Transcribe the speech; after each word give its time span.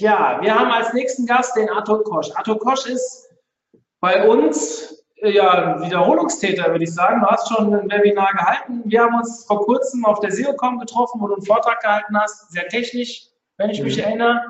Ja, 0.00 0.38
wir 0.40 0.54
haben 0.54 0.70
als 0.70 0.92
nächsten 0.92 1.26
Gast 1.26 1.56
den 1.56 1.68
Arthur 1.68 2.04
Kosch. 2.04 2.28
Arthur 2.34 2.58
Kosch 2.58 2.86
ist 2.86 3.28
bei 4.00 4.28
uns 4.28 5.04
äh, 5.16 5.30
ja 5.30 5.80
Wiederholungstäter, 5.82 6.70
würde 6.70 6.84
ich 6.84 6.94
sagen. 6.94 7.20
Du 7.20 7.26
hast 7.26 7.48
schon 7.48 7.74
ein 7.74 7.90
Webinar 7.90 8.32
gehalten. 8.32 8.82
Wir 8.84 9.02
haben 9.02 9.16
uns 9.16 9.44
vor 9.46 9.64
kurzem 9.64 10.04
auf 10.04 10.20
der 10.20 10.30
SEOCom 10.30 10.78
getroffen, 10.78 11.20
wo 11.20 11.26
du 11.26 11.34
einen 11.34 11.44
Vortrag 11.44 11.80
gehalten 11.80 12.16
hast. 12.16 12.52
Sehr 12.52 12.68
technisch, 12.68 13.26
wenn 13.56 13.70
ich 13.70 13.82
mich 13.82 13.96
Mhm. 13.96 14.02
erinnere. 14.04 14.40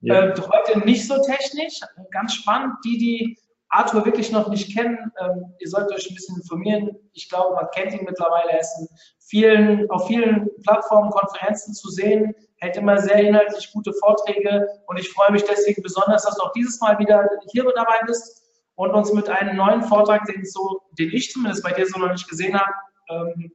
Ja. 0.00 0.28
Äh, 0.28 0.34
heute 0.40 0.78
nicht 0.80 1.06
so 1.06 1.20
technisch. 1.22 1.80
Ganz 2.10 2.34
spannend. 2.34 2.74
Die, 2.84 2.96
die 2.96 3.38
Arthur 3.68 4.04
wirklich 4.06 4.32
noch 4.32 4.48
nicht 4.48 4.74
kennen, 4.74 5.12
ähm, 5.20 5.52
ihr 5.58 5.68
sollt 5.68 5.90
euch 5.92 6.08
ein 6.10 6.14
bisschen 6.14 6.36
informieren. 6.36 6.96
Ich 7.12 7.28
glaube, 7.28 7.54
man 7.54 7.68
kennt 7.74 7.92
ihn 7.92 8.04
mittlerweile. 8.04 8.50
Er 8.52 8.60
ist 8.60 8.88
vielen, 9.28 9.90
auf 9.90 10.06
vielen 10.06 10.48
Plattformen, 10.62 11.10
Konferenzen 11.10 11.74
zu 11.74 11.90
sehen, 11.90 12.34
hält 12.66 12.76
immer 12.76 12.98
sehr 12.98 13.16
inhaltlich 13.16 13.72
gute 13.72 13.92
Vorträge 13.94 14.68
und 14.86 14.98
ich 14.98 15.10
freue 15.10 15.32
mich 15.32 15.44
deswegen 15.44 15.82
besonders, 15.82 16.24
dass 16.24 16.36
du 16.36 16.42
auch 16.42 16.52
dieses 16.52 16.80
Mal 16.80 16.98
wieder 16.98 17.28
hier 17.52 17.64
dabei 17.74 18.00
bist 18.06 18.42
und 18.74 18.90
uns 18.90 19.12
mit 19.12 19.28
einem 19.28 19.56
neuen 19.56 19.82
Vortrag, 19.82 20.24
den, 20.26 20.44
so, 20.44 20.82
den 20.98 21.10
ich 21.12 21.30
zumindest 21.30 21.62
bei 21.62 21.72
dir 21.72 21.86
so 21.86 21.98
noch 21.98 22.12
nicht 22.12 22.28
gesehen 22.28 22.58
habe, 22.58 22.72
ähm, 23.08 23.52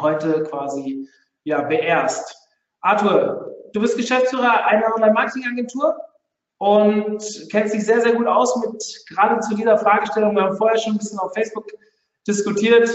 heute 0.00 0.44
quasi 0.44 1.08
ja, 1.44 1.62
beehrst. 1.62 2.34
Arthur, 2.80 3.52
du 3.72 3.80
bist 3.80 3.96
Geschäftsführer 3.96 4.66
einer 4.66 4.94
Online-Marketing-Agentur 4.94 5.96
und 6.58 7.48
kennst 7.50 7.74
dich 7.74 7.84
sehr, 7.84 8.00
sehr 8.00 8.14
gut 8.14 8.26
aus 8.26 8.56
mit 8.64 9.04
gerade 9.08 9.40
zu 9.40 9.54
dieser 9.54 9.78
Fragestellung. 9.78 10.34
Wir 10.34 10.44
haben 10.44 10.56
vorher 10.56 10.78
schon 10.78 10.94
ein 10.94 10.98
bisschen 10.98 11.18
auf 11.18 11.34
Facebook 11.34 11.66
diskutiert. 12.26 12.88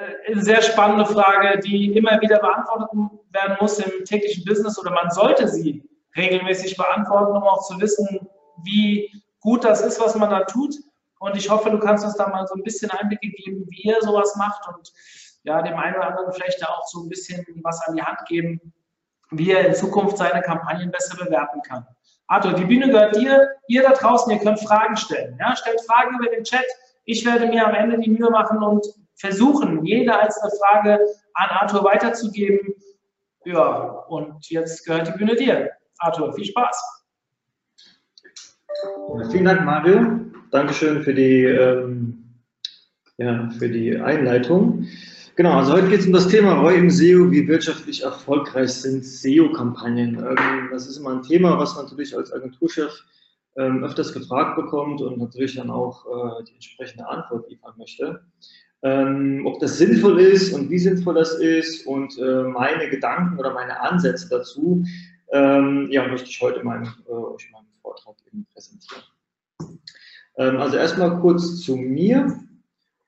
Äh, 0.00 0.32
Eine 0.32 0.42
sehr 0.42 0.62
spannende 0.62 1.06
Frage, 1.06 1.58
die 1.60 1.96
immer 1.96 2.20
wieder 2.20 2.38
beantwortet 2.38 2.88
werden 3.32 3.56
muss 3.60 3.78
im 3.78 4.04
täglichen 4.04 4.44
Business 4.44 4.78
oder 4.78 4.90
man 4.90 5.10
sollte 5.10 5.48
sie 5.48 5.88
regelmäßig 6.16 6.76
beantworten, 6.76 7.36
um 7.36 7.42
auch 7.42 7.66
zu 7.66 7.80
wissen, 7.80 8.28
wie 8.64 9.10
gut 9.40 9.64
das 9.64 9.80
ist, 9.80 10.00
was 10.00 10.14
man 10.16 10.30
da 10.30 10.44
tut. 10.44 10.74
Und 11.20 11.36
ich 11.36 11.50
hoffe, 11.50 11.70
du 11.70 11.78
kannst 11.78 12.04
uns 12.04 12.16
da 12.16 12.28
mal 12.28 12.46
so 12.46 12.54
ein 12.54 12.62
bisschen 12.62 12.90
Einblicke 12.90 13.28
geben, 13.28 13.66
wie 13.68 13.82
ihr 13.82 13.96
sowas 14.00 14.34
macht 14.36 14.66
und 14.68 14.92
ja, 15.44 15.62
dem 15.62 15.76
einen 15.76 15.96
oder 15.96 16.08
anderen 16.08 16.32
vielleicht 16.32 16.60
da 16.62 16.66
auch 16.66 16.86
so 16.86 17.02
ein 17.02 17.08
bisschen 17.08 17.44
was 17.62 17.80
an 17.86 17.94
die 17.94 18.02
Hand 18.02 18.18
geben, 18.26 18.60
wie 19.30 19.52
er 19.52 19.66
in 19.66 19.74
Zukunft 19.74 20.18
seine 20.18 20.42
Kampagnen 20.42 20.90
besser 20.90 21.16
bewerten 21.22 21.62
kann. 21.62 21.86
Arthur, 22.26 22.54
die 22.54 22.64
Bühne 22.64 22.88
gehört 22.88 23.16
dir. 23.16 23.48
Ihr 23.68 23.82
da 23.82 23.92
draußen, 23.92 24.30
ihr 24.32 24.38
könnt 24.38 24.60
Fragen 24.60 24.96
stellen. 24.96 25.36
Ja, 25.40 25.56
stellt 25.56 25.80
Fragen 25.82 26.16
über 26.18 26.30
den 26.30 26.44
Chat. 26.44 26.64
Ich 27.04 27.24
werde 27.24 27.46
mir 27.46 27.66
am 27.66 27.74
Ende 27.74 27.98
die 27.98 28.10
Mühe 28.10 28.30
machen 28.30 28.62
und 28.62 28.86
versuchen, 29.20 29.84
jede 29.84 30.18
einzelne 30.18 30.50
Frage 30.58 30.98
an 31.34 31.50
Arthur 31.50 31.84
weiterzugeben. 31.84 32.74
Ja, 33.44 34.04
und 34.08 34.48
jetzt 34.48 34.84
gehört 34.84 35.08
die 35.08 35.12
Bühne 35.12 35.36
dir. 35.36 35.70
Arthur, 35.98 36.32
viel 36.32 36.46
Spaß. 36.46 37.04
Vielen 39.30 39.44
Dank, 39.44 39.64
Mario. 39.64 40.20
Dankeschön 40.50 41.02
für 41.02 41.14
die, 41.14 41.44
ähm, 41.44 42.24
ja, 43.18 43.50
für 43.58 43.68
die 43.68 43.96
Einleitung. 43.96 44.86
Genau, 45.36 45.52
also 45.52 45.72
heute 45.72 45.88
geht 45.88 46.00
es 46.00 46.06
um 46.06 46.12
das 46.12 46.28
Thema 46.28 46.60
Roy 46.60 46.76
im 46.76 46.90
SEO, 46.90 47.30
wie 47.30 47.46
wirtschaftlich 47.48 48.02
erfolgreich 48.02 48.72
sind 48.72 49.04
SEO-Kampagnen. 49.04 50.16
Ähm, 50.16 50.68
das 50.70 50.86
ist 50.86 50.98
immer 50.98 51.10
ein 51.10 51.22
Thema, 51.22 51.58
was 51.58 51.74
man 51.76 51.84
natürlich 51.84 52.16
als 52.16 52.32
Agenturchef 52.32 52.92
ähm, 53.56 53.84
öfters 53.84 54.12
gefragt 54.12 54.56
bekommt 54.56 55.00
und 55.00 55.18
natürlich 55.18 55.56
dann 55.56 55.70
auch 55.70 56.04
äh, 56.06 56.44
die 56.44 56.54
entsprechende 56.54 57.06
Antwort 57.08 57.48
liefern 57.48 57.74
möchte. 57.78 58.22
Ähm, 58.82 59.44
ob 59.44 59.60
das 59.60 59.76
sinnvoll 59.76 60.20
ist 60.20 60.54
und 60.54 60.70
wie 60.70 60.78
sinnvoll 60.78 61.14
das 61.14 61.34
ist 61.34 61.86
und 61.86 62.16
äh, 62.18 62.44
meine 62.44 62.88
Gedanken 62.88 63.38
oder 63.38 63.52
meine 63.52 63.78
Ansätze 63.78 64.28
dazu, 64.30 64.84
ähm, 65.32 65.88
ja, 65.90 66.06
möchte 66.08 66.28
ich 66.28 66.40
heute 66.40 66.62
mal 66.64 66.82
äh, 66.82 67.12
euch 67.12 67.46
in 67.46 67.52
meinem 67.52 67.66
Vortrag 67.82 68.14
eben 68.26 68.46
präsentieren. 68.52 69.02
Ähm, 70.38 70.56
also 70.56 70.76
erstmal 70.76 71.20
kurz 71.20 71.60
zu 71.60 71.76
mir. 71.76 72.40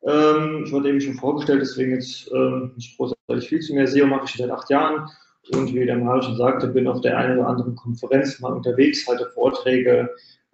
Ähm, 0.04 0.64
ich 0.66 0.72
wurde 0.72 0.90
eben 0.90 1.00
schon 1.00 1.14
vorgestellt, 1.14 1.62
deswegen 1.62 1.92
jetzt 1.92 2.30
ähm, 2.32 2.72
nicht 2.76 2.96
großartig 2.96 3.48
viel 3.48 3.60
zu 3.60 3.74
mir. 3.74 3.86
SEO 3.86 4.06
mache 4.06 4.24
ich 4.26 4.34
seit 4.34 4.50
acht 4.50 4.68
Jahren 4.68 5.08
und 5.50 5.74
wie 5.74 5.86
der 5.86 5.98
Mario 5.98 6.22
schon 6.22 6.36
sagte, 6.36 6.68
bin 6.68 6.86
auf 6.86 7.00
der 7.00 7.16
einen 7.18 7.38
oder 7.38 7.48
anderen 7.48 7.74
Konferenz 7.74 8.38
mal 8.40 8.52
unterwegs, 8.52 9.06
halte 9.08 9.30
Vorträge, 9.34 10.10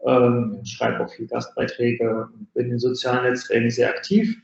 ähm, 0.07 0.61
schreibe 0.65 1.05
auch 1.05 1.12
viel 1.12 1.27
Gastbeiträge 1.27 2.28
bin 2.55 2.71
in 2.71 2.78
sozialen 2.78 3.25
Netzwerken 3.25 3.71
sehr 3.71 3.91
aktiv. 3.91 4.37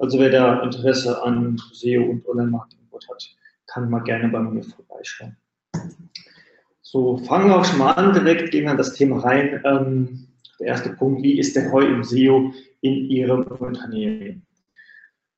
Also 0.00 0.18
wer 0.18 0.30
da 0.30 0.62
Interesse 0.62 1.22
an 1.22 1.60
SEO 1.74 2.02
und 2.04 2.26
Online-Marketing 2.26 2.88
hat, 3.10 3.36
kann 3.66 3.90
mal 3.90 4.00
gerne 4.00 4.28
bei 4.30 4.40
mir 4.40 4.62
vorbeischauen. 4.62 5.36
So, 6.80 7.18
fangen 7.18 7.48
wir 7.48 7.56
auch 7.58 7.64
schon 7.66 7.78
mal 7.78 7.92
an, 7.92 8.14
direkt 8.14 8.50
gehen 8.50 8.64
wir 8.64 8.72
in 8.72 8.78
das 8.78 8.94
Thema 8.94 9.20
rein. 9.20 9.60
Ähm, 9.64 10.26
der 10.58 10.68
erste 10.68 10.90
Punkt, 10.90 11.22
wie 11.22 11.38
ist 11.38 11.54
der 11.54 11.70
Heu 11.70 11.82
im 11.82 12.02
SEO 12.02 12.50
in 12.80 13.10
Ihrem 13.10 13.42
Unternehmen? 13.42 14.46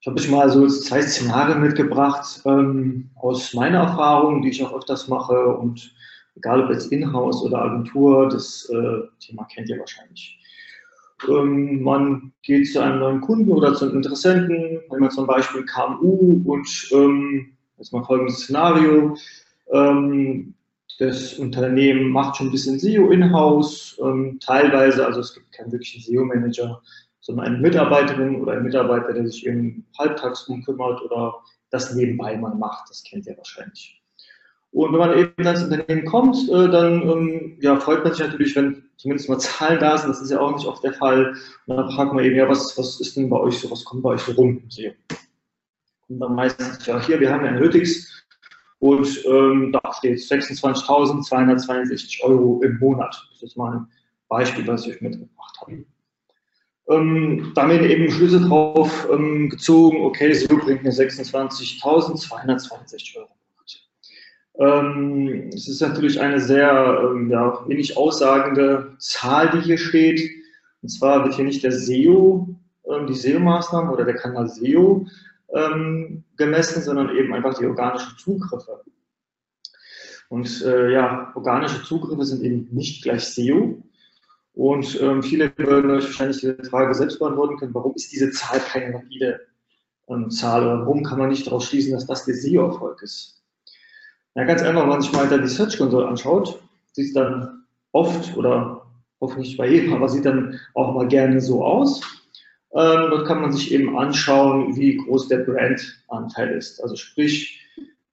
Ich 0.00 0.06
habe 0.06 0.20
euch 0.20 0.30
mal 0.30 0.48
so 0.48 0.66
zwei 0.68 1.02
Szenarien 1.02 1.60
mitgebracht 1.60 2.40
ähm, 2.44 3.10
aus 3.16 3.54
meiner 3.54 3.80
Erfahrung, 3.80 4.42
die 4.42 4.50
ich 4.50 4.64
auch 4.64 4.72
öfters 4.72 5.08
mache 5.08 5.56
und 5.56 5.92
egal 6.36 6.62
ob 6.62 6.70
jetzt 6.70 6.92
Inhouse 6.92 7.42
oder 7.42 7.62
Agentur, 7.62 8.28
das 8.28 8.68
äh, 8.70 9.00
Thema 9.18 9.44
kennt 9.44 9.68
ihr 9.68 9.78
wahrscheinlich. 9.78 10.38
Ähm, 11.28 11.82
man 11.82 12.32
geht 12.42 12.72
zu 12.72 12.80
einem 12.80 13.00
neuen 13.00 13.20
Kunden 13.20 13.50
oder 13.50 13.74
zu 13.74 13.86
einem 13.86 13.96
Interessenten, 13.96 14.80
wenn 14.90 15.00
man 15.00 15.10
zum 15.10 15.26
Beispiel 15.26 15.64
KMU 15.64 16.42
und 16.44 16.88
ähm, 16.92 17.56
jetzt 17.78 17.92
mal 17.92 18.04
folgendes 18.04 18.40
Szenario. 18.40 19.16
Ähm, 19.72 20.54
das 20.98 21.38
Unternehmen 21.38 22.10
macht 22.10 22.36
schon 22.36 22.48
ein 22.48 22.52
bisschen 22.52 22.78
SEO 22.78 23.10
in-house, 23.10 23.98
teilweise, 24.44 25.04
also 25.04 25.20
es 25.20 25.34
gibt 25.34 25.50
keinen 25.50 25.72
wirklichen 25.72 26.02
SEO-Manager, 26.02 26.80
sondern 27.20 27.46
eine 27.46 27.58
Mitarbeiterin 27.58 28.40
oder 28.40 28.52
ein 28.52 28.62
Mitarbeiter, 28.62 29.12
der 29.12 29.26
sich 29.26 29.46
eben 29.46 29.86
halbtags 29.98 30.44
drum 30.44 30.62
kümmert 30.62 31.00
oder 31.02 31.34
das 31.70 31.94
nebenbei 31.94 32.36
mal 32.36 32.54
macht, 32.54 32.90
das 32.90 33.02
kennt 33.02 33.26
ihr 33.26 33.36
wahrscheinlich. 33.36 34.01
Und 34.72 34.92
wenn 34.92 34.98
man 34.98 35.18
eben 35.18 35.34
ins 35.36 35.62
Unternehmen 35.62 36.06
kommt, 36.06 36.36
äh, 36.48 36.68
dann 36.68 37.02
ähm, 37.02 37.58
ja, 37.60 37.78
freut 37.78 38.04
man 38.04 38.14
sich 38.14 38.26
natürlich, 38.26 38.56
wenn 38.56 38.84
zumindest 38.96 39.28
mal 39.28 39.38
Zahlen 39.38 39.78
da 39.78 39.98
sind, 39.98 40.10
das 40.10 40.22
ist 40.22 40.30
ja 40.30 40.40
auch 40.40 40.56
nicht 40.56 40.66
oft 40.66 40.82
der 40.82 40.94
Fall. 40.94 41.34
Und 41.66 41.76
dann 41.76 41.90
fragt 41.90 42.14
man 42.14 42.24
eben, 42.24 42.36
ja, 42.36 42.48
was, 42.48 42.76
was 42.78 42.98
ist 43.00 43.16
denn 43.16 43.28
bei 43.28 43.38
euch 43.38 43.58
so, 43.58 43.70
was 43.70 43.84
kommt 43.84 44.02
bei 44.02 44.10
euch 44.10 44.22
so 44.22 44.32
rum? 44.32 44.62
Und 46.08 46.20
dann 46.20 46.34
meistens, 46.34 46.86
ja, 46.86 47.04
hier, 47.04 47.20
wir 47.20 47.30
haben 47.30 47.44
Analytics, 47.44 48.22
und 48.82 49.24
ähm, 49.26 49.70
da 49.70 49.80
steht 49.96 50.18
26.262 50.18 52.20
Euro 52.24 52.60
im 52.64 52.80
Monat. 52.80 53.16
Das 53.30 53.44
ist 53.44 53.56
mal 53.56 53.76
ein 53.76 53.86
Beispiel, 54.26 54.66
was 54.66 54.88
ich 54.88 55.00
mitgebracht 55.00 55.56
habe. 55.60 55.84
Ähm, 56.88 57.52
da 57.54 57.68
werden 57.68 57.88
eben 57.88 58.10
Schlüsse 58.10 58.40
drauf 58.40 59.06
ähm, 59.08 59.50
gezogen, 59.50 60.00
okay, 60.00 60.32
so 60.32 60.48
bringt 60.56 60.82
mir 60.82 60.90
26.262 60.90 63.18
Euro. 63.18 63.28
Ähm, 64.58 65.50
es 65.54 65.68
ist 65.68 65.80
natürlich 65.80 66.20
eine 66.20 66.40
sehr 66.40 67.10
ähm, 67.10 67.30
ja, 67.30 67.64
wenig 67.66 67.96
aussagende 67.96 68.94
Zahl, 68.98 69.50
die 69.50 69.60
hier 69.60 69.78
steht. 69.78 70.30
Und 70.82 70.88
zwar 70.88 71.24
wird 71.24 71.34
hier 71.34 71.44
nicht 71.44 71.62
der 71.62 71.72
SEO, 71.72 72.48
ähm, 72.86 73.06
die 73.06 73.14
SEO-Maßnahmen 73.14 73.90
oder 73.90 74.04
der 74.04 74.16
Kanal 74.16 74.48
SEO 74.48 75.06
ähm, 75.54 76.24
gemessen, 76.36 76.82
sondern 76.82 77.16
eben 77.16 77.32
einfach 77.32 77.58
die 77.58 77.66
organischen 77.66 78.16
Zugriffe. 78.18 78.82
Und 80.28 80.62
äh, 80.62 80.92
ja, 80.92 81.32
organische 81.34 81.82
Zugriffe 81.84 82.24
sind 82.24 82.42
eben 82.42 82.68
nicht 82.72 83.02
gleich 83.02 83.24
SEO. 83.24 83.82
Und 84.54 84.84
viele 85.22 85.50
würden 85.56 85.90
euch 85.92 86.04
wahrscheinlich 86.04 86.40
diese 86.40 86.62
Frage 86.64 86.92
selbst 86.92 87.18
beantworten 87.18 87.56
können, 87.56 87.72
warum 87.72 87.94
ist 87.94 88.12
diese 88.12 88.30
Zahl 88.32 88.60
keine 88.60 88.92
valide 88.92 89.40
Zahl 90.28 90.62
oder 90.62 90.80
warum 90.80 91.02
kann 91.02 91.18
man 91.18 91.30
nicht 91.30 91.46
daraus 91.46 91.64
schließen, 91.68 91.92
dass 91.92 92.04
das 92.04 92.26
der 92.26 92.34
SEO-Erfolg 92.34 93.00
ist? 93.02 93.41
Ja, 94.34 94.44
ganz 94.44 94.62
einfach, 94.62 94.82
wenn 94.82 94.88
man 94.88 95.02
sich 95.02 95.12
mal 95.12 95.28
die 95.28 95.48
Search 95.48 95.76
Console 95.76 96.06
anschaut, 96.08 96.62
sieht 96.92 97.08
es 97.08 97.12
dann 97.12 97.64
oft 97.92 98.36
oder 98.36 98.86
hoffentlich 99.20 99.56
bei 99.56 99.68
jedem, 99.68 99.92
aber 99.92 100.08
sieht 100.08 100.24
dann 100.24 100.58
auch 100.74 100.94
mal 100.94 101.06
gerne 101.06 101.40
so 101.40 101.64
aus. 101.64 102.00
Ähm, 102.74 103.10
dort 103.10 103.26
kann 103.26 103.42
man 103.42 103.52
sich 103.52 103.72
eben 103.72 103.98
anschauen, 103.98 104.74
wie 104.76 104.96
groß 104.96 105.28
der 105.28 105.38
Brandanteil 105.38 106.56
ist. 106.56 106.82
Also 106.82 106.96
sprich, 106.96 107.60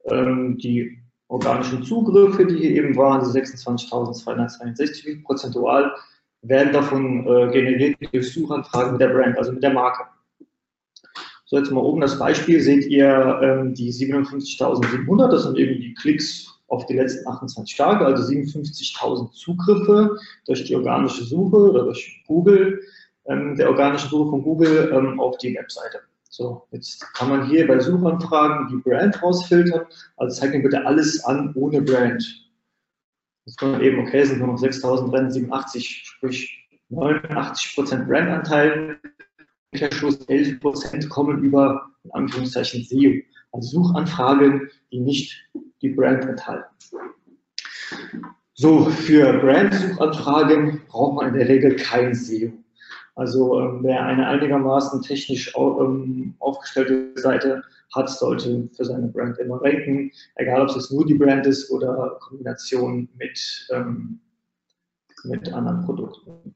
ähm, 0.06 0.57
die 0.57 1.00
organischen 1.30 1.83
Zugriffe, 1.83 2.45
die 2.45 2.57
hier 2.57 2.72
eben 2.72 2.98
waren, 2.98 3.22
die 3.22 3.39
26.262, 3.39 5.06
wie 5.06 5.15
prozentual 5.22 5.94
werden 6.42 6.74
davon 6.74 7.25
äh, 7.25 7.51
generiert 7.51 7.98
durch 8.12 8.33
Suchanfragen 8.33 8.94
mit 8.94 9.01
der 9.01 9.10
Brand, 9.10 9.38
also 9.38 9.51
mit 9.51 9.63
der 9.63 9.74
Marke. 9.74 10.04
So, 11.50 11.57
jetzt 11.57 11.72
mal 11.72 11.81
oben 11.81 12.00
das 12.00 12.19
Beispiel, 12.19 12.62
seht 12.62 12.86
ihr 12.86 13.40
ähm, 13.42 13.74
die 13.74 13.92
57.700, 13.92 15.31
das 15.31 15.44
sind 15.44 15.57
eben 15.57 15.81
die 15.81 15.96
Klicks 15.96 16.46
auf 16.68 16.86
die 16.86 16.94
letzten 16.94 17.28
28 17.28 17.75
Tage, 17.75 18.06
also 18.06 18.22
57.000 18.31 19.31
Zugriffe 19.31 20.16
durch 20.46 20.63
die 20.66 20.75
organische 20.75 21.24
Suche 21.24 21.57
oder 21.57 21.86
durch 21.86 22.24
Google, 22.28 22.80
ähm, 23.25 23.56
der 23.56 23.68
organische 23.68 24.10
Suche 24.10 24.30
von 24.30 24.44
Google 24.44 24.92
ähm, 24.94 25.19
auf 25.19 25.40
die 25.40 25.56
Webseite. 25.56 26.01
So, 26.30 26.68
jetzt 26.69 27.12
kann 27.16 27.30
man 27.30 27.50
hier 27.50 27.66
bei 27.66 27.80
Suchanfragen 27.80 28.68
die 28.68 28.88
Brand 28.88 29.19
rausfiltern, 29.24 29.88
also 30.18 30.40
zeigt 30.40 30.54
mir 30.54 30.62
bitte 30.62 30.86
alles 30.86 31.24
an 31.25 31.51
ohne 31.56 31.81
Brand. 31.81 32.24
Jetzt 33.46 33.57
kommt 33.57 33.72
man 33.72 33.81
eben, 33.81 33.98
okay, 34.01 34.24
sind 34.24 34.38
nur 34.38 34.50
noch 34.50 34.62
6.387, 34.62 35.80
sprich 35.80 36.69
89% 36.92 38.06
Brandanteil, 38.06 39.00
Umkehrschluss 39.71 40.27
11% 40.27 41.07
kommen 41.10 41.44
über, 41.44 41.89
in 42.04 42.12
Anführungszeichen, 42.12 42.83
SEO, 42.83 43.21
also 43.51 43.83
Suchanfragen, 43.83 44.69
die 44.92 45.00
nicht 45.00 45.50
die 45.81 45.89
Brand 45.89 46.25
enthalten. 46.25 46.66
So, 48.54 48.86
für 48.86 49.39
Brand-Suchanfragen 49.39 50.81
braucht 50.88 51.16
man 51.16 51.27
in 51.30 51.39
der 51.39 51.48
Regel 51.48 51.75
kein 51.75 52.13
SEO. 52.13 52.51
Also 53.16 53.60
ähm, 53.60 53.80
wer 53.83 54.06
eine 54.06 54.27
einigermaßen 54.27 55.01
technisch 55.01 55.54
ähm, 55.57 56.36
aufgestellte 56.39 57.12
Seite 57.19 57.63
hat, 57.94 58.10
sollte 58.10 58.69
für 58.75 58.86
seine 58.86 59.07
Brand 59.07 59.38
immer 59.39 59.62
ranken, 59.62 60.12
egal 60.36 60.62
ob 60.62 60.75
es 60.75 60.89
nur 60.92 61.06
die 61.06 61.15
Brand 61.15 61.45
ist 61.45 61.69
oder 61.69 62.18
Kombination 62.22 63.10
mit, 63.18 63.68
ähm, 63.72 64.19
mit 65.25 65.51
anderen 65.51 65.86
Produkten. 65.86 66.56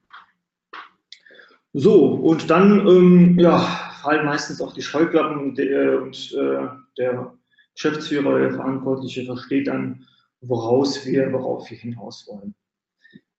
So, 1.73 2.05
und 2.05 2.51
dann 2.51 2.87
ähm, 2.87 3.39
ja, 3.39 3.57
fallen 4.01 4.25
meistens 4.25 4.61
auch 4.61 4.73
die 4.73 4.83
Scheuklappen 4.83 5.55
der, 5.55 6.01
und 6.01 6.31
äh, 6.33 6.67
der 6.99 7.33
Geschäftsführer, 7.73 8.39
der 8.39 8.51
Verantwortliche 8.51 9.25
versteht 9.25 9.67
dann, 9.67 10.05
woraus 10.41 11.03
wir, 11.05 11.33
worauf 11.33 11.69
wir 11.71 11.77
hinaus 11.77 12.27
wollen. 12.27 12.53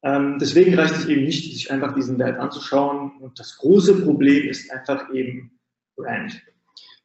Ähm, 0.03 0.39
deswegen 0.41 0.75
reicht 0.75 0.97
es 0.97 1.07
eben 1.07 1.23
nicht, 1.23 1.53
sich 1.53 1.71
einfach 1.71 1.95
diesen 1.95 2.19
Wert 2.19 2.39
anzuschauen. 2.41 3.13
Und 3.21 3.39
das 3.39 3.57
große 3.57 4.03
Problem 4.03 4.49
ist 4.49 4.71
einfach 4.71 5.13
eben 5.15 5.53
Brand, 5.97 6.43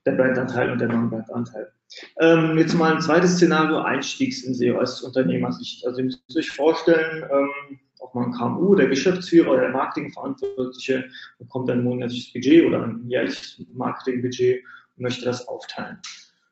der 0.06 0.14
Brandanteil 0.14 0.72
und 0.72 0.82
der 0.82 0.88
Non-Brandanteil. 0.88 1.72
Ähm, 2.20 2.58
jetzt 2.58 2.74
mal 2.74 2.96
ein 2.96 3.02
zweites 3.02 3.36
Szenario, 3.36 3.80
Einstiegs 3.80 4.44
in 4.44 4.54
SEO 4.54 4.80
als 4.80 5.02
Unternehmersicht. 5.02 5.86
Also 5.86 6.00
ihr 6.00 6.06
müsst 6.06 6.38
euch 6.38 6.50
vorstellen, 6.50 7.24
ähm, 7.32 7.80
auch 8.00 8.14
mal 8.14 8.26
ein 8.26 8.34
KMU, 8.34 8.76
der 8.76 8.88
Geschäftsführer 8.88 9.52
oder 9.52 9.62
der 9.62 9.72
Marketingverantwortliche 9.72 11.10
bekommt 11.38 11.70
ein 11.70 11.84
monatliches 11.84 12.34
Budget 12.34 12.66
oder 12.66 12.84
ein 12.84 13.04
jährliches 13.08 13.62
Marketingbudget 13.74 14.64
und 14.98 15.04
möchte 15.04 15.26
das 15.26 15.48
aufteilen. 15.48 16.00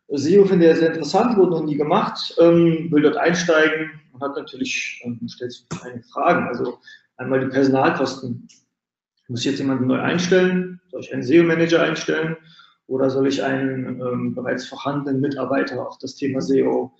SEO 0.10 0.46
finde 0.46 0.72
ich 0.72 0.78
sehr 0.78 0.88
interessant, 0.88 1.38
wurde 1.38 1.52
noch 1.52 1.64
nie 1.64 1.76
gemacht, 1.76 2.34
ähm, 2.40 2.90
will 2.92 3.02
dort 3.02 3.18
einsteigen 3.18 4.00
und 4.14 4.22
hat 4.22 4.38
natürlich, 4.38 5.02
ähm, 5.04 5.20
stellt 5.28 5.52
sich 5.52 5.66
einige 5.84 6.04
Fragen. 6.04 6.48
Also 6.48 6.80
einmal 7.18 7.42
die 7.42 7.48
Personalkosten. 7.48 8.48
Muss 9.28 9.42
ich 9.42 9.48
jetzt 9.48 9.60
jemanden 9.60 9.88
neu 9.88 10.00
einstellen? 10.00 10.80
Soll 10.92 11.02
ich 11.02 11.14
einen 11.14 11.24
SEO-Manager 11.24 11.82
einstellen? 11.82 12.38
Oder 12.88 13.10
soll 13.10 13.28
ich 13.28 13.44
einen 13.44 14.00
ähm, 14.00 14.34
bereits 14.34 14.66
vorhandenen 14.66 15.20
Mitarbeiter 15.20 15.86
auf 15.86 15.98
das 15.98 16.16
Thema 16.16 16.42
SEO 16.42 16.94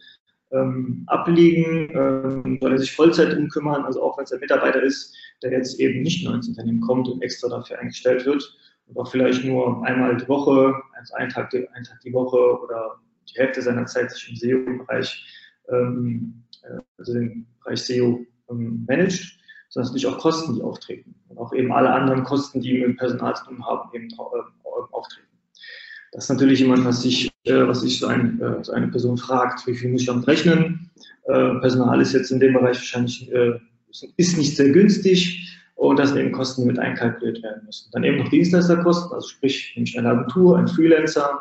ähm, 0.52 1.04
ablegen, 1.08 1.90
ähm, 1.94 2.58
soll 2.62 2.72
er 2.72 2.78
sich 2.78 2.96
Vollzeit 2.96 3.34
drum 3.34 3.50
kümmern, 3.50 3.84
also 3.84 4.02
auch 4.02 4.18
wenn 4.18 4.24
es 4.24 4.32
ein 4.32 4.40
Mitarbeiter 4.40 4.82
ist, 4.82 5.16
der 5.44 5.52
jetzt 5.52 5.80
eben 5.80 6.02
nicht 6.02 6.26
neu 6.26 6.34
ins 6.34 6.48
Unternehmen 6.48 6.82
kommt 6.82 7.08
und 7.08 7.22
extra 7.22 7.50
dafür 7.50 7.80
eingestellt 7.80 8.26
wird 8.26 8.44
auch 8.96 9.12
vielleicht 9.12 9.44
nur 9.44 9.86
einmal 9.86 10.16
die 10.18 10.28
Woche, 10.28 10.74
also 10.98 11.14
einen 11.16 11.30
Tag, 11.30 11.54
einen 11.54 11.84
Tag 11.84 12.00
die 12.02 12.14
Woche 12.14 12.38
oder 12.38 13.00
die 13.30 13.40
Hälfte 13.40 13.62
seiner 13.62 13.86
Zeit 13.86 14.12
sich 14.12 14.30
im 14.30 14.36
SEO-Bereich, 14.36 15.26
ähm, 15.70 16.44
äh, 16.64 16.80
also 16.98 17.14
den 17.14 17.48
Bereich 17.64 17.84
SEO 17.84 18.26
ähm, 18.50 18.86
managt, 18.88 19.40
sondern 19.70 19.92
natürlich 19.92 20.08
auch 20.08 20.18
Kosten, 20.20 20.56
die 20.56 20.62
auftreten 20.62 21.16
und 21.28 21.38
auch 21.38 21.52
eben 21.54 21.72
alle 21.72 21.92
anderen 21.92 22.24
Kosten, 22.24 22.62
die 22.62 22.74
mit 22.74 22.84
dem 22.84 22.96
Personal 22.96 23.36
zu 23.36 23.46
tun 23.46 23.66
haben, 23.66 23.90
eben 23.94 24.08
äh, 24.08 24.16
auftreten. 24.92 25.27
Das 26.12 26.26
ist 26.26 26.30
natürlich 26.30 26.60
jemand, 26.60 26.86
was 26.86 27.02
sich, 27.02 27.30
äh, 27.44 27.68
was 27.68 27.82
sich 27.82 28.00
so, 28.00 28.08
ein, 28.08 28.40
äh, 28.42 28.64
so, 28.64 28.72
eine 28.72 28.88
Person 28.88 29.18
fragt, 29.18 29.66
wie 29.68 29.76
viel 29.76 29.92
muss 29.92 30.02
ich 30.02 30.08
damit 30.08 30.28
rechnen? 30.28 30.90
Äh, 31.26 31.56
Personal 31.60 32.02
ist 32.02 32.14
jetzt 32.14 32.32
in 32.32 32.40
dem 32.40 32.54
Bereich 32.54 32.78
wahrscheinlich 32.78 33.30
ist 34.18 34.38
nicht 34.38 34.56
sehr 34.56 34.70
günstig 34.70 35.58
und 35.76 35.98
das 35.98 36.10
sind 36.10 36.20
eben 36.20 36.32
Kosten, 36.32 36.62
die 36.62 36.68
mit 36.68 36.80
einkalkuliert 36.80 37.42
werden 37.42 37.64
müssen. 37.66 37.90
Dann 37.92 38.04
eben 38.04 38.18
noch 38.18 38.30
Dienstleisterkosten, 38.30 39.14
also 39.14 39.28
sprich, 39.28 39.74
nämlich 39.76 39.98
eine 39.98 40.10
Agentur, 40.10 40.58
ein 40.58 40.68
Freelancer 40.68 41.40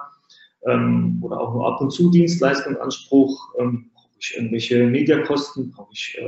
ähm, 0.66 1.18
oder 1.22 1.40
auch 1.40 1.52
nur 1.52 1.66
ab 1.66 1.80
und 1.80 1.90
zu 1.90 2.10
Dienstleistungsanspruch, 2.10 3.54
ähm, 3.58 3.90
brauche 3.94 4.08
ich 4.20 4.36
irgendwelche 4.36 4.86
Mediakosten, 4.86 5.70
brauche 5.70 5.92
ich 5.92 6.18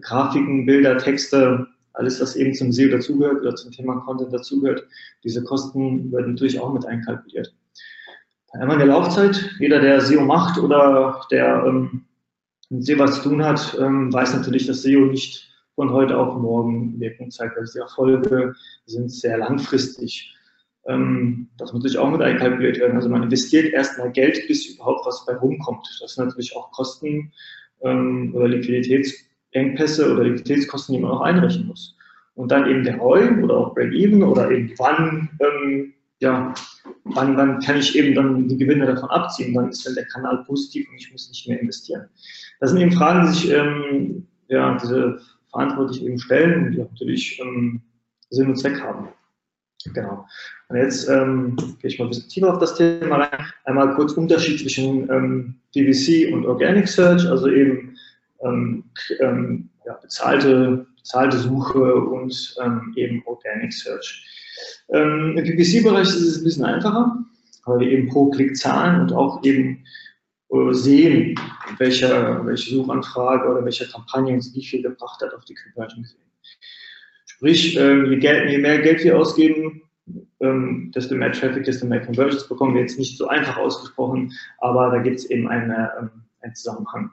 Grafiken, 0.00 0.64
Bilder, 0.64 0.96
Texte, 0.96 1.66
alles, 1.94 2.20
was 2.20 2.36
eben 2.36 2.54
zum 2.54 2.72
SEO 2.72 2.88
dazugehört 2.88 3.40
oder 3.40 3.54
zum 3.54 3.72
Thema 3.72 3.96
Content 4.00 4.32
dazugehört, 4.32 4.86
diese 5.24 5.42
Kosten 5.44 6.10
werden 6.12 6.32
natürlich 6.32 6.58
auch 6.60 6.72
mit 6.72 6.86
einkalkuliert. 6.86 7.54
Einmal 8.52 8.80
in 8.80 8.86
der 8.86 8.94
Laufzeit. 8.94 9.50
Jeder, 9.58 9.80
der 9.80 10.00
SEO 10.00 10.22
macht 10.22 10.58
oder 10.58 11.20
der 11.30 11.64
ähm, 11.66 12.04
mit 12.68 12.84
SEO 12.84 12.98
was 12.98 13.22
zu 13.22 13.28
tun 13.28 13.44
hat, 13.44 13.76
ähm, 13.80 14.12
weiß 14.12 14.34
natürlich, 14.34 14.66
dass 14.66 14.82
SEO 14.82 15.06
nicht 15.06 15.50
von 15.74 15.90
heute 15.90 16.18
auf 16.18 16.38
morgen 16.40 17.00
Wirkung 17.00 17.30
zeigt. 17.30 17.56
Also 17.56 17.72
die 17.72 17.78
Erfolge 17.78 18.54
sind 18.86 19.10
sehr 19.10 19.38
langfristig. 19.38 20.34
Ähm, 20.86 21.48
das 21.56 21.72
muss 21.72 21.82
natürlich 21.82 21.98
auch 21.98 22.10
mit 22.10 22.20
einkalkuliert 22.20 22.78
werden. 22.78 22.96
Also 22.96 23.08
man 23.08 23.22
investiert 23.22 23.72
erstmal 23.72 24.12
Geld, 24.12 24.46
bis 24.48 24.66
überhaupt 24.66 25.06
was 25.06 25.24
bei 25.24 25.34
rumkommt. 25.34 25.86
Das 26.00 26.14
sind 26.14 26.26
natürlich 26.26 26.54
auch 26.56 26.70
Kosten 26.72 27.32
ähm, 27.82 28.34
oder 28.34 28.48
Liquiditätskosten 28.48 29.31
Engpässe 29.52 30.12
oder 30.12 30.24
Liquiditätskosten, 30.24 30.94
die 30.94 31.00
man 31.00 31.12
auch 31.12 31.20
einrechnen 31.20 31.68
muss. 31.68 31.96
Und 32.34 32.50
dann 32.50 32.68
eben 32.68 32.84
der 32.84 32.96
ROI 32.96 33.42
oder 33.42 33.56
auch 33.56 33.74
Break-Even 33.74 34.22
oder 34.22 34.50
eben 34.50 34.72
wann, 34.78 35.28
ähm, 35.40 35.92
ja, 36.20 36.54
wann, 37.04 37.36
wann 37.36 37.60
kann 37.60 37.78
ich 37.78 37.96
eben 37.96 38.14
dann 38.14 38.48
die 38.48 38.56
Gewinne 38.56 38.86
davon 38.86 39.10
abziehen, 39.10 39.54
dann 39.54 39.68
ist 39.68 39.86
dann 39.86 39.94
der 39.94 40.06
Kanal 40.06 40.44
positiv 40.46 40.88
und 40.88 40.96
ich 40.96 41.12
muss 41.12 41.28
nicht 41.28 41.46
mehr 41.48 41.60
investieren. 41.60 42.08
Das 42.60 42.70
sind 42.70 42.80
eben 42.80 42.92
Fragen, 42.92 43.26
die 43.26 43.38
sich 43.38 43.50
ähm, 43.50 44.26
ja, 44.48 44.78
diese 44.82 45.20
Verantwortlichen 45.50 46.06
eben 46.06 46.18
stellen 46.18 46.66
und 46.66 46.72
die 46.72 46.78
natürlich 46.78 47.40
ähm, 47.40 47.82
Sinn 48.30 48.48
und 48.48 48.56
Zweck 48.56 48.80
haben. 48.80 49.08
Genau. 49.92 50.26
Und 50.68 50.76
jetzt 50.76 51.08
ähm, 51.08 51.56
gehe 51.80 51.90
ich 51.90 51.98
mal 51.98 52.06
ein 52.06 52.10
bisschen 52.10 52.28
tiefer 52.28 52.52
auf 52.52 52.60
das 52.60 52.76
Thema 52.76 53.16
rein. 53.16 53.46
Einmal 53.64 53.94
kurz 53.94 54.12
Unterschied 54.12 54.60
zwischen 54.60 55.10
ähm, 55.10 55.54
PVC 55.74 56.32
und 56.32 56.46
Organic 56.46 56.88
Search, 56.88 57.26
also 57.26 57.48
eben 57.48 57.91
ja, 58.42 59.94
bezahlte, 60.00 60.86
bezahlte 60.96 61.38
Suche 61.38 61.94
und 61.94 62.54
ähm, 62.62 62.92
eben 62.96 63.22
Organic 63.26 63.72
Search. 63.72 64.26
Ähm, 64.90 65.36
Im 65.36 65.44
PPC-Bereich 65.44 66.08
ist 66.08 66.20
es 66.20 66.38
ein 66.38 66.44
bisschen 66.44 66.64
einfacher, 66.64 67.24
weil 67.64 67.80
wir 67.80 67.90
eben 67.90 68.08
pro 68.08 68.30
Klick 68.30 68.56
zahlen 68.56 69.02
und 69.02 69.12
auch 69.12 69.42
eben 69.44 69.84
äh, 70.50 70.72
sehen, 70.72 71.38
welche, 71.78 72.40
welche 72.44 72.74
Suchanfrage 72.74 73.48
oder 73.48 73.64
welche 73.64 73.88
Kampagne 73.88 74.34
uns 74.34 74.54
wie 74.54 74.64
viel 74.64 74.82
gebracht 74.82 75.20
hat 75.22 75.34
auf 75.34 75.44
die 75.44 75.54
Conversion 75.54 76.02
gesehen. 76.02 76.20
Sprich, 77.26 77.76
ähm, 77.76 78.06
je, 78.10 78.18
Geld, 78.18 78.50
je 78.50 78.58
mehr 78.58 78.80
Geld 78.82 79.02
wir 79.02 79.18
ausgeben, 79.18 79.82
ähm, 80.40 80.92
desto 80.94 81.14
mehr 81.14 81.32
Traffic, 81.32 81.64
desto 81.64 81.86
mehr 81.86 82.04
Conversions 82.04 82.48
bekommen 82.48 82.74
wir 82.74 82.82
jetzt 82.82 82.98
nicht 82.98 83.16
so 83.16 83.28
einfach 83.28 83.56
ausgesprochen, 83.56 84.32
aber 84.58 84.90
da 84.90 84.98
gibt 84.98 85.20
es 85.20 85.30
eben 85.30 85.48
eine, 85.48 85.90
ähm, 85.98 86.10
einen 86.40 86.54
Zusammenhang. 86.54 87.10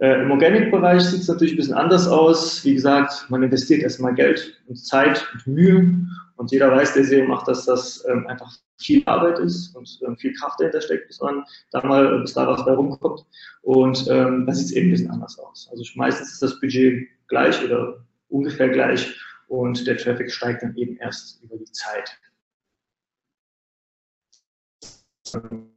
Äh, 0.00 0.22
Im 0.22 0.30
Organic-Bereich 0.30 1.02
sieht 1.02 1.20
es 1.20 1.28
natürlich 1.28 1.52
ein 1.52 1.58
bisschen 1.58 1.74
anders 1.74 2.08
aus. 2.08 2.64
Wie 2.64 2.74
gesagt, 2.74 3.26
man 3.28 3.42
investiert 3.42 3.82
erstmal 3.82 4.14
Geld 4.14 4.58
und 4.66 4.76
Zeit 4.76 5.26
und 5.34 5.46
Mühe. 5.46 6.06
Und 6.36 6.50
jeder 6.50 6.72
weiß, 6.72 6.94
der 6.94 7.04
SEO 7.04 7.26
macht, 7.26 7.46
dass 7.48 7.66
das 7.66 8.02
ähm, 8.08 8.26
einfach 8.26 8.50
viel 8.78 9.02
Arbeit 9.04 9.38
ist 9.40 9.76
und 9.76 10.00
ähm, 10.06 10.16
viel 10.16 10.32
Kraft 10.32 10.58
dahinter 10.58 10.80
steckt, 10.80 11.08
bis 11.08 11.20
man 11.20 11.44
da 11.70 11.84
mal, 11.86 12.18
bis 12.20 12.32
da 12.32 12.46
was 12.46 12.64
bei 12.64 12.72
rumkommt. 12.72 13.26
Und 13.60 14.06
ähm, 14.08 14.46
das 14.46 14.60
sieht 14.60 14.74
eben 14.74 14.88
ein 14.88 14.92
bisschen 14.92 15.10
anders 15.10 15.38
aus. 15.38 15.68
Also 15.70 15.84
meistens 15.96 16.32
ist 16.32 16.42
das 16.42 16.58
Budget 16.60 17.06
gleich 17.28 17.62
oder 17.62 18.02
ungefähr 18.30 18.70
gleich 18.70 19.14
und 19.48 19.86
der 19.86 19.98
Traffic 19.98 20.32
steigt 20.32 20.62
dann 20.62 20.74
eben 20.76 20.96
erst 20.96 21.42
über 21.42 21.58
die 21.58 21.70
Zeit. 21.72 22.18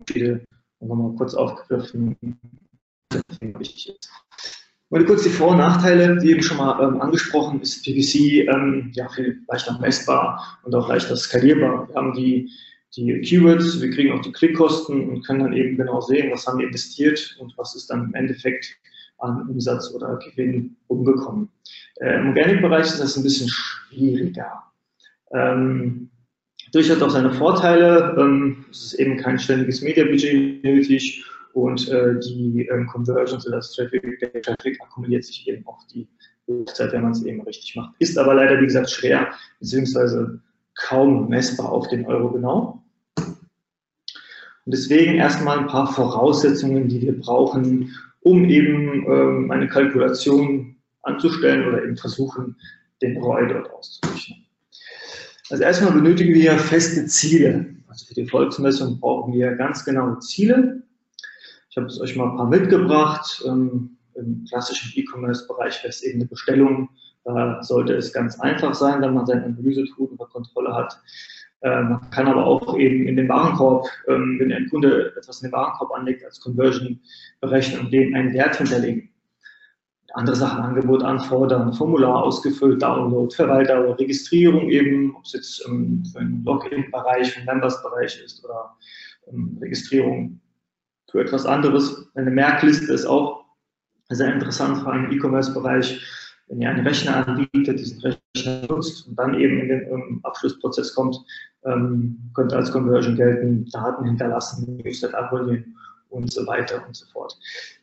Viele 0.08 0.46
nochmal 0.80 1.14
kurz 1.18 1.34
aufgegriffen, 1.34 2.16
Mal 4.90 5.06
kurz 5.06 5.24
die 5.24 5.30
Vor- 5.30 5.52
und 5.52 5.58
Nachteile, 5.58 6.22
wie 6.22 6.32
eben 6.32 6.44
schon 6.44 6.58
mal 6.58 6.80
ähm, 6.84 7.02
angesprochen, 7.02 7.62
ist 7.62 7.84
PPC 7.84 8.48
ähm, 8.48 8.92
ja, 8.94 9.10
viel 9.10 9.40
leichter 9.48 9.80
messbar 9.80 10.60
und 10.64 10.76
auch 10.76 10.88
leichter 10.88 11.16
skalierbar. 11.16 11.90
Wir 11.90 11.96
haben 11.96 12.14
die, 12.14 12.52
die 12.96 13.20
Keywords, 13.22 13.82
wir 13.82 13.90
kriegen 13.90 14.12
auch 14.12 14.22
die 14.22 14.32
Klickkosten 14.32 15.10
und 15.10 15.26
können 15.26 15.40
dann 15.40 15.54
eben 15.54 15.78
genau 15.78 16.00
sehen, 16.02 16.32
was 16.32 16.46
haben 16.46 16.60
wir 16.60 16.68
investiert 16.68 17.36
und 17.40 17.58
was 17.58 17.76
ist 17.76 17.90
dann 17.90 18.06
im 18.06 18.14
Endeffekt 18.14 18.78
an 19.18 19.50
Umsatz 19.50 19.92
oder 19.94 20.20
Gewinn 20.20 20.76
umgekommen. 20.88 21.50
Äh, 21.96 22.20
Im 22.20 22.28
Organic-Bereich 22.28 22.86
ist 22.86 23.00
das 23.00 23.18
ein 23.18 23.24
bisschen 23.24 23.50
schwieriger. 23.50 24.64
Ähm, 25.32 26.12
durch 26.72 26.90
hat 26.90 27.02
auch 27.02 27.10
seine 27.10 27.34
Vorteile. 27.34 28.16
Ähm, 28.20 28.66
es 28.70 28.84
ist 28.84 28.94
eben 28.96 29.18
kein 29.18 29.40
ständiges 29.40 29.82
Media-Budget 29.82 30.64
nötig 30.64 31.24
und 31.54 31.88
äh, 31.90 32.20
die 32.20 32.68
ähm, 32.72 32.88
Conversions 32.88 33.46
oder 33.48 33.58
das 33.58 33.74
Traffic, 33.74 34.20
der 34.20 34.42
Traffic 34.42 34.80
akkumuliert 34.82 35.24
sich 35.24 35.48
eben 35.48 35.66
auf 35.68 35.80
die 35.94 36.08
Website, 36.48 36.92
wenn 36.94 37.04
man 37.04 37.12
es 37.12 37.24
eben 37.24 37.42
richtig 37.42 37.76
macht. 37.76 37.94
Ist 38.00 38.18
aber 38.18 38.34
leider, 38.34 38.60
wie 38.60 38.66
gesagt, 38.66 38.90
schwer, 38.90 39.32
beziehungsweise 39.60 40.42
kaum 40.76 41.30
messbar 41.30 41.72
auf 41.72 41.88
den 41.88 42.06
Euro 42.06 42.32
genau. 42.32 42.84
Und 44.66 44.74
deswegen 44.74 45.16
erstmal 45.16 45.60
ein 45.60 45.68
paar 45.68 45.92
Voraussetzungen, 45.94 46.88
die 46.88 47.02
wir 47.02 47.20
brauchen, 47.20 47.94
um 48.22 48.46
eben 48.46 49.06
ähm, 49.06 49.52
eine 49.52 49.68
Kalkulation 49.68 50.78
anzustellen 51.04 51.68
oder 51.68 51.84
eben 51.84 51.98
versuchen, 51.98 52.56
den 53.02 53.18
ROI 53.18 53.46
dort 53.48 53.72
auszurechnen. 53.72 54.46
Also 55.50 55.64
erstmal 55.64 55.92
benötigen 55.92 56.34
wir 56.34 56.58
feste 56.58 57.06
Ziele. 57.06 57.76
Also 57.90 58.06
für 58.06 58.14
die 58.14 58.28
Volksmessung 58.28 59.00
brauchen 59.00 59.34
wir 59.34 59.52
ganz 59.56 59.84
genaue 59.84 60.20
Ziele. 60.20 60.82
Ich 61.74 61.78
habe 61.78 61.88
es 61.88 62.00
euch 62.00 62.16
mal 62.16 62.30
ein 62.30 62.38
paar 62.38 62.48
mitgebracht. 62.48 63.44
Ähm, 63.48 63.98
Im 64.14 64.46
klassischen 64.48 64.94
E-Commerce-Bereich 64.96 65.82
wäre 65.82 65.90
es 65.90 66.04
eben 66.04 66.20
eine 66.20 66.30
Bestellung. 66.30 66.88
Da 67.24 67.64
sollte 67.64 67.96
es 67.96 68.14
ganz 68.14 68.40
einfach 68.40 68.76
sein, 68.76 69.02
wenn 69.02 69.16
man 69.16 69.26
seine 69.26 69.46
Analyse 69.46 69.86
tut 69.86 70.12
und 70.12 70.20
Kontrolle 70.20 70.72
hat. 70.72 71.02
Äh, 71.62 71.82
man 71.82 72.12
kann 72.12 72.28
aber 72.28 72.46
auch 72.46 72.78
eben 72.78 73.08
in 73.08 73.16
den 73.16 73.28
Warenkorb, 73.28 73.88
ähm, 74.08 74.38
wenn 74.40 74.54
ein 74.54 74.70
Kunde 74.70 75.16
etwas 75.18 75.42
in 75.42 75.48
den 75.48 75.54
Warenkorb 75.54 75.92
anlegt, 75.94 76.24
als 76.24 76.40
Conversion 76.42 77.00
berechnen 77.42 77.80
und 77.80 77.92
dem 77.92 78.14
einen 78.14 78.36
Wert 78.36 78.56
hinterlegen 78.58 79.10
andere 80.14 80.36
Sachen, 80.36 80.62
Angebot 80.62 81.02
anfordern, 81.02 81.74
Formular 81.74 82.24
ausgefüllt, 82.24 82.84
Download, 82.84 83.34
Verweildauer, 83.34 83.98
Registrierung 83.98 84.70
eben, 84.70 85.16
ob 85.16 85.26
es 85.26 85.34
jetzt 85.34 85.66
ähm, 85.68 86.04
für 86.06 86.20
einen 86.20 86.44
Login-Bereich, 86.44 87.32
für 87.32 87.38
einen 87.38 87.48
Members-Bereich 87.48 88.22
ist 88.24 88.46
oder 88.46 88.78
ähm, 89.32 89.58
Registrierung 89.60 90.40
für 91.14 91.22
etwas 91.22 91.46
anderes. 91.46 92.08
Eine 92.16 92.32
Merkliste 92.32 92.92
ist 92.92 93.06
auch 93.06 93.46
sehr 94.10 94.34
interessant 94.34 94.80
für 94.80 94.92
einen 94.92 95.12
E-Commerce-Bereich. 95.12 96.02
Wenn 96.48 96.62
ihr 96.62 96.70
einen 96.70 96.86
Rechner 96.86 97.26
anbietet, 97.26 97.80
diesen 97.80 98.02
Rechner 98.02 98.68
nutzt 98.68 99.08
und 99.08 99.18
dann 99.18 99.40
eben 99.40 99.60
in 99.60 99.68
den 99.70 99.92
um, 99.92 100.20
Abschlussprozess 100.24 100.94
kommt, 100.96 101.16
ähm, 101.66 102.18
könnte 102.34 102.56
als 102.56 102.72
Conversion 102.72 103.16
gelten, 103.16 103.66
Daten 103.72 104.06
hinterlassen, 104.06 104.82
Newsletter 104.84 105.20
abonnieren 105.20 105.76
und 106.10 106.34
so 106.34 106.46
weiter 106.48 106.84
und 106.86 106.96
so 106.96 107.06
fort. 107.14 107.38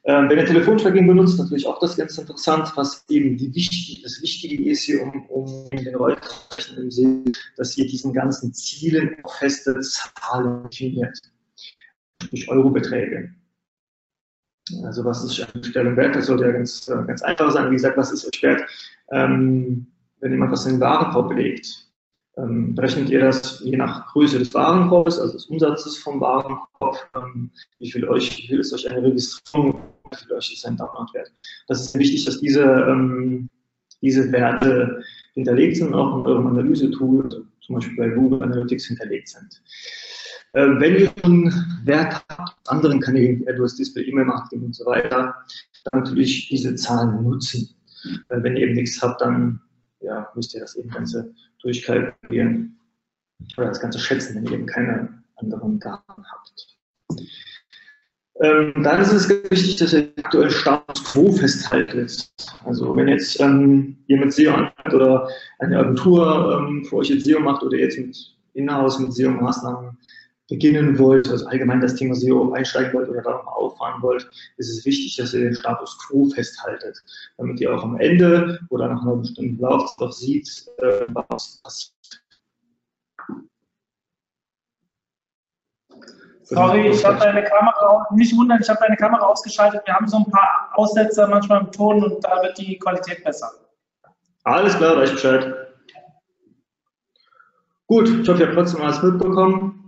Ähm, 0.04 0.28
wenn 0.28 0.38
ihr 0.38 0.46
Telefonvergehen 0.46 1.06
benutzt, 1.06 1.38
natürlich 1.38 1.66
auch 1.66 1.78
das 1.78 1.96
ganz 1.96 2.18
interessant, 2.18 2.72
was 2.74 3.04
eben 3.08 3.38
wichtig, 3.54 4.02
das 4.02 4.20
Wichtige 4.22 4.70
ist 4.70 4.82
hier, 4.82 5.02
um, 5.02 5.24
um 5.26 5.70
den 5.70 5.94
Rollzeichen 5.94 6.78
im 6.78 6.90
Sinn, 6.90 7.32
dass 7.56 7.78
ihr 7.78 7.86
diesen 7.86 8.12
ganzen 8.12 8.52
Zielen 8.52 9.16
feste 9.38 9.78
Zahlen 9.80 10.64
definiert, 10.64 11.16
sprich 12.22 12.48
Eurobeträge. 12.48 13.34
Also 14.84 15.04
was 15.04 15.24
ist 15.24 15.66
Stellung 15.66 15.96
wert? 15.96 16.14
Das 16.14 16.26
sollte 16.26 16.44
ja 16.44 16.52
ganz, 16.52 16.88
äh, 16.88 17.02
ganz 17.06 17.22
einfach 17.22 17.50
sein. 17.50 17.70
Wie 17.70 17.74
gesagt, 17.74 17.96
was 17.96 18.12
ist 18.12 18.26
euch 18.26 18.42
wert? 18.42 18.62
Ähm, 19.10 19.86
wenn 20.20 20.32
jemand 20.32 20.52
was 20.52 20.66
in 20.66 20.74
den 20.74 20.80
Warenkorb 20.80 21.32
legt, 21.32 21.90
ähm, 22.36 22.74
berechnet 22.74 23.10
ihr 23.10 23.20
das 23.20 23.60
je 23.60 23.76
nach 23.76 24.12
Größe 24.12 24.38
des 24.38 24.54
Warenkorbs, 24.54 25.18
also 25.18 25.32
des 25.32 25.46
Umsatzes 25.46 25.98
vom 25.98 26.20
Warenkorb, 26.20 27.10
ähm, 27.16 27.50
wie, 27.78 27.90
viel 27.90 28.08
euch, 28.08 28.36
wie 28.38 28.46
viel 28.46 28.60
ist 28.60 28.72
euch 28.72 28.88
eine 28.88 29.02
Registrierung, 29.02 29.80
wie 30.10 30.16
viel 30.16 30.32
euch 30.32 30.52
ist 30.52 30.66
ein 30.66 30.76
Download-Wert. 30.76 31.32
Das 31.66 31.80
ist 31.80 31.98
wichtig, 31.98 32.24
dass 32.24 32.40
diese, 32.40 32.62
ähm, 32.62 33.48
diese 34.00 34.30
Werte 34.30 35.02
hinterlegt 35.34 35.76
sind, 35.76 35.94
auch 35.94 36.18
in 36.18 36.26
eurem 36.26 36.46
Analyse-Tool, 36.46 37.46
zum 37.60 37.74
Beispiel 37.74 37.96
bei 37.96 38.08
Google 38.08 38.42
Analytics 38.42 38.86
hinterlegt 38.86 39.28
sind. 39.28 39.62
Äh, 40.52 40.66
wenn 40.78 40.96
ihr 40.96 41.12
schon 41.20 41.52
Wert 41.84 42.22
habt, 42.28 42.68
anderen 42.68 43.00
Kanälen, 43.00 43.46
AdWords 43.48 43.76
Display, 43.76 44.04
E-Mail-Marketing 44.04 44.64
und 44.64 44.74
so 44.74 44.84
weiter, 44.86 45.34
dann 45.84 46.02
natürlich 46.02 46.48
diese 46.48 46.74
Zahlen 46.74 47.22
nutzen. 47.22 47.68
Äh, 48.28 48.42
wenn 48.42 48.56
ihr 48.56 48.66
eben 48.66 48.74
nichts 48.74 49.00
habt, 49.00 49.20
dann 49.20 49.60
ja, 50.00 50.28
müsst 50.34 50.54
ihr 50.54 50.60
das 50.60 50.76
eben 50.76 50.90
Ganze 50.90 51.32
durchkalkulieren 51.62 52.78
oder 53.56 53.68
das 53.68 53.80
Ganze 53.80 53.98
schätzen, 53.98 54.36
wenn 54.36 54.46
ihr 54.46 54.52
eben 54.52 54.66
keine 54.66 55.22
anderen 55.36 55.78
Daten 55.78 56.24
habt. 56.30 56.78
Ähm, 58.42 58.72
dann 58.82 59.02
ist 59.02 59.12
es 59.12 59.28
wichtig, 59.28 59.76
dass 59.76 59.92
ihr 59.92 60.02
den 60.02 60.24
aktuellen 60.24 60.50
Status 60.50 61.04
quo 61.04 61.30
festhaltet. 61.30 62.30
Also 62.64 62.96
wenn 62.96 63.08
jetzt 63.08 63.38
ähm, 63.38 63.98
ihr 64.06 64.18
mit 64.18 64.32
SEO 64.32 64.52
anfängt 64.52 64.94
oder 64.94 65.28
eine 65.58 65.78
Agentur 65.78 66.58
ähm, 66.58 66.84
für 66.86 66.96
euch 66.96 67.10
jetzt 67.10 67.26
SEO 67.26 67.40
macht 67.40 67.62
oder 67.62 67.76
jetzt 67.76 67.98
mit 67.98 68.16
Inhouse 68.54 68.98
mit 68.98 69.12
SEO-Maßnahmen 69.12 69.96
beginnen 70.50 70.98
wollt, 70.98 71.30
also 71.30 71.46
allgemein 71.46 71.80
das 71.80 71.94
Thema 71.94 72.14
SEO 72.14 72.52
einsteigen 72.52 72.92
wollt 72.92 73.08
oder 73.08 73.22
da 73.22 73.30
nochmal 73.30 73.54
auffahren 73.54 74.02
wollt, 74.02 74.28
ist 74.58 74.68
es 74.68 74.84
wichtig, 74.84 75.16
dass 75.16 75.32
ihr 75.32 75.40
den 75.40 75.54
Status 75.54 75.96
quo 75.98 76.28
festhaltet, 76.28 77.02
damit 77.38 77.60
ihr 77.60 77.74
auch 77.74 77.82
am 77.82 77.98
Ende 77.98 78.58
oder 78.68 78.88
nach 78.88 79.00
einer 79.02 79.16
bestimmten 79.16 79.58
Laufzeit 79.58 80.08
auch 80.08 80.12
seht, 80.12 80.48
äh, 80.78 81.06
was 81.08 81.60
passiert. 81.62 81.94
Sorry, 86.42 86.88
ich 86.88 87.04
habe 87.04 87.16
deine 87.20 87.44
Kamera, 87.44 88.08
nicht 88.12 88.36
wundern, 88.36 88.58
ich 88.60 88.68
habe 88.68 88.80
deine 88.80 88.96
Kamera 88.96 89.24
ausgeschaltet. 89.24 89.82
Wir 89.84 89.94
haben 89.94 90.08
so 90.08 90.16
ein 90.16 90.24
paar 90.24 90.72
Aussetzer 90.74 91.28
manchmal 91.28 91.60
im 91.60 91.70
Ton 91.70 92.02
und 92.02 92.24
da 92.24 92.42
wird 92.42 92.58
die 92.58 92.76
Qualität 92.76 93.22
besser. 93.22 93.52
Alles 94.42 94.76
klar, 94.76 94.96
weiß 94.96 95.12
Bescheid. 95.12 95.54
Gut, 97.86 98.08
ich 98.08 98.28
hoffe, 98.28 98.40
ihr 98.40 98.46
habt 98.46 98.56
trotzdem 98.56 98.82
alles 98.82 99.00
mitbekommen. 99.00 99.79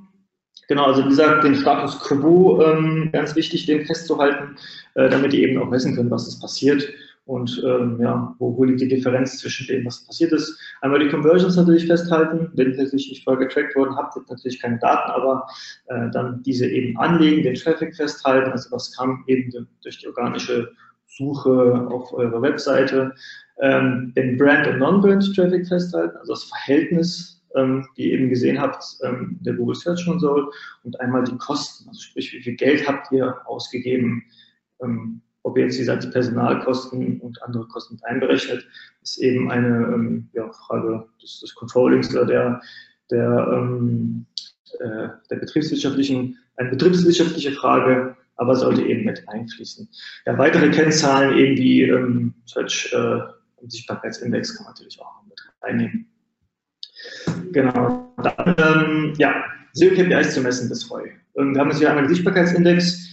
Genau, 0.69 0.85
also 0.87 1.05
wie 1.05 1.09
gesagt, 1.09 1.45
den 1.45 1.57
Status 1.57 1.99
quo 2.01 2.63
ähm, 2.63 3.11
ganz 3.13 3.35
wichtig, 3.37 3.67
den 3.67 3.85
festzuhalten, 3.85 4.57
äh, 4.95 5.09
damit 5.09 5.35
ihr 5.35 5.49
eben 5.49 5.61
auch 5.61 5.71
wissen 5.71 5.95
könnt, 5.95 6.11
was 6.11 6.29
ist 6.29 6.41
passiert 6.41 6.89
und 7.25 7.63
ähm, 7.65 7.99
ja, 8.01 8.35
wo, 8.39 8.57
wo 8.57 8.65
liegt 8.65 8.81
die 8.81 8.89
Differenz 8.89 9.39
zwischen 9.39 9.67
dem, 9.67 9.87
was 9.87 10.05
passiert 10.05 10.33
ist. 10.33 10.59
Einmal 10.81 11.01
die 11.01 11.09
Conversions 11.09 11.57
natürlich 11.57 11.87
festhalten, 11.87 12.51
wenn 12.55 12.73
ihr 12.73 12.83
natürlich 12.83 13.11
nicht 13.11 13.25
voll 13.25 13.37
getrackt 13.37 13.77
worden 13.77 13.97
habt, 13.97 14.17
habt 14.17 14.29
natürlich 14.29 14.61
keine 14.61 14.79
Daten, 14.79 15.11
aber 15.11 15.47
äh, 15.87 16.11
dann 16.11 16.43
diese 16.43 16.67
eben 16.67 16.97
anlegen, 16.99 17.43
den 17.43 17.55
Traffic 17.55 17.95
festhalten, 17.95 18.51
also 18.51 18.71
was 18.73 18.97
kam 18.97 19.25
eben 19.27 19.69
durch 19.83 19.99
die 19.99 20.09
organische 20.09 20.71
Suche 21.07 21.87
auf 21.91 22.13
eurer 22.13 22.41
Webseite, 22.43 23.15
ähm, 23.61 24.13
den 24.17 24.39
Brand- 24.39 24.67
und 24.67 24.79
Non-Brand-Traffic 24.79 25.69
festhalten, 25.69 26.17
also 26.17 26.33
das 26.33 26.45
Verhältnis 26.45 27.42
ähm, 27.55 27.87
die 27.97 28.11
ihr 28.11 28.19
eben 28.19 28.29
gesehen 28.29 28.61
habt, 28.61 28.85
ähm, 29.03 29.39
der 29.41 29.55
Google 29.55 29.75
Search 29.75 30.05
Console 30.05 30.49
und 30.85 31.01
einmal 31.01 31.25
die 31.25 31.37
Kosten, 31.37 31.89
also 31.89 32.01
sprich, 32.01 32.33
wie 32.33 32.43
viel 32.43 32.57
Geld 32.57 32.87
habt 32.87 33.13
ihr 33.13 33.37
ausgegeben, 33.47 34.25
ähm, 34.83 35.21
ob 35.45 35.59
ihr 35.59 35.65
jetzt 35.65 35.79
die 35.79 36.11
Personalkosten 36.11 37.21
und 37.21 37.43
andere 37.43 37.67
Kosten 37.67 37.99
einberechnet, 38.05 38.67
ist 39.03 39.19
eben 39.19 39.51
eine 39.51 39.93
ähm, 39.93 40.29
ja, 40.33 40.51
Frage 40.53 41.07
des, 41.21 41.41
des 41.41 41.55
Controllings 41.55 42.15
oder 42.15 42.27
der, 42.27 42.61
der, 43.11 43.49
ähm, 43.53 44.27
äh, 44.79 45.09
der 45.31 45.37
betriebswirtschaftlichen, 45.37 46.39
eine 46.57 46.71
betriebswirtschaftliche 46.71 47.53
Frage, 47.53 48.17
aber 48.37 48.57
sollte 48.57 48.83
eben 48.83 49.05
mit 49.05 49.29
einfließen. 49.29 49.89
Ja, 50.27 50.39
weitere 50.39 50.71
Kennzahlen 50.71 51.37
eben 51.37 51.57
wie 51.57 51.83
ähm, 51.83 52.35
Search 52.47 52.93
äh, 52.93 53.21
und 53.57 53.71
Sichtbarkeitsindex 53.71 54.57
kann 54.57 54.65
man 54.65 54.75
natürlich 54.75 55.01
auch 55.01 55.25
mit 55.29 55.41
reinnehmen. 55.61 56.12
Genau. 57.53 58.15
Dann, 58.23 58.55
ähm, 58.59 59.15
ja, 59.19 59.35
SEO-KPIs 59.75 60.35
zu 60.35 60.41
messen, 60.41 60.69
das 60.69 60.85
ich. 60.85 61.13
Ähm, 61.37 61.55
wir 61.55 61.61
haben 61.61 61.71
jetzt 61.71 61.79
hier 61.79 61.89
einmal 61.89 62.05
den 62.05 62.15
Sichtbarkeitsindex. 62.15 63.09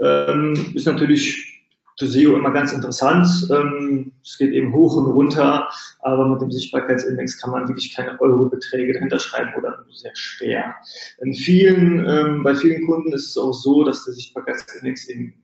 Ähm, 0.00 0.72
ist 0.74 0.86
natürlich 0.86 1.54
für 1.98 2.06
SEO 2.06 2.36
immer 2.36 2.50
ganz 2.50 2.72
interessant. 2.72 3.26
Ähm, 3.50 4.12
es 4.22 4.36
geht 4.38 4.52
eben 4.52 4.72
hoch 4.72 4.96
und 4.96 5.06
runter, 5.06 5.68
aber 6.00 6.28
mit 6.28 6.40
dem 6.40 6.50
Sichtbarkeitsindex 6.50 7.40
kann 7.40 7.52
man 7.52 7.68
wirklich 7.68 7.94
keine 7.94 8.20
Eurobeträge 8.20 8.94
dahinter 8.94 9.18
schreiben 9.18 9.52
oder 9.56 9.84
sehr 9.92 10.14
schwer. 10.14 10.74
In 11.20 11.34
vielen, 11.34 12.04
ähm, 12.08 12.42
bei 12.42 12.54
vielen 12.54 12.86
Kunden 12.86 13.12
ist 13.12 13.30
es 13.30 13.38
auch 13.38 13.52
so, 13.52 13.84
dass 13.84 14.04
der 14.04 14.14
Sichtbarkeitsindex 14.14 15.08
eben 15.08 15.34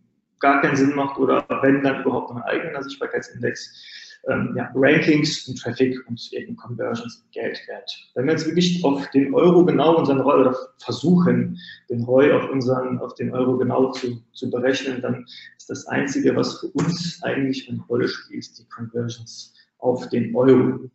gar 0.41 0.61
keinen 0.61 0.77
Sinn 0.77 0.95
macht 0.95 1.19
oder 1.19 1.45
wenn 1.63 1.83
dann 1.83 2.01
überhaupt 2.01 2.31
noch 2.31 2.43
ein 2.43 2.43
eigener 2.43 2.83
Sichtbarkeitsindex 2.83 4.10
ähm, 4.29 4.55
ja, 4.57 4.71
Rankings 4.75 5.49
und 5.49 5.59
Traffic 5.59 5.97
und 6.09 6.21
eben 6.33 6.57
Conversions 6.57 7.25
Geld 7.33 7.59
wert. 7.69 7.91
Wenn 8.15 8.27
wir 8.27 8.33
jetzt 8.33 8.47
wirklich 8.47 8.85
auf 8.85 9.09
den 9.11 9.35
Euro 9.35 9.65
genau 9.65 9.97
unseren 9.97 10.21
ROI 10.21 10.41
oder 10.41 10.57
versuchen, 10.79 11.59
den 11.89 12.03
ROI 12.05 12.33
auf 12.33 12.51
unseren, 12.51 12.99
auf 12.99 13.15
den 13.15 13.33
Euro 13.33 13.57
genau 13.57 13.93
zu, 13.93 14.23
zu 14.33 14.51
berechnen, 14.51 15.01
dann 15.01 15.25
ist 15.57 15.71
das 15.71 15.87
Einzige, 15.87 16.37
was 16.37 16.61
für 16.61 16.69
uns 16.69 17.21
eigentlich 17.23 17.69
eine 17.69 17.81
Rolle 17.89 18.09
spielt, 18.09 18.59
die 18.59 18.69
Conversions 18.69 19.55
auf 19.79 20.09
den 20.11 20.35
Euro. 20.35 20.91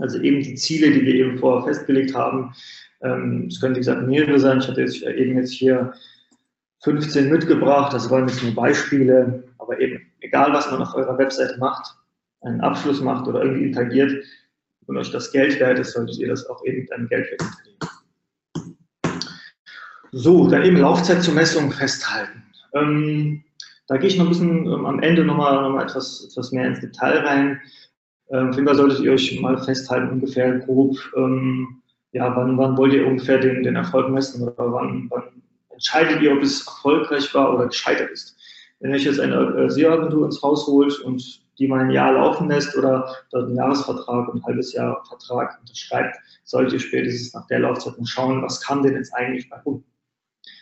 Also 0.00 0.18
eben 0.20 0.42
die 0.42 0.54
Ziele, 0.54 0.90
die 0.90 1.04
wir 1.04 1.14
eben 1.14 1.38
vorher 1.38 1.72
festgelegt 1.72 2.14
haben. 2.14 2.54
Ähm, 3.02 3.46
es 3.48 3.60
können, 3.60 3.74
wie 3.74 3.80
gesagt, 3.80 4.06
mehrere 4.06 4.38
sein. 4.40 4.58
Ich 4.58 4.68
hatte 4.68 4.80
jetzt 4.80 5.02
eben 5.02 5.36
jetzt 5.36 5.52
hier 5.52 5.92
15 6.82 7.30
mitgebracht. 7.30 7.92
Das 7.92 8.10
waren 8.10 8.26
jetzt 8.28 8.42
nur 8.42 8.54
Beispiele 8.54 9.44
Aber 9.58 9.78
eben, 9.78 10.00
egal 10.20 10.52
was 10.52 10.70
man 10.70 10.82
auf 10.82 10.94
eurer 10.94 11.16
Webseite 11.18 11.58
macht, 11.58 11.94
einen 12.44 12.60
Abschluss 12.60 13.00
macht 13.00 13.26
oder 13.26 13.42
irgendwie 13.42 13.66
interagiert 13.66 14.24
und 14.86 14.96
euch 14.96 15.10
das 15.10 15.32
Geld 15.32 15.58
wert 15.60 15.78
ist, 15.78 15.92
solltet 15.92 16.18
ihr 16.18 16.28
das 16.28 16.46
auch 16.46 16.64
eben 16.64 16.80
mit 16.80 16.92
einem 16.92 17.08
Geldwert 17.08 17.42
hinterlegen. 17.42 17.74
So, 20.12 20.48
dann 20.48 20.62
eben 20.62 20.76
Laufzeit 20.76 21.22
zur 21.22 21.34
Messung 21.34 21.72
festhalten. 21.72 22.44
Ähm, 22.74 23.44
da 23.88 23.96
gehe 23.96 24.08
ich 24.08 24.16
noch 24.16 24.26
ein 24.26 24.30
bisschen 24.30 24.66
ähm, 24.66 24.86
am 24.86 25.00
Ende 25.00 25.24
nochmal 25.24 25.62
noch 25.62 25.70
mal 25.70 25.84
etwas, 25.84 26.28
etwas 26.30 26.52
mehr 26.52 26.68
ins 26.68 26.80
Detail 26.80 27.18
rein. 27.18 27.60
Ähm, 28.30 28.50
auf 28.50 28.54
jeden 28.54 28.66
Fall 28.66 28.76
solltet 28.76 29.00
ihr 29.00 29.12
euch 29.12 29.40
mal 29.40 29.58
festhalten, 29.58 30.10
ungefähr 30.10 30.58
grob, 30.60 30.96
ähm, 31.16 31.82
ja, 32.12 32.34
wann, 32.36 32.56
wann 32.56 32.76
wollt 32.76 32.94
ihr 32.94 33.06
ungefähr 33.06 33.38
den, 33.38 33.64
den 33.64 33.76
Erfolg 33.76 34.08
messen 34.08 34.42
oder 34.42 34.72
wann, 34.72 35.08
wann 35.10 35.42
entscheidet 35.70 36.22
ihr, 36.22 36.32
ob 36.32 36.42
es 36.42 36.66
erfolgreich 36.66 37.34
war 37.34 37.52
oder 37.54 37.66
gescheitert 37.66 38.10
ist. 38.10 38.36
Wenn 38.78 38.90
ihr 38.90 38.96
euch 38.96 39.04
jetzt 39.04 39.20
eine 39.20 39.34
äh, 39.34 39.68
SEO-Agentur 39.68 40.24
ins 40.26 40.40
Haus 40.42 40.66
holt 40.66 40.98
und 41.00 41.43
die 41.58 41.68
mal 41.68 41.80
ein 41.80 41.90
Jahr 41.90 42.12
laufen 42.12 42.48
lässt 42.48 42.76
oder 42.76 43.08
einen 43.32 43.56
Jahresvertrag 43.56 44.28
und 44.28 44.40
ein 44.40 44.44
halbes 44.44 44.72
Jahr 44.72 45.04
Vertrag 45.06 45.58
unterschreibt, 45.60 46.16
solltet 46.44 46.74
ihr 46.74 46.80
spätestens 46.80 47.34
nach 47.34 47.46
der 47.46 47.60
Laufzeit 47.60 47.98
mal 47.98 48.06
schauen, 48.06 48.42
was 48.42 48.60
kam 48.60 48.82
denn 48.82 48.94
jetzt 48.94 49.14
eigentlich 49.14 49.48
bei 49.48 49.58
rum. 49.60 49.84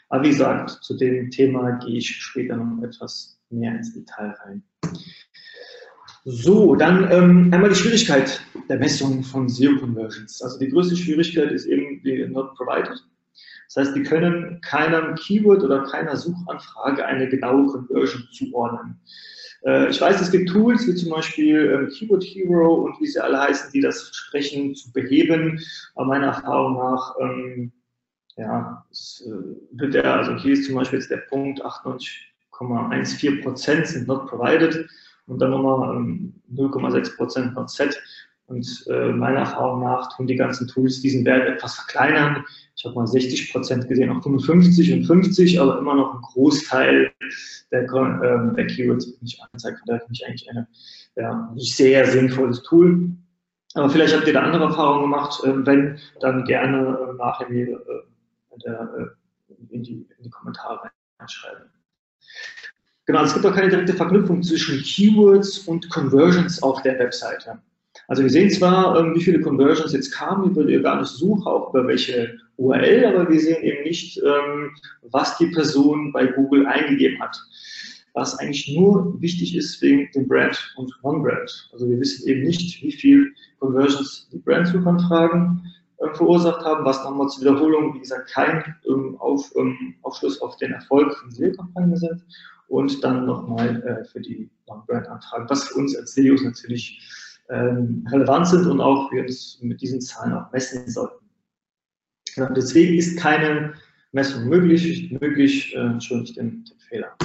Aber 0.09 0.25
wie 0.25 0.31
gesagt, 0.31 0.71
zu 0.83 0.97
dem 0.97 1.31
Thema 1.31 1.73
gehe 1.79 1.99
ich 1.99 2.09
später 2.09 2.57
noch 2.57 2.83
etwas 2.83 3.39
mehr 3.51 3.75
ins 3.75 3.95
Detail 3.95 4.35
rein. 4.45 4.63
So, 6.25 6.77
dann 6.77 7.11
ähm, 7.11 7.49
einmal 7.53 7.71
die 7.71 7.77
Schwierigkeit 7.77 8.41
der 8.69 8.79
Messung 8.79 9.25
von 9.25 9.49
SEO-Conversions. 9.49 10.41
Also 10.43 10.59
die 10.59 10.69
größte 10.69 10.97
Schwierigkeit 10.97 11.51
ist 11.51 11.67
eben 11.67 12.01
die 12.03 12.27
Not 12.29 12.55
Provided. 12.55 13.03
Das 13.67 13.87
heißt, 13.87 13.97
die 13.97 14.03
können 14.03 14.61
keinem 14.61 15.15
Keyword 15.15 15.65
oder 15.65 15.85
keiner 15.85 16.15
Suchanfrage 16.15 17.05
eine 17.05 17.29
genaue 17.29 17.67
Conversion 17.67 18.29
zuordnen. 18.31 19.01
Äh, 19.65 19.91
ich 19.91 20.01
weiß, 20.01 20.21
es 20.21 20.31
gibt 20.31 20.51
Tools 20.51 20.87
wie 20.87 20.95
zum 20.95 21.11
Beispiel 21.11 21.71
ähm, 21.73 21.89
Keyword 21.91 22.25
Hero 22.25 22.75
und 22.75 23.01
wie 23.01 23.07
sie 23.07 23.23
alle 23.23 23.41
heißen, 23.41 23.71
die 23.73 23.81
das 23.81 24.03
versprechen 24.03 24.75
zu 24.75 24.93
beheben. 24.93 25.61
Aber 25.95 26.07
meiner 26.07 26.29
Erfahrung 26.29 26.75
nach, 26.75 27.15
ähm, 27.21 27.73
ja, 28.37 28.85
es, 28.91 29.25
äh, 29.27 29.79
wird 29.79 29.95
der, 29.95 30.17
also 30.17 30.37
hier 30.37 30.55
ist 30.55 30.67
zum 30.67 30.77
Beispiel 30.77 30.99
jetzt 30.99 31.11
der 31.11 31.19
Punkt 31.29 31.65
98,14 31.65 33.43
Prozent 33.43 33.87
sind 33.87 34.09
not 34.09 34.27
provided 34.27 34.89
und 35.27 35.41
dann 35.41 35.51
nochmal 35.51 35.97
ähm, 35.97 36.35
0,6 36.53 37.17
Prozent 37.17 37.55
not 37.55 37.71
set. 37.71 38.01
Und 38.47 38.85
äh, 38.91 39.13
meiner 39.13 39.41
Erfahrung 39.41 39.83
nach 39.83 40.15
tun 40.15 40.27
die 40.27 40.37
ganzen 40.37 40.69
Tools 40.69 41.01
diesen 41.01 41.25
Wert 41.25 41.49
etwas 41.49 41.75
verkleinern. 41.75 42.45
Ich 42.77 42.85
habe 42.85 42.95
mal 42.95 43.07
60 43.07 43.53
Prozent 43.53 43.89
gesehen, 43.89 44.11
auch 44.11 44.23
55 44.23 44.93
und 44.93 45.05
50, 45.05 45.61
aber 45.61 45.79
immer 45.79 45.95
noch 45.95 46.15
ein 46.15 46.21
Großteil 46.21 47.13
der, 47.71 47.83
ähm, 47.83 48.55
der 48.55 48.67
Keywords 48.67 49.07
wird 49.07 49.23
nicht 49.23 49.41
angezeigt. 49.41 49.79
Von 49.79 49.87
daher 49.87 50.01
finde 50.01 50.15
ich 50.15 50.27
eigentlich 50.27 50.51
ein 50.51 50.67
ja, 51.17 51.53
nicht 51.55 51.77
sehr 51.77 52.07
sinnvolles 52.07 52.63
Tool. 52.63 53.11
Aber 53.75 53.89
vielleicht 53.89 54.15
habt 54.15 54.27
ihr 54.27 54.35
da 54.35 54.43
andere 54.43 54.65
Erfahrungen 54.65 55.03
gemacht. 55.03 55.43
Äh, 55.45 55.67
wenn, 55.67 55.99
dann 56.21 56.45
gerne 56.45 56.99
äh, 56.99 57.17
nachher 57.17 57.49
mir 57.49 57.69
äh, 57.69 58.69
äh, 58.69 59.07
in, 59.71 59.83
die, 59.83 60.07
in 60.19 60.25
die 60.25 60.31
Kommentare 60.31 60.91
reinschreiben. 61.19 61.71
Genau, 63.07 63.25
es 63.25 63.35
gibt 63.35 63.45
auch 63.47 63.55
keine 63.55 63.69
direkte 63.69 63.95
Verknüpfung 63.95 64.43
zwischen 64.43 64.81
Keywords 64.83 65.61
und 65.61 65.89
Conversions 65.91 66.63
auf 66.63 66.83
der 66.83 66.99
Webseite. 66.99 67.61
Also 68.09 68.23
wir 68.23 68.31
sehen 68.31 68.51
zwar, 68.51 68.99
ähm, 68.99 69.15
wie 69.15 69.23
viele 69.23 69.41
Conversions 69.41 69.93
jetzt 69.93 70.13
kamen 70.13 70.51
über 70.51 70.65
die 70.65 70.77
organische 70.77 71.15
Suche, 71.15 71.49
auch 71.49 71.71
über 71.71 71.87
welche 71.87 72.39
URL, 72.57 73.07
aber 73.07 73.29
wir 73.29 73.41
sehen 73.41 73.63
eben 73.63 73.83
nicht, 73.85 74.19
ähm, 74.19 74.71
was 75.11 75.39
die 75.39 75.47
Person 75.47 76.13
bei 76.13 76.27
Google 76.27 76.67
eingegeben 76.67 77.21
hat. 77.21 77.37
Was 78.15 78.39
eigentlich 78.39 78.69
nur 78.77 79.21
wichtig 79.23 79.57
ist 79.57 79.81
wegen 79.81 80.11
dem 80.15 80.29
Brand 80.29 80.75
und 80.77 80.93
Non-Brand. 81.03 81.71
Also 81.73 81.89
wir 81.89 81.99
wissen 81.99 82.29
eben 82.29 82.43
nicht, 82.43 82.83
wie 82.83 82.93
viel 82.93 83.33
Conversions 83.59 84.29
die 84.31 84.39
Brandsuchanfragen 84.39 85.73
äh, 85.99 86.15
verursacht 86.15 86.63
haben, 86.65 86.85
was 86.85 87.03
nochmal 87.05 87.29
zur 87.29 87.43
Wiederholung, 87.43 87.95
wie 87.95 88.01
gesagt, 88.01 88.31
kein 88.31 88.63
ähm, 88.87 89.17
auf, 89.19 89.51
Aufschluss 90.03 90.41
auf 90.43 90.57
den 90.57 90.73
Erfolg 90.73 91.17
von 91.17 91.31
SEO-Kampagnen 91.31 91.97
sind 91.97 92.23
und 92.69 93.03
dann 93.03 93.27
nochmal 93.27 93.83
äh, 93.83 94.05
für 94.05 94.21
die 94.21 94.51
Non-Brand-Anfragen, 94.69 95.49
was 95.49 95.69
für 95.69 95.75
uns 95.79 95.97
als 95.97 96.15
SEOs 96.15 96.43
natürlich 96.43 97.01
relevant 97.55 98.49
sind 98.49 98.67
und 98.67 98.81
auch 98.81 99.11
wir 99.13 99.23
uns 99.23 99.59
mit 99.61 99.81
diesen 99.81 100.01
Zahlen 100.01 100.33
auch 100.35 100.51
messen 100.53 100.89
sollten. 100.89 101.25
Ja, 102.37 102.49
deswegen 102.51 102.97
ist 102.97 103.19
keine 103.19 103.75
Messung 104.13 104.49
möglich, 104.49 105.11
möglich, 105.21 105.75
äh, 105.75 105.81
entschuldigt 105.81 106.37
den, 106.37 106.65
den 106.65 106.79
Fehler. 106.89 107.17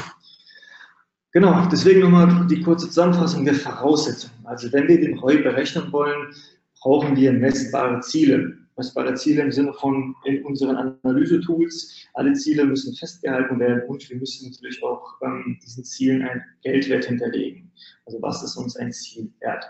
Genau, 1.34 1.68
deswegen 1.72 2.00
nochmal 2.00 2.48
die 2.48 2.62
kurze 2.62 2.88
Zusammenfassung 2.88 3.46
der 3.46 3.54
Voraussetzungen. 3.54 4.46
Also 4.46 4.72
wenn 4.74 4.88
wir 4.88 5.00
den 5.00 5.20
ROI 5.20 5.38
berechnen 5.38 5.92
wollen, 5.92 6.34
brauchen 6.82 7.16
wir 7.16 7.32
messbare 7.34 8.00
Ziele. 8.02 8.58
Messbare 8.78 9.16
Ziele 9.16 9.42
im 9.42 9.52
Sinne 9.52 9.74
von 9.74 10.16
in 10.26 10.46
unseren 10.46 10.76
Analyse-Tools. 11.04 12.08
Alle 12.14 12.34
Ziele 12.34 12.66
müssen 12.66 12.96
festgehalten 12.96 13.60
werden 13.60 13.84
und 13.88 14.08
wir 14.10 14.18
müssen 14.18 14.50
natürlich 14.50 14.82
auch 14.84 15.20
ähm, 15.24 15.60
diesen 15.64 15.84
Zielen 15.84 16.22
einen 16.22 16.44
Geldwert 16.64 17.06
hinterlegen. 17.06 17.72
Also 18.06 18.22
was 18.22 18.44
ist 18.44 18.56
uns 18.56 18.76
ein 18.78 18.92
Ziel 18.92 19.32
wert? 19.40 19.66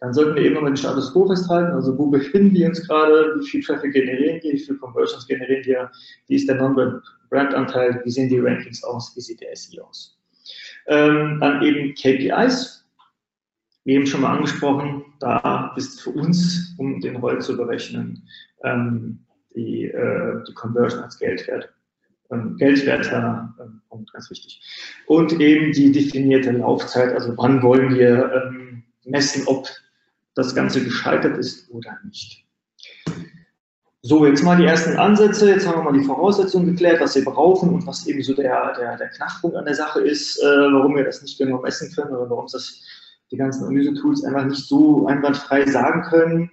Dann 0.00 0.12
sollten 0.12 0.36
wir 0.36 0.42
eben 0.42 0.54
nochmal 0.54 0.72
den 0.72 0.76
Status 0.76 1.12
quo 1.12 1.26
festhalten, 1.26 1.72
also 1.72 1.96
wo 1.98 2.06
befinden 2.06 2.54
wir 2.54 2.68
uns 2.68 2.86
gerade, 2.86 3.34
wie 3.38 3.46
viel 3.46 3.62
Traffic 3.62 3.92
generieren 3.92 4.40
wir, 4.42 4.52
wie 4.52 4.58
viel 4.58 4.76
Conversions 4.76 5.26
generieren 5.26 5.64
wir, 5.64 5.90
wie 6.28 6.36
ist 6.36 6.48
der 6.48 6.56
Non-Brand-Anteil, 6.56 8.00
wie 8.04 8.10
sehen 8.10 8.28
die 8.28 8.38
Rankings 8.38 8.82
aus, 8.84 9.14
wie 9.16 9.20
sieht 9.20 9.40
der 9.40 9.54
SEO 9.56 9.84
aus. 9.84 10.18
Ähm, 10.86 11.38
dann 11.40 11.62
eben 11.62 11.94
KPIs, 11.94 12.86
wie 13.84 13.94
eben 13.94 14.06
schon 14.06 14.20
mal 14.20 14.36
angesprochen, 14.36 15.04
da 15.20 15.74
ist 15.76 16.00
für 16.00 16.10
uns, 16.10 16.74
um 16.78 17.00
den 17.00 17.16
ROI 17.16 17.38
zu 17.38 17.56
berechnen, 17.56 18.22
ähm, 18.62 19.18
die, 19.54 19.86
äh, 19.86 20.44
die 20.46 20.54
Conversion 20.54 21.02
als 21.02 21.18
Geldwert 21.18 21.70
ähm, 22.30 22.56
geldwerter 22.56 23.54
ähm, 23.60 23.80
Punkt, 23.88 24.12
ganz 24.12 24.30
wichtig. 24.30 24.60
Und 25.06 25.40
eben 25.40 25.72
die 25.72 25.92
definierte 25.92 26.52
Laufzeit, 26.52 27.12
also 27.14 27.36
wann 27.36 27.62
wollen 27.62 27.94
wir 27.94 28.32
ähm, 28.32 28.84
messen, 29.08 29.46
ob 29.46 29.68
das 30.34 30.54
Ganze 30.54 30.82
gescheitert 30.82 31.36
ist 31.38 31.70
oder 31.70 31.98
nicht. 32.04 32.44
So, 34.02 34.24
jetzt 34.24 34.44
mal 34.44 34.56
die 34.56 34.64
ersten 34.64 34.96
Ansätze. 34.96 35.50
Jetzt 35.50 35.66
haben 35.66 35.80
wir 35.80 35.90
mal 35.90 35.98
die 35.98 36.04
Voraussetzungen 36.04 36.66
geklärt, 36.66 37.00
was 37.00 37.16
wir 37.16 37.24
brauchen 37.24 37.70
und 37.70 37.86
was 37.86 38.06
eben 38.06 38.22
so 38.22 38.32
der, 38.32 38.72
der, 38.78 38.96
der 38.96 39.08
Knackpunkt 39.08 39.56
an 39.56 39.64
der 39.64 39.74
Sache 39.74 40.00
ist, 40.00 40.38
äh, 40.38 40.46
warum 40.46 40.94
wir 40.94 41.04
das 41.04 41.20
nicht 41.20 41.36
genau 41.36 41.60
messen 41.60 41.92
können 41.94 42.14
oder 42.14 42.30
warum 42.30 42.46
das 42.50 42.80
die 43.30 43.36
ganzen 43.36 43.64
Analyse-Tools 43.64 44.24
einfach 44.24 44.44
nicht 44.46 44.66
so 44.66 45.06
einwandfrei 45.06 45.66
sagen 45.66 46.02
können. 46.02 46.50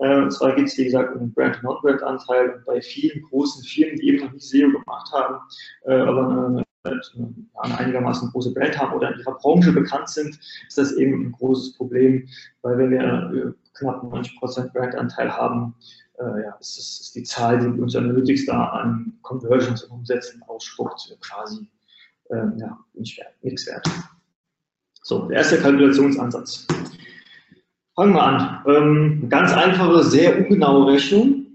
Äh, 0.00 0.22
und 0.22 0.32
zwar 0.32 0.54
geht 0.54 0.66
es, 0.66 0.76
wie 0.76 0.84
gesagt, 0.84 1.14
um 1.14 1.20
den 1.20 1.32
Brand- 1.32 1.56
und 1.56 1.62
Non-Brand-Anteil. 1.62 2.50
Und 2.50 2.64
bei 2.66 2.80
vielen 2.80 3.22
großen 3.22 3.62
Firmen, 3.64 3.96
die 3.96 4.08
eben 4.08 4.24
noch 4.24 4.32
nicht 4.32 4.46
SEO 4.46 4.70
gemacht 4.70 5.10
haben, 5.12 5.38
äh, 5.86 5.94
aber 5.94 6.46
eine 6.48 6.64
eine 7.56 7.78
einigermaßen 7.78 8.30
große 8.30 8.52
Brand 8.54 8.78
haben 8.78 8.94
oder 8.94 9.12
in 9.12 9.20
ihrer 9.20 9.34
Branche 9.34 9.72
bekannt 9.72 10.08
sind, 10.08 10.38
ist 10.66 10.78
das 10.78 10.92
eben 10.92 11.26
ein 11.26 11.32
großes 11.32 11.74
Problem, 11.74 12.28
weil 12.62 12.78
wenn 12.78 12.90
wir 12.90 13.54
knapp 13.74 14.02
90% 14.04 14.72
Brandanteil 14.72 15.30
haben, 15.30 15.74
äh, 16.18 16.42
ja, 16.42 16.56
ist, 16.60 16.78
das, 16.78 17.00
ist 17.00 17.14
die 17.14 17.22
Zahl, 17.22 17.58
die 17.58 17.80
unser 17.80 18.00
Analytics 18.00 18.46
da 18.46 18.64
an 18.66 19.12
Conversions 19.22 19.84
und 19.84 19.98
Umsätzen 19.98 20.42
ausspuckt, 20.46 21.16
quasi 21.20 21.68
äh, 22.30 22.46
ja, 22.56 22.78
nicht 22.94 23.18
wert, 23.18 23.32
nichts 23.42 23.66
wert. 23.66 23.88
So, 25.02 25.26
der 25.28 25.38
erste 25.38 25.58
Kalkulationsansatz. 25.58 26.66
Fangen 27.94 28.14
wir 28.14 28.22
an. 28.22 28.64
Ähm, 28.66 29.28
ganz 29.28 29.52
einfache, 29.52 30.04
sehr 30.04 30.38
ungenaue 30.38 30.92
Rechnung. 30.92 31.46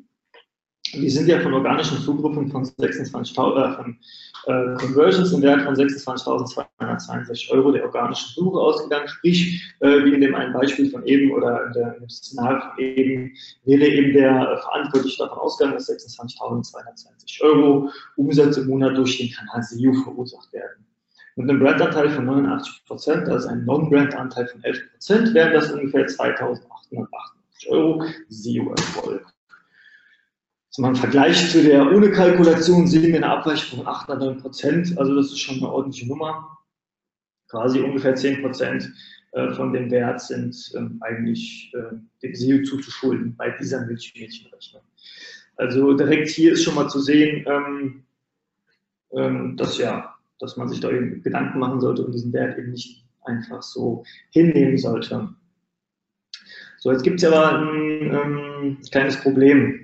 Wir 0.94 1.10
sind 1.10 1.28
ja 1.28 1.40
von 1.40 1.56
organischen 1.56 1.98
Zugriffen 1.98 2.52
von 2.52 2.66
26.000, 2.66 3.34
äh, 3.34 3.76
von 3.76 3.98
äh, 4.46 4.78
Conversions 4.78 5.34
im 5.34 5.42
Wert 5.42 5.64
von 5.64 5.74
26.262 5.76 7.50
Euro 7.50 7.72
der 7.72 7.86
organischen 7.86 8.30
Suche 8.36 8.60
ausgegangen. 8.60 9.08
Sprich, 9.08 9.64
äh, 9.80 10.06
wie 10.06 10.14
in 10.14 10.22
dem 10.22 10.36
einen 10.36 10.54
Beispiel 10.54 10.92
von 10.92 11.04
eben 11.08 11.32
oder 11.32 11.66
in, 11.66 11.74
der, 11.74 11.96
in 11.96 12.02
dem 12.02 12.10
Szenario 12.10 12.62
von 12.62 12.78
eben, 12.78 13.34
wäre 13.66 13.88
eben 13.88 14.14
der 14.14 14.60
Verantwortliche 14.62 15.18
davon 15.18 15.40
ausgegangen, 15.40 15.78
dass 15.78 15.90
26.220 15.90 17.42
Euro 17.42 17.90
Umsatz 18.18 18.58
im 18.58 18.68
Monat 18.68 18.96
durch 18.96 19.18
den 19.18 19.32
Kanal 19.32 19.64
SEO 19.64 19.94
verursacht 20.04 20.54
werden. 20.54 20.86
Mit 21.36 21.50
einem 21.50 21.60
Brandanteil 21.60 22.12
von 22.12 22.26
89 22.26 22.86
Prozent, 22.86 23.28
also 23.28 23.48
einem 23.48 23.66
Non-Brand-Anteil 23.66 24.46
von 24.46 24.64
11 24.64 24.92
Prozent, 24.92 25.34
wären 25.34 25.54
das 25.54 25.72
ungefähr 25.72 26.06
2.888 26.06 27.08
Euro 27.70 28.06
SEO-Erfolg. 28.30 29.26
Also 30.78 30.90
im 30.90 30.96
Vergleich 30.96 31.52
zu 31.52 31.62
der 31.62 31.92
ohne 31.92 32.10
Kalkulation 32.10 32.88
sehen 32.88 33.04
wir 33.04 33.16
eine 33.18 33.30
Abweichung 33.30 33.80
von 33.80 33.88
8 33.88 34.10
9 34.10 34.38
Prozent. 34.38 34.98
Also 34.98 35.16
das 35.16 35.28
ist 35.28 35.40
schon 35.40 35.58
eine 35.58 35.72
ordentliche 35.72 36.08
Nummer. 36.08 36.58
Quasi 37.48 37.80
ungefähr 37.80 38.16
10 38.16 38.42
Prozent 38.42 38.92
äh, 39.34 39.54
von 39.54 39.72
dem 39.72 39.92
Wert 39.92 40.20
sind 40.22 40.56
ähm, 40.76 40.98
eigentlich 41.02 41.72
äh, 41.76 41.96
dem 42.24 42.36
SEO 42.36 42.64
zuzuschulden 42.64 43.36
bei 43.36 43.52
dieser 43.52 43.86
Milchmädchenrechnung. 43.86 44.82
Also 45.58 45.94
direkt 45.94 46.30
hier 46.30 46.54
ist 46.54 46.64
schon 46.64 46.74
mal 46.74 46.90
zu 46.90 47.00
sehen, 47.00 47.46
ähm, 47.48 48.04
ähm, 49.12 49.56
dass 49.58 49.78
ja 49.78 50.14
dass 50.40 50.58
man 50.58 50.68
sich 50.68 50.80
da 50.82 50.90
eben 50.90 51.22
Gedanken 51.22 51.60
machen 51.60 51.80
sollte 51.80 52.04
und 52.04 52.12
diesen 52.12 52.34
Wert 52.34 52.58
eben 52.58 52.72
nicht 52.72 53.06
einfach 53.24 53.62
so 53.62 54.04
hinnehmen 54.32 54.78
sollte. 54.78 55.30
So, 56.80 56.92
jetzt 56.92 57.04
gibt 57.04 57.24
es 57.24 57.32
aber 57.32 57.60
ein 57.60 58.12
ähm, 58.14 58.78
kleines 58.92 59.16
Problem 59.22 59.83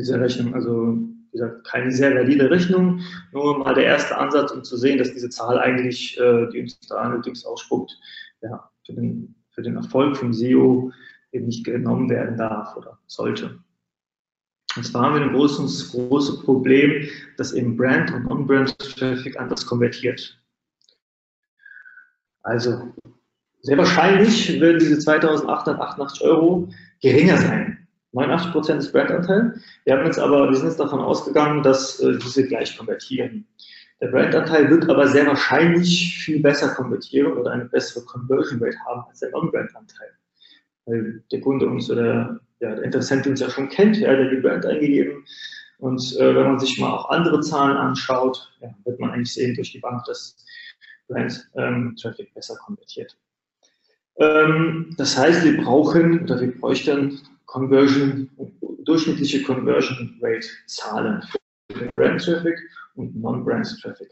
mit 0.00 0.06
dieser 0.06 0.20
Rechnung. 0.20 0.54
Also, 0.54 0.98
wie 1.30 1.38
gesagt, 1.38 1.64
keine 1.64 1.92
sehr 1.92 2.14
valide 2.14 2.50
Rechnung, 2.50 3.00
nur 3.32 3.58
mal 3.58 3.74
der 3.74 3.84
erste 3.84 4.16
Ansatz, 4.16 4.50
um 4.50 4.64
zu 4.64 4.76
sehen, 4.76 4.98
dass 4.98 5.12
diese 5.12 5.28
Zahl 5.28 5.58
eigentlich, 5.58 6.18
äh, 6.18 6.48
die 6.48 6.62
uns 6.62 6.80
da 6.88 6.96
allerdings 6.96 7.44
ausspuckt, 7.44 7.92
ja, 8.40 8.70
für 8.84 8.94
den, 8.94 9.34
für 9.50 9.62
den 9.62 9.76
Erfolg 9.76 10.16
vom 10.16 10.32
SEO 10.32 10.90
eben 11.32 11.46
nicht 11.46 11.64
genommen 11.64 12.08
werden 12.08 12.36
darf 12.36 12.76
oder 12.76 12.98
sollte. 13.06 13.60
Und 14.76 14.84
zwar 14.84 15.02
haben 15.02 15.14
wir 15.16 15.22
ein 15.22 15.32
großes, 15.32 15.90
großes 15.90 16.42
Problem, 16.42 17.08
dass 17.36 17.52
eben 17.52 17.76
Brand 17.76 18.12
und 18.12 18.24
Non-Brand-Traffic 18.24 19.38
anders 19.38 19.66
konvertiert. 19.66 20.40
Also 22.42 22.94
sehr 23.62 23.76
wahrscheinlich 23.76 24.60
werden 24.60 24.78
diese 24.78 24.98
2888 24.98 26.22
Euro 26.22 26.68
geringer 27.02 27.36
sein. 27.36 27.79
89 28.12 28.52
Prozent 28.52 28.82
ist 28.82 28.92
Brandanteil. 28.92 29.54
Wir 29.84 29.96
haben 29.96 30.06
jetzt 30.06 30.18
aber, 30.18 30.48
wir 30.48 30.56
sind 30.56 30.66
jetzt 30.66 30.80
davon 30.80 31.00
ausgegangen, 31.00 31.62
dass 31.62 32.00
äh, 32.00 32.18
diese 32.18 32.46
gleich 32.46 32.76
konvertieren. 32.76 33.46
Der 34.00 34.08
Brandanteil 34.08 34.70
wird 34.70 34.88
aber 34.88 35.06
sehr 35.06 35.26
wahrscheinlich 35.26 36.18
viel 36.24 36.40
besser 36.40 36.74
konvertieren 36.74 37.32
oder 37.34 37.52
eine 37.52 37.66
bessere 37.66 38.04
Conversion 38.06 38.62
Rate 38.62 38.78
haben 38.86 39.04
als 39.08 39.20
der 39.20 39.30
Non-Brandanteil. 39.30 40.08
Weil 40.86 41.22
der 41.30 41.40
Kunde 41.40 41.66
uns 41.66 41.90
oder 41.90 42.40
ja, 42.60 42.74
der 42.74 42.82
Interessent 42.82 43.26
uns 43.26 43.40
ja 43.40 43.50
schon 43.50 43.68
kennt, 43.68 43.98
ja, 43.98 44.14
der 44.14 44.26
hat 44.26 44.32
die 44.32 44.40
Brand 44.40 44.66
eingegeben. 44.66 45.24
Und 45.78 46.16
äh, 46.18 46.34
wenn 46.34 46.44
man 46.44 46.58
sich 46.58 46.78
mal 46.78 46.90
auch 46.90 47.10
andere 47.10 47.40
Zahlen 47.40 47.76
anschaut, 47.76 48.52
ja, 48.60 48.68
wird 48.84 49.00
man 49.00 49.10
eigentlich 49.10 49.32
sehen 49.32 49.54
durch 49.54 49.72
die 49.72 49.78
Bank, 49.78 50.04
dass 50.04 50.36
Brand 51.08 51.50
ähm, 51.56 51.94
Traffic 52.00 52.32
besser 52.34 52.56
konvertiert. 52.56 53.16
Ähm, 54.16 54.94
das 54.98 55.16
heißt, 55.16 55.44
wir 55.44 55.62
brauchen 55.62 56.22
oder 56.22 56.40
wir 56.40 56.54
bräuchten 56.58 57.20
Conversion, 57.50 58.30
durchschnittliche 58.84 59.42
Conversion 59.42 60.16
Rate 60.22 60.46
Zahlen 60.66 61.20
für 61.72 61.90
Brand 61.96 62.22
Traffic 62.24 62.56
und 62.94 63.20
Non-Brand 63.20 63.66
Traffic. 63.82 64.08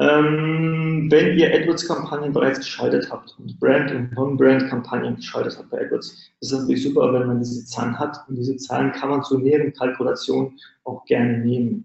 Ähm, 0.00 1.06
wenn 1.08 1.38
ihr 1.38 1.54
AdWords-Kampagnen 1.54 2.32
bereits 2.32 2.58
geschaltet 2.58 3.08
habt 3.12 3.36
und 3.38 3.58
Brand- 3.60 3.92
und 3.92 4.12
Non-Brand-Kampagnen 4.12 5.16
geschaltet 5.16 5.56
habt 5.56 5.70
bei 5.70 5.82
AdWords, 5.82 6.32
ist 6.40 6.52
es 6.52 6.58
natürlich 6.58 6.82
super, 6.82 7.12
wenn 7.12 7.28
man 7.28 7.38
diese 7.38 7.64
Zahlen 7.64 7.96
hat. 7.96 8.18
Und 8.28 8.36
diese 8.36 8.56
Zahlen 8.56 8.90
kann 8.90 9.10
man 9.10 9.22
zu 9.22 9.38
näheren 9.38 9.72
Kalkulationen 9.72 10.58
auch 10.82 11.04
gerne 11.04 11.38
nehmen. 11.38 11.84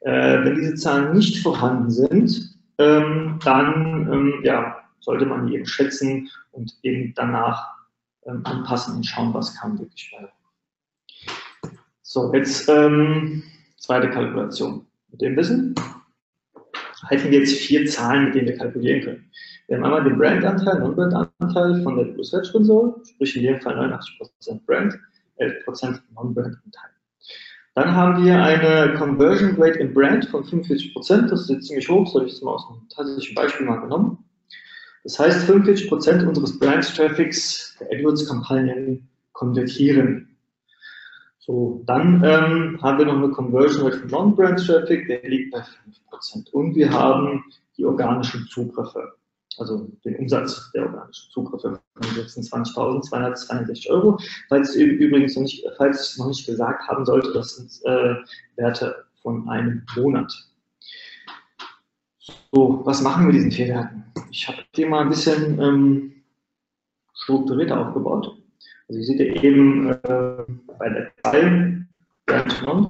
Äh, 0.00 0.44
wenn 0.44 0.56
diese 0.56 0.74
Zahlen 0.74 1.16
nicht 1.16 1.42
vorhanden 1.44 1.90
sind, 1.90 2.58
ähm, 2.78 3.38
dann 3.44 4.08
ähm, 4.12 4.34
ja, 4.42 4.76
sollte 4.98 5.26
man 5.26 5.46
die 5.46 5.54
eben 5.54 5.66
schätzen 5.66 6.28
und 6.50 6.76
eben 6.82 7.14
danach 7.14 7.73
ähm, 8.26 8.40
anpassen 8.44 8.96
und 8.96 9.04
schauen, 9.04 9.34
was 9.34 9.54
kann 9.54 9.78
wirklich 9.78 10.14
bei. 10.16 10.28
So, 12.02 12.32
jetzt 12.34 12.68
ähm, 12.68 13.42
zweite 13.76 14.10
Kalkulation. 14.10 14.86
Mit 15.10 15.20
dem 15.20 15.36
Wissen 15.36 15.74
hätten 17.08 17.30
wir 17.30 17.40
jetzt 17.40 17.58
vier 17.58 17.86
Zahlen, 17.86 18.26
mit 18.26 18.34
denen 18.34 18.48
wir 18.48 18.56
kalkulieren 18.56 19.02
können. 19.02 19.30
Wir 19.66 19.76
haben 19.76 19.84
einmal 19.84 20.04
den 20.04 20.18
Brandanteil, 20.18 20.78
Non-Brand-Anteil 20.78 21.82
von 21.82 21.96
der 21.96 22.06
Google 22.06 22.24
Search 22.24 22.52
Console, 22.52 22.94
sprich 23.04 23.36
in 23.36 23.44
dem 23.44 23.60
Fall 23.60 23.78
89% 23.78 24.60
Brand, 24.66 24.94
11% 25.38 26.00
Non-Brand-Anteil. 26.14 26.90
Dann 27.74 27.92
haben 27.92 28.24
wir 28.24 28.40
eine 28.40 28.94
Conversion 28.94 29.56
Rate 29.58 29.80
in 29.80 29.92
Brand 29.92 30.26
von 30.26 30.44
45%, 30.44 31.28
das 31.28 31.42
ist 31.42 31.50
jetzt 31.50 31.66
ziemlich 31.66 31.88
hoch, 31.88 32.04
das 32.04 32.14
habe 32.14 32.26
ich 32.26 32.32
jetzt 32.32 32.42
mal 32.42 32.52
aus 32.52 32.68
einem 32.68 32.88
tatsächlichen 32.88 33.34
Beispiel 33.34 33.66
mal 33.66 33.80
genommen. 33.80 34.24
Das 35.04 35.18
heißt, 35.18 35.48
45% 35.48 36.26
unseres 36.26 36.58
Brand-Traffics 36.58 37.76
der 37.78 37.88
AdWords-Kampagnen 37.92 39.06
konvertieren. 39.32 40.34
So, 41.38 41.82
dann 41.84 42.24
ähm, 42.24 42.78
haben 42.80 42.98
wir 42.98 43.04
noch 43.04 43.16
eine 43.16 43.28
Conversion 43.28 43.82
Rate 43.82 43.98
von 43.98 44.08
Non-Brand-Traffic, 44.08 45.06
der 45.06 45.28
liegt 45.28 45.52
bei 45.52 45.58
5%. 45.58 46.50
Und 46.52 46.74
wir 46.74 46.90
haben 46.90 47.44
die 47.76 47.84
organischen 47.84 48.46
Zugriffe, 48.48 49.12
also 49.58 49.86
den 50.06 50.16
Umsatz 50.16 50.72
der 50.72 50.86
organischen 50.86 51.30
Zugriffe 51.30 51.78
von 51.94 52.02
26.262 52.02 53.90
Euro. 53.90 54.18
Falls 54.48 54.74
ihr 54.74 54.86
übrigens 54.86 55.34
noch 55.34 55.42
nicht, 55.42 55.62
falls 55.76 56.00
ich 56.00 56.12
es 56.12 56.18
noch 56.18 56.28
nicht 56.28 56.46
gesagt 56.46 56.88
haben 56.88 57.04
sollte, 57.04 57.30
das 57.34 57.56
sind 57.56 57.70
äh, 57.84 58.14
Werte 58.56 59.04
von 59.20 59.46
einem 59.50 59.82
Monat. 59.96 60.32
So, 62.26 62.80
was 62.84 63.02
machen 63.02 63.22
wir 63.22 63.26
mit 63.26 63.36
diesen 63.36 63.52
vier 63.52 63.68
Werten? 63.68 64.04
Ich 64.30 64.48
habe 64.48 64.58
die 64.74 64.86
mal 64.86 65.02
ein 65.02 65.10
bisschen 65.10 65.60
ähm, 65.60 66.12
strukturierter 67.12 67.86
aufgebaut. 67.86 68.38
Also 68.88 69.00
ihr 69.00 69.04
seht 69.04 69.20
ihr 69.20 69.44
eben 69.44 69.90
äh, 69.90 70.44
bei 70.78 70.88
der 70.88 71.12
Zahl 71.22 71.86
Brand 72.26 72.66
non 72.66 72.88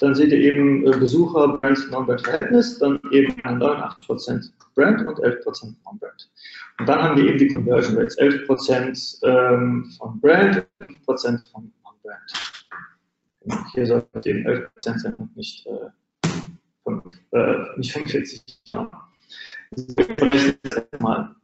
dann 0.00 0.14
seht 0.14 0.30
ihr 0.32 0.38
eben 0.38 0.86
äh, 0.86 0.96
Besucher 0.98 1.58
Brand 1.58 1.90
Non-Brand 1.90 2.20
Verhältnis, 2.20 2.78
dann 2.78 3.00
eben 3.10 3.32
89% 3.40 4.50
Brand 4.74 5.06
und 5.08 5.18
11% 5.18 5.74
Non-Brand. 5.84 6.30
Und 6.78 6.88
dann 6.88 7.02
haben 7.02 7.16
wir 7.16 7.24
eben 7.24 7.38
die 7.38 7.48
Conversion 7.48 7.96
Rates, 7.96 8.18
11% 8.18 9.24
ähm, 9.24 9.90
von 9.98 10.20
Brand, 10.20 10.66
5% 11.06 11.50
von 11.50 11.72
Non-Brand. 11.82 13.66
Hier 13.72 13.86
sollte 13.86 14.28
eben 14.28 14.46
11% 14.46 14.98
sein 14.98 15.14
und 15.14 15.34
nicht 15.36 15.66
äh, 15.66 15.88
äh, 17.32 17.78
nicht 17.78 17.92
45. 17.92 18.42
Ja. 18.72 18.90
Mal. 20.98 21.34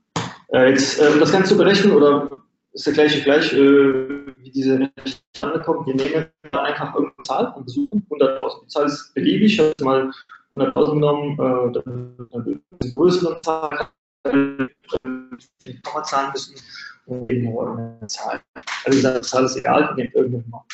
Äh, 0.53 0.71
jetzt, 0.71 0.99
äh, 1.01 1.19
das 1.19 1.33
Ganze 1.33 1.51
zu 1.51 1.57
berechnen, 1.59 1.93
oder 1.93 2.31
ist 2.73 2.87
der 2.87 2.95
gleiche 2.95 3.23
gleich, 3.23 3.53
äh, 3.53 4.27
wie 4.39 4.51
diese 4.51 4.79
Rechnung 4.79 5.53
ankommt, 5.53 5.87
wir 5.87 5.95
nehmen 5.95 6.27
einfach 6.53 6.95
irgendeine 6.95 7.25
Zahl 7.25 7.55
und 7.57 7.67
besuchen 7.67 8.07
100.000. 8.11 8.63
Die 8.63 8.69
Zahl 8.69 8.87
ist 8.87 9.15
beliebig, 9.15 9.53
ich 9.55 9.61
habe 9.61 9.85
mal 9.85 10.11
100.000 10.57 10.95
genommen, 10.95 11.33
äh, 11.35 11.73
dann, 11.73 12.29
eine 12.33 12.93
größere 12.95 13.41
Zahl, 13.43 13.89
die 14.27 15.81
Komma 15.83 16.03
zahlen 16.03 16.33
müssen 16.33 16.55
und 17.07 17.31
eben 17.31 17.59
eine 17.59 18.07
Zahl. 18.07 18.41
Also 18.85 18.99
diese 18.99 19.21
Zahl 19.21 19.45
ist 19.45 19.57
egal, 19.57 19.89
wir 19.89 19.95
nehmen 19.95 20.13
irgendeine 20.15 20.45
Nummer. 20.45 20.65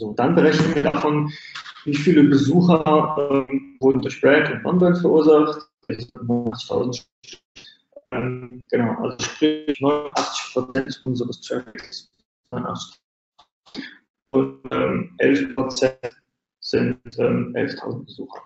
So, 0.00 0.14
dann 0.14 0.34
berechnen 0.34 0.74
wir 0.74 0.82
davon, 0.82 1.30
wie 1.84 1.94
viele 1.94 2.24
Besucher 2.24 3.46
ähm, 3.50 3.76
wurden 3.80 4.00
durch 4.00 4.18
Brand 4.22 4.50
und 4.50 4.62
Non-Brand 4.62 4.96
verursacht. 4.96 5.68
90.000 5.90 7.04
ähm, 8.12 8.62
genau, 8.70 8.94
also 9.02 9.22
sprich 9.22 9.78
89 9.78 10.52
Prozent 10.54 11.02
unseres 11.04 11.40
Traffics. 11.42 12.10
Und 14.30 14.60
ähm, 14.70 15.14
11 15.18 15.54
Prozent 15.54 15.98
sind 16.60 16.98
ähm, 17.18 17.54
11.000 17.54 18.04
Besucher. 18.06 18.40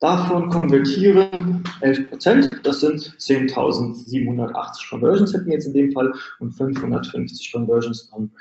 Davon 0.00 0.50
konvertieren 0.50 1.62
11 1.82 2.08
Prozent, 2.08 2.60
das 2.64 2.80
sind 2.80 2.98
10.780 3.00 4.88
Conversions 4.90 5.32
hätten 5.32 5.46
wir 5.46 5.54
jetzt 5.54 5.66
in 5.66 5.74
dem 5.74 5.92
Fall 5.92 6.12
und 6.40 6.50
550 6.50 7.52
Conversions 7.52 8.10
Non-Brand. 8.10 8.32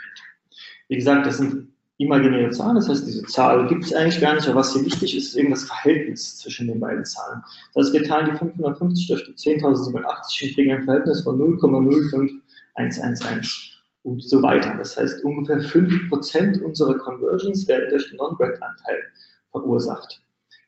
Wie 0.88 0.96
gesagt, 0.96 1.28
das 1.28 1.38
sind 1.38 1.72
imaginäre 2.02 2.50
Zahlen, 2.52 2.76
das 2.76 2.90
heißt, 2.90 3.06
diese 3.06 3.24
Zahl 3.26 3.68
gibt 3.68 3.84
es 3.84 3.94
eigentlich 3.94 4.22
gar 4.22 4.36
nicht, 4.36 4.48
aber 4.48 4.60
was 4.60 4.72
hier 4.74 4.86
wichtig 4.86 5.14
ist, 5.16 5.28
ist 5.28 5.36
eben 5.36 5.52
das 5.52 5.66
Verhältnis 5.66 6.40
zwischen 6.40 6.68
den 6.68 6.80
beiden 6.80 7.06
Zahlen. 7.06 7.44
Das 7.74 7.86
heißt, 7.86 7.94
wir 7.94 8.04
teilen 8.04 8.32
die 8.32 8.38
550 8.38 9.08
durch 9.08 9.26
die 9.26 9.34
10.087 9.34 10.48
und 10.48 10.56
kriegen 10.56 10.72
ein 10.72 10.84
Verhältnis 10.84 11.22
von 11.22 11.40
0,05111 11.40 13.72
und 14.04 14.24
so 14.24 14.42
weiter. 14.42 14.76
Das 14.78 14.98
heißt, 14.98 15.24
ungefähr 15.24 15.60
5% 15.60 16.62
unserer 16.62 16.98
Conversions 16.98 17.68
werden 17.68 17.90
durch 17.90 18.10
den 18.10 18.18
Non-Brand-Anteil 18.18 19.04
verursacht. 19.52 20.22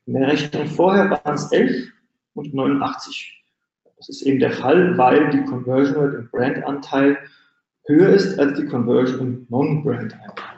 In 0.05 0.13
der 0.13 0.27
Rechnung 0.27 0.67
vorher 0.67 1.09
waren 1.09 1.35
es 1.35 1.51
11 1.51 1.87
und 2.35 2.53
89. 2.53 3.43
Das 3.97 4.09
ist 4.09 4.21
eben 4.23 4.39
der 4.39 4.51
Fall, 4.51 4.97
weil 4.97 5.29
die 5.29 5.45
Conversion 5.45 5.95
Rate 5.95 6.17
im 6.17 6.29
Brand-Anteil 6.29 7.17
höher 7.85 8.09
ist 8.09 8.37
als 8.37 8.59
die 8.59 8.65
Conversion 8.65 9.19
im 9.19 9.47
Non-Brand-Anteil. 9.49 10.52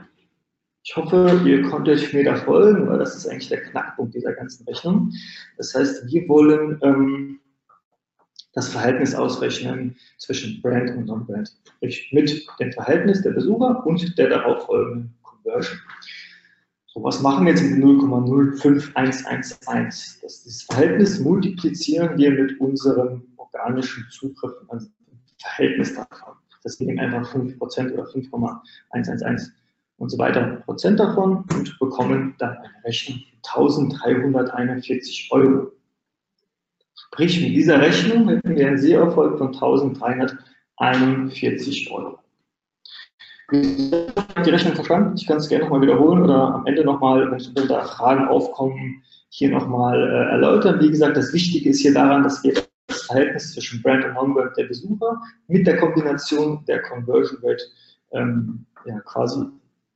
Ich 0.87 0.95
hoffe, 0.95 1.41
ihr 1.45 1.63
konntet 1.63 2.13
mir 2.13 2.23
da 2.23 2.35
folgen, 2.35 2.87
weil 2.87 2.99
das 2.99 3.15
ist 3.15 3.27
eigentlich 3.27 3.49
der 3.49 3.63
Knackpunkt 3.63 4.13
dieser 4.13 4.33
ganzen 4.33 4.65
Rechnung. 4.65 5.11
Das 5.57 5.73
heißt, 5.73 6.05
wir 6.05 6.29
wollen 6.29 6.79
ähm, 6.83 7.39
das 8.53 8.69
Verhältnis 8.69 9.15
ausrechnen 9.15 9.95
zwischen 10.19 10.61
Brand 10.61 10.91
und 10.91 11.07
Non-Brand. 11.07 11.51
Sprich 11.77 12.11
mit 12.13 12.47
dem 12.59 12.71
Verhältnis 12.71 13.23
der 13.23 13.31
Besucher 13.31 13.83
und 13.83 14.15
der 14.15 14.29
darauf 14.29 14.67
folgenden 14.67 15.17
Conversion. 15.23 15.79
So, 16.85 17.03
was 17.03 17.19
machen 17.19 17.47
wir 17.47 17.53
jetzt 17.53 17.63
mit 17.63 17.83
0,05111? 17.83 20.21
Das, 20.21 20.43
dieses 20.43 20.61
Verhältnis 20.63 21.19
multiplizieren 21.19 22.15
wir 22.15 22.29
mit 22.29 22.59
unserem 22.59 23.23
organischen 23.37 24.05
Zugriffen, 24.11 24.69
also 24.69 24.87
Verhältnis 25.39 25.95
davon. 25.95 26.35
Das 26.63 26.77
geben 26.77 26.99
einfach 26.99 27.33
5% 27.33 27.91
oder 27.91 28.05
5,111 28.05 29.49
und 29.97 30.09
so 30.09 30.17
weiter 30.17 30.61
Prozent 30.65 30.99
davon 30.99 31.45
und 31.53 31.79
bekommen 31.79 32.35
dann 32.37 32.57
eine 32.57 32.83
Rechnung 32.83 33.19
von 33.19 33.37
1341 33.63 35.29
Euro. 35.31 35.71
Sprich, 36.93 37.41
mit 37.41 37.55
dieser 37.55 37.79
Rechnung 37.79 38.27
hätten 38.27 38.53
wir 38.55 38.67
einen 38.67 38.77
Seherfolg 38.77 39.37
von 39.37 39.47
1341 39.47 41.89
Euro. 41.91 42.19
Die 43.51 44.49
Rechnung 44.49 44.73
verstanden? 44.73 45.13
Ich 45.15 45.27
kann 45.27 45.37
es 45.37 45.47
gerne 45.47 45.65
nochmal 45.65 45.81
wiederholen 45.81 46.23
oder 46.23 46.55
am 46.55 46.65
Ende 46.65 46.83
nochmal, 46.83 47.29
wenn 47.31 47.67
da 47.67 47.83
Fragen 47.83 48.27
aufkommen, 48.27 49.03
hier 49.29 49.51
nochmal 49.51 50.01
äh, 50.01 50.31
erläutern. 50.31 50.79
Wie 50.79 50.89
gesagt, 50.89 51.15
das 51.15 51.31
Wichtige 51.31 51.69
ist 51.69 51.81
hier 51.81 51.93
daran, 51.93 52.23
dass 52.23 52.43
wir 52.43 52.55
das 52.87 53.03
Verhältnis 53.03 53.53
zwischen 53.53 53.81
Brand 53.81 54.05
und 54.05 54.13
Non-Brand 54.13 54.57
der 54.57 54.65
Besucher 54.65 55.21
mit 55.47 55.67
der 55.67 55.77
Kombination 55.77 56.63
der 56.65 56.81
Conversion 56.83 57.39
Rate 57.43 57.63
ähm, 58.13 58.65
ja, 58.85 58.99
quasi 59.01 59.45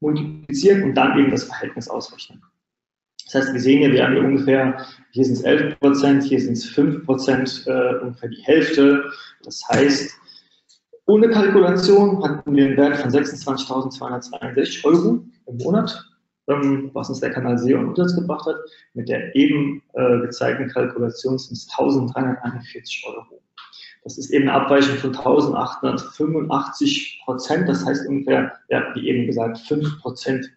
multiplizieren 0.02 0.84
und 0.84 0.96
dann 0.96 1.18
eben 1.18 1.32
das 1.32 1.44
Verhältnis 1.44 1.88
ausrechnen. 1.88 2.42
Das 3.26 3.44
heißt, 3.44 3.54
wir 3.54 3.62
sehen 3.62 3.80
hier, 3.80 3.92
wir 3.92 4.04
haben 4.04 4.14
hier 4.14 4.24
ungefähr, 4.24 4.86
hier 5.12 5.26
sind 5.26 5.34
es 5.34 5.44
11 5.44 5.80
Prozent, 5.80 6.24
hier 6.24 6.42
sind 6.42 6.54
es 6.54 6.66
5 6.66 7.06
Prozent, 7.06 7.64
äh, 7.68 7.96
ungefähr 8.02 8.30
die 8.30 8.42
Hälfte. 8.42 9.04
Das 9.44 9.62
heißt, 9.70 10.20
ohne 11.06 11.30
Kalkulation 11.30 12.24
hatten 12.24 12.56
wir 12.56 12.66
einen 12.66 12.78
Wert 12.78 12.98
von 12.98 13.12
26.262 13.12 14.84
Euro 14.86 15.24
im 15.46 15.58
Monat, 15.58 16.06
ähm, 16.48 16.90
was 16.94 17.10
uns 17.10 17.20
der 17.20 17.32
Kanal 17.32 17.58
SEO 17.58 17.80
und 17.80 17.90
Umsatz 17.90 18.16
gebracht 18.16 18.48
hat. 18.48 18.56
Mit 18.96 19.10
der 19.10 19.36
eben 19.36 19.84
äh, 19.94 20.20
gezeigten 20.20 20.68
Kalkulation 20.68 21.38
sind 21.38 21.54
es 21.54 21.70
1.341 21.70 23.06
Euro. 23.08 23.42
Das 24.04 24.18
ist 24.18 24.32
eben 24.32 24.50
eine 24.50 24.62
Abweichung 24.62 24.98
von 24.98 25.16
1885 25.16 27.22
Prozent, 27.26 27.68
das 27.68 27.86
heißt 27.86 28.08
ungefähr, 28.08 28.54
ja, 28.70 28.84
wie 28.96 29.08
eben 29.08 29.28
gesagt, 29.28 29.60
5 29.60 30.02
Prozent 30.02 30.50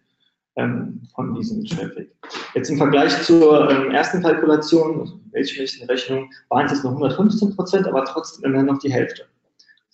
ähm, 0.55 1.01
von 1.13 1.35
diesem 1.35 1.65
Traffic. 1.65 2.09
Jetzt 2.53 2.69
im 2.69 2.77
Vergleich 2.77 3.21
zur 3.23 3.69
ähm, 3.69 3.91
ersten 3.91 4.21
Kalkulation, 4.21 5.01
also 5.01 5.19
welche 5.31 5.89
Rechnung, 5.89 6.31
waren 6.49 6.65
es 6.65 6.73
jetzt 6.73 6.83
noch 6.83 6.91
115 6.91 7.55
Prozent, 7.55 7.87
aber 7.87 8.05
trotzdem 8.05 8.45
immerhin 8.45 8.67
noch 8.67 8.79
die 8.79 8.91
Hälfte. 8.91 9.25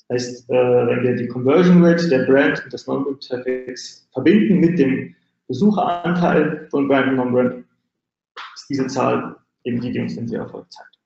Das 0.08 0.16
heißt, 0.16 0.50
äh, 0.50 0.54
wenn 0.54 1.04
wir 1.04 1.16
die 1.16 1.28
Conversion 1.28 1.84
Rate 1.84 2.10
der 2.10 2.26
Brand 2.26 2.64
und 2.64 2.74
des 2.74 2.88
Non-Brand 2.88 3.28
Traffics 3.28 4.08
verbinden 4.12 4.60
mit 4.60 4.78
dem 4.78 5.16
Besucheranteil 5.48 6.68
von 6.70 6.88
Brand 6.88 7.10
und 7.10 7.16
Non-Brand, 7.16 7.66
ist 8.56 8.70
diese 8.70 8.88
Zahl 8.88 9.36
eben 9.64 9.82
die, 9.82 9.92
die 9.92 10.00
uns 10.00 10.16
den 10.16 10.28
Seherfolg 10.28 10.72
zeigt. 10.72 10.99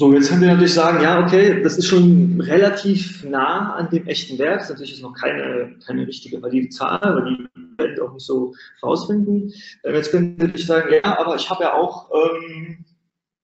So, 0.00 0.14
jetzt 0.14 0.30
können 0.30 0.40
wir 0.40 0.48
natürlich 0.48 0.72
sagen, 0.72 1.02
ja, 1.02 1.22
okay, 1.22 1.62
das 1.62 1.76
ist 1.76 1.86
schon 1.86 2.40
relativ 2.40 3.22
nah 3.22 3.74
an 3.74 3.90
dem 3.90 4.06
echten 4.06 4.38
Wert. 4.38 4.62
Das 4.62 4.70
ist 4.70 4.70
natürlich 4.70 5.02
noch 5.02 5.12
keine, 5.12 5.76
keine 5.86 6.06
richtige 6.06 6.40
valide 6.40 6.70
Zahl, 6.70 7.00
weil 7.02 7.24
die 7.26 7.76
werden 7.76 8.00
auch 8.00 8.14
nicht 8.14 8.24
so 8.24 8.54
rausfinden. 8.82 9.52
Ähm, 9.84 9.94
jetzt 9.94 10.10
können 10.10 10.38
wir 10.38 10.46
natürlich 10.46 10.66
sagen, 10.66 10.88
ja, 10.90 11.18
aber 11.18 11.36
ich 11.36 11.50
habe 11.50 11.64
ja 11.64 11.74
auch 11.74 12.10
ähm, 12.14 12.82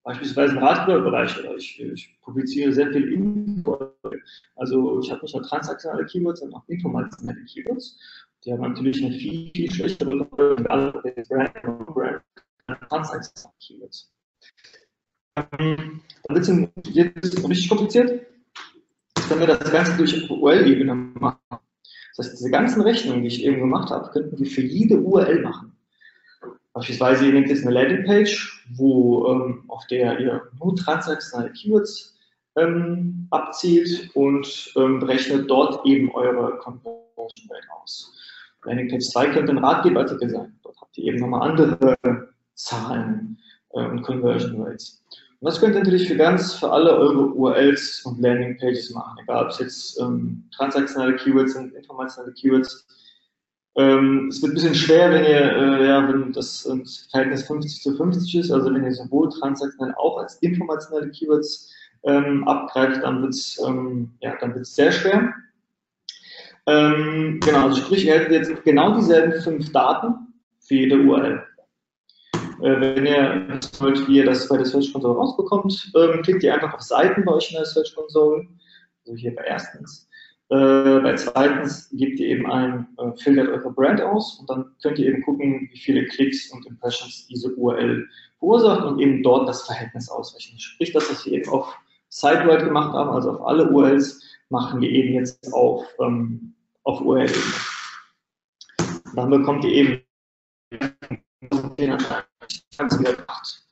beispielsweise 0.02 0.54
im 0.54 0.64
Ratgeberbereich 0.64 1.38
oder 1.40 1.56
ich, 1.56 1.78
ich, 1.78 2.18
publiziere 2.22 2.72
sehr 2.72 2.90
viel 2.90 3.12
Info. 3.12 3.92
Also 4.54 5.00
ich 5.00 5.10
habe 5.10 5.20
nicht 5.20 5.34
nur 5.34 5.42
transaktionale 5.42 6.06
Keywords, 6.06 6.40
sondern 6.40 6.62
auch 6.62 6.68
informationelle 6.68 7.44
Keywords. 7.44 7.98
Die 8.46 8.52
haben 8.54 8.62
natürlich 8.62 9.04
eine 9.04 9.12
viel, 9.12 9.50
viel 9.54 9.70
schlechtere 9.70 10.24
Brand, 10.24 10.62
Brand, 10.64 12.22
transaktionale 12.88 13.54
Keywords. 13.60 14.10
Ähm, 15.36 16.00
wird 16.28 16.48
es 16.48 16.94
jetzt 16.94 17.48
richtig 17.48 17.68
kompliziert. 17.68 18.26
wenn 19.28 19.40
wir 19.40 19.46
das 19.46 19.70
Ganze 19.70 19.96
durch 19.96 20.30
URL-Ebene 20.30 20.94
machen. 20.94 21.40
Das 22.16 22.26
heißt, 22.26 22.38
diese 22.38 22.50
ganzen 22.50 22.80
Rechnungen, 22.80 23.22
die 23.22 23.28
ich 23.28 23.44
eben 23.44 23.58
gemacht 23.58 23.90
habe, 23.90 24.10
könnten 24.10 24.38
wir 24.38 24.46
für 24.46 24.62
jede 24.62 24.98
URL 24.98 25.42
machen. 25.42 25.76
Beispielsweise, 26.72 27.26
ihr 27.26 27.32
nehmt 27.32 27.48
jetzt 27.48 27.62
eine 27.62 27.72
Landingpage, 27.72 28.64
wo, 28.74 29.28
ähm, 29.28 29.64
auf 29.68 29.86
der 29.86 30.20
ihr 30.20 30.42
nur 30.58 30.76
transaktionale 30.76 31.52
Keywords 31.52 32.16
ähm, 32.56 33.26
abzielt 33.30 34.10
und 34.14 34.72
ähm, 34.76 35.00
berechnet 35.00 35.50
dort 35.50 35.84
eben 35.86 36.10
eure 36.14 36.58
Conversion 36.58 37.50
Rate 37.50 37.66
aus. 37.82 38.12
Landingpage 38.64 39.08
2 39.10 39.30
könnte 39.30 39.52
ein 39.52 39.58
Ratgeberartikel 39.58 40.30
sein. 40.30 40.58
Dort 40.62 40.80
habt 40.80 40.96
ihr 40.98 41.04
eben 41.04 41.18
nochmal 41.18 41.50
andere 41.50 41.96
Zahlen 42.54 43.38
äh, 43.72 43.84
und 43.84 44.02
Conversion 44.02 44.62
Rates. 44.62 45.02
Das 45.46 45.60
könnt 45.60 45.76
ihr 45.76 45.78
natürlich 45.78 46.08
für 46.08 46.16
ganz, 46.16 46.54
für 46.54 46.72
alle 46.72 46.90
eure 46.98 47.28
URLs 47.28 48.02
und 48.04 48.20
Landingpages 48.20 48.90
machen, 48.90 49.16
egal 49.22 49.44
ob 49.44 49.50
es 49.52 49.60
jetzt 49.60 50.00
ähm, 50.00 50.42
transaktionale 50.52 51.14
Keywords 51.14 51.52
sind, 51.52 51.72
informationale 51.72 52.32
Keywords. 52.32 52.84
Ähm, 53.76 54.26
es 54.28 54.42
wird 54.42 54.50
ein 54.50 54.54
bisschen 54.54 54.74
schwer, 54.74 55.08
wenn 55.12 55.22
ihr, 55.22 55.56
äh, 55.56 55.86
ja, 55.86 56.08
wenn 56.08 56.32
das, 56.32 56.66
äh, 56.66 56.76
das, 56.76 57.06
Verhältnis 57.12 57.46
50 57.46 57.80
zu 57.80 57.96
50 57.96 58.34
ist, 58.34 58.50
also 58.50 58.74
wenn 58.74 58.82
ihr 58.82 58.92
sowohl 58.92 59.28
transaktional 59.28 59.94
auch 59.98 60.18
als 60.18 60.34
informationale 60.42 61.10
Keywords 61.10 61.72
ähm, 62.02 62.42
abgreift, 62.48 63.04
dann 63.04 63.22
wird 63.22 63.34
es 63.34 63.62
ähm, 63.64 64.10
ja, 64.18 64.36
sehr 64.62 64.90
schwer. 64.90 65.32
Ähm, 66.66 67.38
genau, 67.44 67.68
also 67.68 67.82
sprich, 67.82 68.04
ihr 68.04 68.14
hättet 68.14 68.32
jetzt 68.32 68.64
genau 68.64 68.96
dieselben 68.96 69.40
fünf 69.40 69.70
Daten 69.70 70.34
für 70.58 70.74
jede 70.74 70.96
URL. 70.96 71.46
Äh, 72.62 72.80
wenn 72.80 73.06
ihr 73.06 73.60
wollt, 73.78 74.08
wie 74.08 74.18
ihr 74.18 74.24
das 74.24 74.48
bei 74.48 74.56
der 74.56 74.66
Search 74.66 74.92
Console 74.92 75.14
rausbekommt, 75.14 75.92
ähm, 75.94 76.22
klickt 76.22 76.42
ihr 76.42 76.54
einfach 76.54 76.74
auf 76.74 76.82
Seiten 76.82 77.24
bei 77.24 77.32
euch 77.32 77.50
in 77.50 77.56
der 77.56 77.66
Search 77.66 77.94
Console. 77.94 78.46
Also 79.04 79.16
hier 79.16 79.34
bei 79.34 79.42
erstens. 79.42 80.08
Äh, 80.48 81.00
bei 81.00 81.14
zweitens 81.16 81.90
gebt 81.90 82.20
ihr 82.20 82.28
eben 82.28 82.50
ein, 82.50 82.86
äh, 82.98 83.10
filtert 83.16 83.48
eure 83.48 83.72
Brand 83.72 84.00
aus 84.00 84.38
und 84.38 84.48
dann 84.48 84.70
könnt 84.80 84.98
ihr 84.98 85.08
eben 85.08 85.22
gucken, 85.22 85.68
wie 85.72 85.78
viele 85.78 86.06
Klicks 86.06 86.52
und 86.52 86.64
Impressions 86.66 87.26
diese 87.26 87.52
URL 87.56 88.08
verursacht 88.38 88.84
und 88.84 89.00
eben 89.00 89.22
dort 89.22 89.48
das 89.48 89.66
Verhältnis 89.66 90.08
ausrechnen. 90.08 90.58
Sprich, 90.60 90.92
das, 90.92 91.10
was 91.10 91.26
wir 91.26 91.32
eben 91.32 91.50
auf 91.50 91.76
Site-Wide 92.10 92.64
gemacht 92.64 92.92
haben, 92.94 93.10
also 93.10 93.32
auf 93.32 93.46
alle 93.46 93.68
URLs, 93.70 94.22
machen 94.48 94.80
wir 94.80 94.88
eben 94.88 95.14
jetzt 95.14 95.52
auf, 95.52 95.84
ähm, 96.00 96.54
auf 96.84 97.00
URL-Ebene. 97.00 97.54
Dann 99.16 99.30
bekommt 99.30 99.64
ihr 99.64 99.72
eben 99.72 100.02
ganz 102.78 102.98
wieder 102.98 103.16
acht 103.26 103.62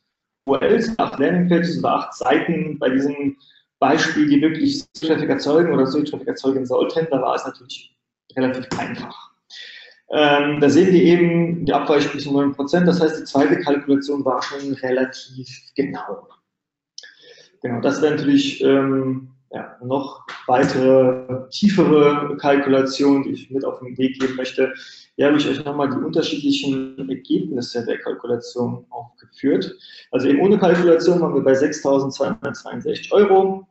URLs, 0.46 0.98
acht 0.98 1.18
Landingpages 1.18 1.78
oder 1.78 1.94
acht 1.96 2.14
Seiten 2.14 2.78
bei 2.78 2.90
diesem 2.90 3.36
Beispiel, 3.78 4.28
die 4.28 4.40
wirklich 4.40 4.84
Traffic 4.92 5.28
erzeugen 5.28 5.72
oder 5.72 5.86
so 5.86 6.02
Traffic 6.02 6.28
erzeugen 6.28 6.66
sollten. 6.66 7.06
Da 7.10 7.20
war 7.20 7.34
es 7.34 7.44
natürlich 7.44 7.96
relativ 8.36 8.66
einfach. 8.78 9.32
Ähm, 10.10 10.60
da 10.60 10.68
sehen 10.68 10.92
wir 10.92 11.02
eben 11.02 11.64
die 11.64 11.72
Abweichung 11.72 12.12
bis 12.12 12.24
zu 12.24 12.30
9%. 12.30 12.84
Das 12.84 13.00
heißt, 13.00 13.20
die 13.20 13.24
zweite 13.24 13.58
Kalkulation 13.60 14.24
war 14.24 14.42
schon 14.42 14.72
relativ 14.74 15.48
genau. 15.74 16.28
Genau, 17.62 17.80
das 17.80 18.02
wäre 18.02 18.14
natürlich 18.14 18.62
ähm, 18.62 19.33
ja, 19.54 19.76
noch 19.82 20.26
weitere 20.48 21.48
tiefere 21.50 22.36
Kalkulationen, 22.38 23.22
die 23.22 23.30
ich 23.30 23.50
mit 23.50 23.64
auf 23.64 23.78
den 23.78 23.96
Weg 23.96 24.18
geben 24.18 24.34
möchte. 24.34 24.74
Hier 25.16 25.26
habe 25.26 25.36
ich 25.36 25.48
euch 25.48 25.64
nochmal 25.64 25.88
die 25.88 26.04
unterschiedlichen 26.04 27.08
Ergebnisse 27.08 27.84
der 27.86 27.98
Kalkulation 27.98 28.84
aufgeführt. 28.90 29.72
Also 30.10 30.28
eben 30.28 30.40
ohne 30.40 30.58
Kalkulation 30.58 31.20
waren 31.20 31.34
wir 31.34 31.42
bei 31.42 31.52
6.262 31.52 33.12
Euro. 33.12 33.66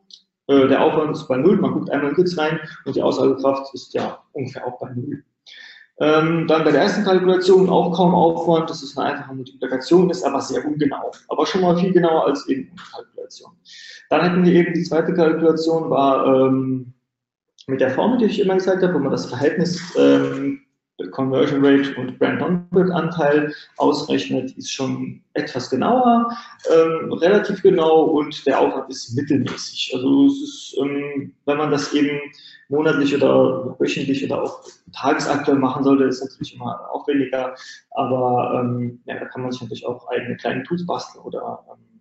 Äh, 0.47 0.67
der 0.69 0.81
Aufwand 0.81 1.15
ist 1.17 1.27
bei 1.27 1.37
Null, 1.37 1.57
man 1.57 1.73
guckt 1.73 1.89
einmal 1.91 2.13
kurz 2.13 2.37
rein 2.37 2.59
und 2.85 2.95
die 2.95 3.01
Aussagekraft 3.01 3.73
ist 3.73 3.93
ja 3.93 4.23
ungefähr 4.31 4.65
auch 4.65 4.79
bei 4.79 4.89
Null. 4.93 5.23
Ähm, 5.99 6.47
dann 6.47 6.63
bei 6.63 6.71
der 6.71 6.81
ersten 6.81 7.03
Kalkulation 7.03 7.69
auch 7.69 7.95
kaum 7.95 8.15
Aufwand, 8.15 8.69
das 8.69 8.81
ist 8.81 8.97
eine 8.97 9.11
einfache 9.11 9.35
Multiplikation, 9.35 10.09
ist 10.09 10.23
aber 10.23 10.41
sehr 10.41 10.65
ungenau. 10.65 11.11
Aber 11.29 11.45
schon 11.45 11.61
mal 11.61 11.77
viel 11.77 11.93
genauer 11.93 12.25
als 12.25 12.47
eben 12.47 12.71
ohne 12.71 12.81
Kalkulation. 12.91 13.51
Dann 14.13 14.29
hätten 14.29 14.45
wir 14.45 14.53
eben 14.53 14.75
die 14.75 14.83
zweite 14.83 15.11
Kalkulation, 15.11 15.89
war 15.89 16.27
ähm, 16.27 16.93
mit 17.65 17.81
der 17.81 17.89
Formel, 17.89 18.19
die 18.19 18.25
ich 18.25 18.39
immer 18.39 18.53
gezeigt 18.53 18.83
habe, 18.83 18.93
wo 18.93 18.99
man 18.99 19.11
das 19.11 19.25
Verhältnis 19.25 19.81
ähm, 19.97 20.61
Conversion 21.09 21.65
Rate 21.65 21.95
und 21.95 22.19
Brand 22.19 22.39
Non-Brand 22.39 22.91
Anteil 22.91 23.51
ausrechnet, 23.77 24.55
ist 24.55 24.71
schon 24.71 25.23
etwas 25.33 25.71
genauer, 25.71 26.29
ähm, 26.71 27.11
relativ 27.13 27.63
genau 27.63 28.03
und 28.03 28.45
der 28.45 28.59
Aufwand 28.59 28.87
ist 28.91 29.15
mittelmäßig. 29.15 29.93
Also 29.95 30.27
es 30.27 30.41
ist, 30.43 30.77
ähm, 30.79 31.33
wenn 31.47 31.57
man 31.57 31.71
das 31.71 31.91
eben 31.93 32.19
monatlich 32.69 33.15
oder 33.15 33.75
wöchentlich 33.79 34.23
oder 34.23 34.43
auch 34.43 34.63
tagesaktuell 34.95 35.57
machen 35.57 35.83
sollte, 35.83 36.03
ist 36.03 36.21
natürlich 36.21 36.53
immer 36.53 36.87
aufwendiger, 36.91 37.55
aber 37.89 38.61
ähm, 38.61 39.01
ja, 39.05 39.19
da 39.19 39.25
kann 39.25 39.41
man 39.41 39.51
sich 39.51 39.61
natürlich 39.61 39.87
auch 39.87 40.07
eigene 40.09 40.37
kleine 40.37 40.61
Tools 40.61 40.85
basteln 40.85 41.23
oder 41.23 41.65
ähm, 41.67 41.99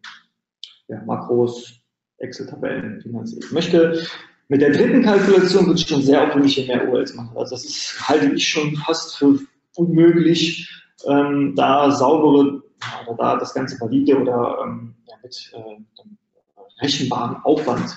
ja, 0.88 1.02
Makros, 1.06 1.81
Excel-Tabellen, 2.22 3.02
es 3.22 3.36
eben 3.36 3.54
möchte. 3.54 4.02
Mit 4.48 4.60
der 4.60 4.70
dritten 4.70 5.02
Kalkulation 5.02 5.66
wird 5.66 5.78
es 5.78 5.88
schon 5.88 6.02
sehr 6.02 6.26
aufwendig 6.26 6.66
mehr 6.66 6.88
URLs 6.88 7.14
machen. 7.14 7.36
Also 7.36 7.54
das 7.54 7.64
ist, 7.64 8.08
halte 8.08 8.34
ich 8.34 8.46
schon 8.46 8.76
fast 8.76 9.16
für 9.16 9.38
unmöglich, 9.76 10.70
ähm, 11.06 11.54
da 11.56 11.90
saubere, 11.90 12.62
oder 13.06 13.16
da 13.16 13.36
das 13.36 13.54
Ganze 13.54 13.80
valide 13.80 14.20
oder 14.20 14.58
ähm, 14.62 14.94
ja, 15.08 15.14
mit 15.22 15.52
äh, 15.54 16.82
rechenbaren 16.82 17.36
Aufwand 17.44 17.96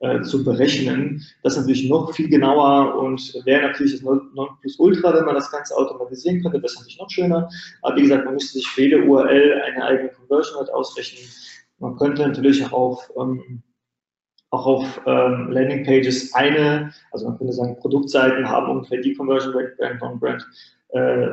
äh, 0.00 0.20
zu 0.22 0.44
berechnen. 0.44 1.24
Das 1.42 1.54
ist 1.54 1.60
natürlich 1.60 1.88
noch 1.88 2.12
viel 2.14 2.28
genauer 2.28 2.96
und 2.96 3.34
wäre 3.44 3.68
natürlich 3.68 3.92
das 3.92 4.02
Nonplusultra, 4.02 5.14
wenn 5.14 5.24
man 5.24 5.34
das 5.34 5.50
Ganze 5.50 5.74
automatisieren 5.74 6.42
könnte, 6.42 6.60
das 6.60 6.72
ist 6.72 6.78
natürlich 6.78 6.98
noch 6.98 7.10
schöner. 7.10 7.48
Aber 7.82 7.96
wie 7.96 8.02
gesagt, 8.02 8.24
man 8.24 8.34
müsste 8.34 8.58
sich 8.58 8.68
für 8.68 8.82
jede 8.82 9.02
URL 9.02 9.62
eine 9.62 9.84
eigene 9.84 10.10
Conversion 10.10 10.58
Rate 10.58 10.74
ausrechnen. 10.74 11.22
Man 11.78 11.96
könnte 11.96 12.26
natürlich 12.26 12.64
auch 12.64 12.72
auf, 12.72 13.12
ähm, 13.20 13.62
auch 14.50 14.66
auf 14.66 15.00
ähm, 15.06 15.50
Landingpages 15.50 16.34
eine, 16.34 16.92
also 17.12 17.28
man 17.28 17.38
könnte 17.38 17.52
sagen, 17.52 17.76
Produktseiten 17.76 18.48
haben 18.48 18.70
ungefähr 18.70 19.00
die 19.00 19.14
Conversion 19.14 19.54
Rate, 19.54 19.74
Brand 19.76 20.02
on 20.02 20.18
Brand, 20.18 20.46
äh, 20.88 21.28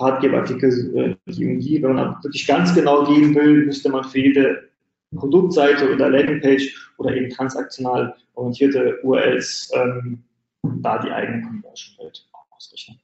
Ratgeberartikel, 0.00 0.96
äh, 0.96 1.32
die 1.32 1.46
und 1.46 1.60
die. 1.60 1.82
Wenn 1.82 1.94
man 1.94 2.16
wirklich 2.22 2.46
ganz 2.46 2.74
genau 2.74 3.04
gehen 3.04 3.34
will, 3.34 3.66
müsste 3.66 3.90
man 3.90 4.04
für 4.04 4.20
jede 4.20 4.68
Produktseite 5.14 5.92
oder 5.92 6.10
Landingpage 6.10 6.92
oder 6.98 7.14
eben 7.14 7.30
transaktional 7.30 8.14
orientierte 8.34 8.98
URLs 9.02 9.70
ähm, 9.74 10.24
da 10.62 10.98
die 10.98 11.10
eigene 11.10 11.42
Conversion 11.42 11.96
Rate 11.98 12.20
ausrechnen. 12.50 12.98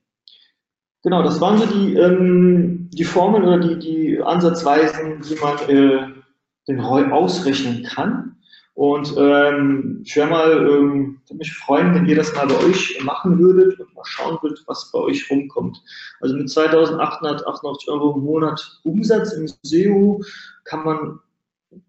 Genau, 1.03 1.23
das 1.23 1.41
waren 1.41 1.59
so 1.59 1.67
die, 1.67 1.95
ähm, 1.95 2.91
die 2.93 3.05
Formeln 3.05 3.45
oder 3.45 3.59
die, 3.59 3.79
die 3.79 4.21
Ansatzweisen, 4.21 5.21
wie 5.25 5.41
man 5.41 5.59
äh, 5.69 6.20
den 6.71 6.81
ROI 6.81 7.11
ausrechnen 7.11 7.83
kann. 7.85 8.37
Und 8.75 9.15
ähm, 9.19 10.01
ich 10.05 10.17
wäre 10.17 10.31
mal, 10.31 10.53
ähm, 10.53 11.21
mich 11.35 11.53
freuen, 11.53 11.95
wenn 11.95 12.07
ihr 12.07 12.17
das 12.17 12.35
mal 12.35 12.47
bei 12.47 12.57
euch 12.65 12.99
machen 13.05 13.39
würdet 13.39 13.79
und 13.79 13.95
mal 13.95 14.05
schauen 14.05 14.39
würdet, 14.41 14.63
was 14.67 14.91
bei 14.91 15.01
euch 15.01 15.31
rumkommt. 15.31 15.83
Also 16.21 16.35
mit 16.35 16.49
2888 16.49 17.89
Euro 17.91 18.17
im 18.17 18.25
Monat 18.25 18.81
Umsatz 18.85 19.33
im 19.33 19.49
SEO 19.63 20.23
kann 20.65 20.85
man 20.85 21.19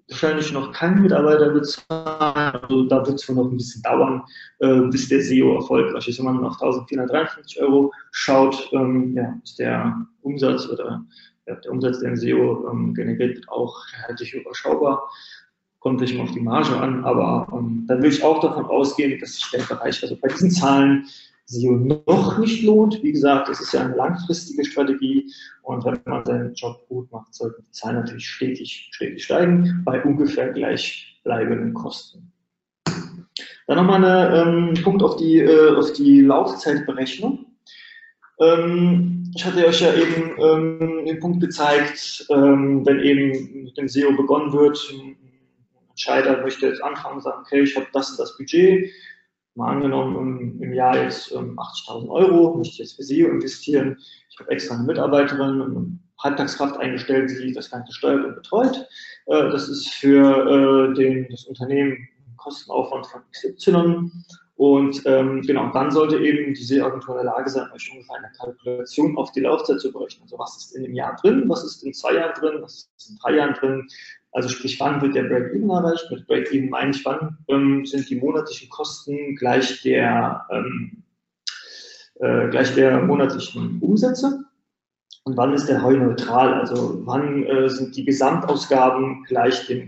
wahrscheinlich 0.09 0.51
noch 0.51 0.73
keinen 0.73 1.01
Mitarbeiter 1.01 1.49
bezahlen. 1.49 2.59
Also 2.61 2.83
da 2.83 3.05
wird 3.05 3.19
es 3.19 3.29
wohl 3.29 3.35
noch 3.35 3.49
ein 3.49 3.57
bisschen 3.57 3.81
dauern, 3.83 4.23
äh, 4.59 4.81
bis 4.89 5.07
der 5.07 5.21
SEO 5.21 5.55
erfolgreich 5.55 6.07
ist. 6.07 6.19
Wenn 6.19 6.25
man 6.25 6.43
auf 6.43 6.61
1453 6.61 7.61
Euro 7.61 7.93
schaut, 8.11 8.69
ähm, 8.73 9.15
ja, 9.15 9.33
ist 9.43 9.59
der 9.59 10.05
Umsatz 10.21 10.67
oder 10.67 11.03
der 11.55 11.71
Umsatz, 11.71 12.01
im 12.01 12.15
SEO 12.15 12.69
ähm, 12.71 12.93
generiert 12.93 13.35
wird, 13.35 13.49
auch 13.49 13.77
relativ 14.05 14.33
überschaubar. 14.33 15.09
Kommt 15.79 16.01
nicht 16.01 16.15
mal 16.15 16.23
auf 16.23 16.31
die 16.31 16.41
Marge 16.41 16.77
an, 16.77 17.03
aber 17.03 17.47
ähm, 17.53 17.85
dann 17.87 18.01
will 18.01 18.11
ich 18.11 18.23
auch 18.23 18.39
davon 18.39 18.65
ausgehen, 18.65 19.19
dass 19.19 19.35
sich 19.35 19.49
der 19.51 19.63
Bereich, 19.63 20.01
also 20.03 20.15
bei 20.15 20.27
diesen 20.27 20.51
Zahlen, 20.51 21.05
SEO 21.51 21.73
noch 22.07 22.37
nicht 22.37 22.63
lohnt. 22.63 23.03
Wie 23.03 23.11
gesagt, 23.11 23.49
es 23.49 23.59
ist 23.59 23.73
ja 23.73 23.81
eine 23.81 23.95
langfristige 23.95 24.63
Strategie 24.63 25.29
und 25.63 25.83
wenn 25.83 25.99
man 26.05 26.25
seinen 26.25 26.53
Job 26.53 26.87
gut 26.87 27.11
macht, 27.11 27.33
sollten 27.33 27.63
die 27.63 27.71
Zahlen 27.71 27.97
natürlich 27.97 28.27
stetig, 28.27 28.89
stetig 28.91 29.23
steigen 29.23 29.81
bei 29.83 30.01
ungefähr 30.03 30.53
gleichbleibenden 30.53 31.73
Kosten. 31.73 32.31
Dann 33.67 33.77
nochmal 33.77 34.03
ein 34.03 34.75
ähm, 34.75 34.83
Punkt 34.83 35.03
auf 35.03 35.17
die, 35.17 35.39
äh, 35.39 35.75
auf 35.75 35.93
die 35.93 36.21
Laufzeitberechnung. 36.21 37.45
Ähm, 38.39 39.20
ich 39.33 39.45
hatte 39.45 39.65
euch 39.65 39.81
ja 39.81 39.93
eben 39.93 40.35
ähm, 40.39 41.05
den 41.05 41.19
Punkt 41.19 41.41
gezeigt, 41.41 42.25
ähm, 42.29 42.85
wenn 42.85 42.99
eben 42.99 43.63
mit 43.63 43.77
dem 43.77 43.87
SEO 43.87 44.15
begonnen 44.15 44.51
wird, 44.53 44.79
ein 44.91 45.17
Entscheider 45.89 46.41
möchte 46.41 46.67
jetzt 46.67 46.83
anfangen 46.83 47.15
und 47.15 47.23
sagen, 47.23 47.41
okay, 47.41 47.61
ich 47.61 47.75
habe 47.75 47.87
das 47.93 48.11
und 48.11 48.19
das 48.19 48.37
Budget, 48.37 48.89
mal 49.55 49.71
angenommen 49.71 50.15
im, 50.17 50.61
im 50.61 50.73
Jahr 50.73 51.01
jetzt 51.01 51.31
ähm, 51.31 51.57
80.000 51.59 52.09
Euro, 52.09 52.57
möchte 52.57 52.73
ich 52.73 52.79
jetzt 52.79 52.95
für 52.95 53.03
SEO 53.03 53.29
investieren. 53.29 53.97
Ich 54.29 54.39
habe 54.39 54.51
extra 54.51 54.75
eine 54.75 54.85
Mitarbeiterin 54.85 55.61
eine 55.61 55.99
Halbtagskraft 56.19 56.77
eingestellt, 56.77 57.31
die 57.41 57.51
das 57.51 57.69
Ganze 57.69 57.93
steuert 57.93 58.25
und 58.25 58.35
betreut. 58.35 58.87
Äh, 59.27 59.49
das 59.51 59.67
ist 59.69 59.89
für 59.89 60.91
äh, 60.91 60.93
den, 60.95 61.27
das 61.29 61.45
Unternehmen 61.45 61.97
Kostenaufwand 62.37 63.07
von 63.07 63.21
XY. 63.31 64.09
Und 64.61 65.01
ähm, 65.07 65.41
genau, 65.41 65.71
dann 65.71 65.89
sollte 65.89 66.19
eben 66.19 66.53
die 66.53 66.63
SEO-Agentur 66.63 67.19
in 67.19 67.25
der 67.25 67.33
Lage 67.33 67.49
sein, 67.49 67.67
euch 67.73 67.91
ungefähr 67.91 68.17
eine 68.17 68.29
Kalkulation 68.37 69.17
auf 69.17 69.31
die 69.31 69.39
Laufzeit 69.39 69.79
zu 69.79 69.91
berechnen. 69.91 70.21
Also 70.21 70.37
was 70.37 70.55
ist 70.55 70.75
in 70.75 70.83
dem 70.83 70.93
Jahr 70.93 71.15
drin, 71.15 71.45
was 71.47 71.63
ist 71.63 71.83
in 71.83 71.95
zwei 71.95 72.13
Jahren 72.13 72.39
drin, 72.39 72.61
was 72.61 72.91
ist 72.95 73.09
in 73.09 73.17
drei 73.17 73.37
Jahren 73.37 73.55
drin, 73.55 73.87
also 74.33 74.49
sprich, 74.49 74.79
wann 74.79 75.01
wird 75.01 75.15
der 75.15 75.23
Break-Even 75.23 75.67
erreicht? 75.67 76.05
Mit 76.11 76.27
Break-Even 76.27 76.69
meine 76.69 76.91
ich, 76.91 77.03
wann 77.03 77.39
ähm, 77.47 77.87
sind 77.87 78.07
die 78.07 78.17
monatlichen 78.17 78.69
Kosten 78.69 79.35
gleich 79.35 79.81
der, 79.81 80.45
ähm, 80.51 81.01
äh, 82.19 82.47
gleich 82.49 82.75
der 82.75 83.01
monatlichen 83.01 83.79
Umsätze? 83.81 84.45
Und 85.23 85.37
wann 85.37 85.55
ist 85.55 85.69
der 85.69 85.81
Heu 85.81 85.97
neutral? 85.97 86.53
Also 86.53 87.01
wann 87.07 87.47
äh, 87.47 87.67
sind 87.67 87.95
die 87.95 88.05
Gesamtausgaben 88.05 89.23
gleich 89.23 89.65
dem 89.65 89.87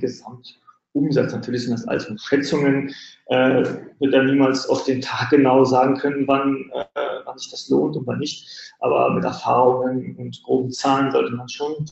Gesamtumsatz? 0.94 1.34
Natürlich 1.34 1.64
sind 1.64 1.74
das 1.74 1.88
alles 1.88 2.10
nur 2.10 2.18
Schätzungen. 2.20 2.94
Äh, 3.28 3.64
wird 4.00 4.14
dann 4.14 4.28
niemals 4.28 4.68
auf 4.68 4.86
den 4.86 5.02
Tag 5.02 5.30
genau 5.30 5.64
sagen 5.64 5.98
können, 5.98 6.28
wann, 6.28 6.70
äh, 6.74 7.00
wann 7.26 7.38
sich 7.38 7.52
das 7.52 7.70
lohnt 7.70 7.96
und 7.96 8.06
wann 8.08 8.20
nicht. 8.20 8.74
Aber 8.80 9.14
mit 9.14 9.24
Erfahrungen 9.24 10.16
und 10.18 10.42
groben 10.44 10.72
Zahlen 10.72 11.12
sollte 11.12 11.36
man 11.36 11.50
schon 11.50 11.86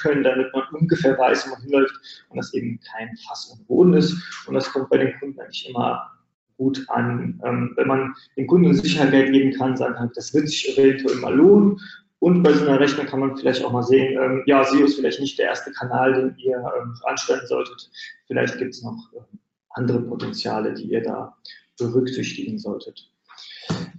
können, 0.00 0.24
damit 0.24 0.52
man 0.52 0.64
ungefähr 0.72 1.16
weiß, 1.18 1.46
wo 1.46 1.50
man 1.50 1.62
hinläuft 1.62 2.26
und 2.30 2.36
das 2.36 2.52
eben 2.54 2.78
kein 2.80 3.08
Fass 3.26 3.46
und 3.46 3.66
Boden 3.66 3.94
ist. 3.94 4.14
Und 4.46 4.54
das 4.54 4.70
kommt 4.72 4.90
bei 4.90 4.98
den 4.98 5.18
Kunden 5.18 5.40
eigentlich 5.40 5.68
immer 5.68 6.10
gut 6.56 6.84
an. 6.88 7.40
Ähm, 7.44 7.72
wenn 7.76 7.88
man 7.88 8.14
den 8.36 8.46
Kunden 8.46 8.74
Sicherheit 8.74 9.32
geben 9.32 9.52
kann, 9.56 9.76
sagen 9.76 9.94
kann, 9.94 10.10
das 10.14 10.32
wird 10.34 10.48
sich 10.48 10.76
eventuell 10.76 11.16
mal 11.16 11.34
lohnen. 11.34 11.80
Und 12.24 12.42
bei 12.42 12.54
so 12.54 12.66
einer 12.66 12.80
Rechnung 12.80 13.04
kann 13.04 13.20
man 13.20 13.36
vielleicht 13.36 13.62
auch 13.62 13.70
mal 13.70 13.82
sehen, 13.82 14.18
ähm, 14.18 14.42
ja, 14.46 14.64
SEO 14.64 14.86
ist 14.86 14.96
vielleicht 14.96 15.20
nicht 15.20 15.38
der 15.38 15.44
erste 15.44 15.70
Kanal, 15.72 16.14
den 16.14 16.34
ihr 16.38 16.56
ähm, 16.56 16.94
anstellen 17.04 17.46
solltet. 17.46 17.90
Vielleicht 18.26 18.56
gibt 18.56 18.72
es 18.72 18.82
noch 18.82 18.96
ähm, 19.14 19.38
andere 19.74 20.00
Potenziale, 20.00 20.72
die 20.72 20.84
ihr 20.84 21.02
da 21.02 21.36
berücksichtigen 21.78 22.58
solltet. 22.58 23.10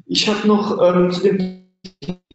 Ich 0.08 0.28
habe 0.28 0.48
noch 0.48 0.82
ähm, 0.82 1.12
zu 1.12 1.22
dem 1.22 1.68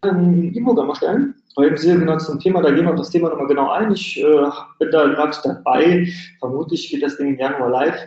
E-Book 0.05 0.79
einmal 0.79 0.95
stellen. 0.95 1.35
Heute 1.57 1.77
sehr 1.77 1.97
genau 1.97 2.19
zum 2.19 2.39
Thema, 2.39 2.63
da 2.63 2.71
gehen 2.71 2.85
wir 2.85 2.91
auf 2.91 2.97
das 3.01 3.11
Thema 3.11 3.29
nochmal 3.31 3.49
genau 3.49 3.71
ein. 3.73 3.91
Ich 3.91 4.17
äh, 4.17 4.49
bin 4.79 4.93
da 4.93 5.09
gerade 5.09 5.37
dabei. 5.43 6.07
Vermutlich 6.39 6.89
geht 6.89 7.03
das 7.03 7.17
Ding 7.17 7.31
im 7.31 7.39
Januar 7.39 7.69
live. 7.69 8.07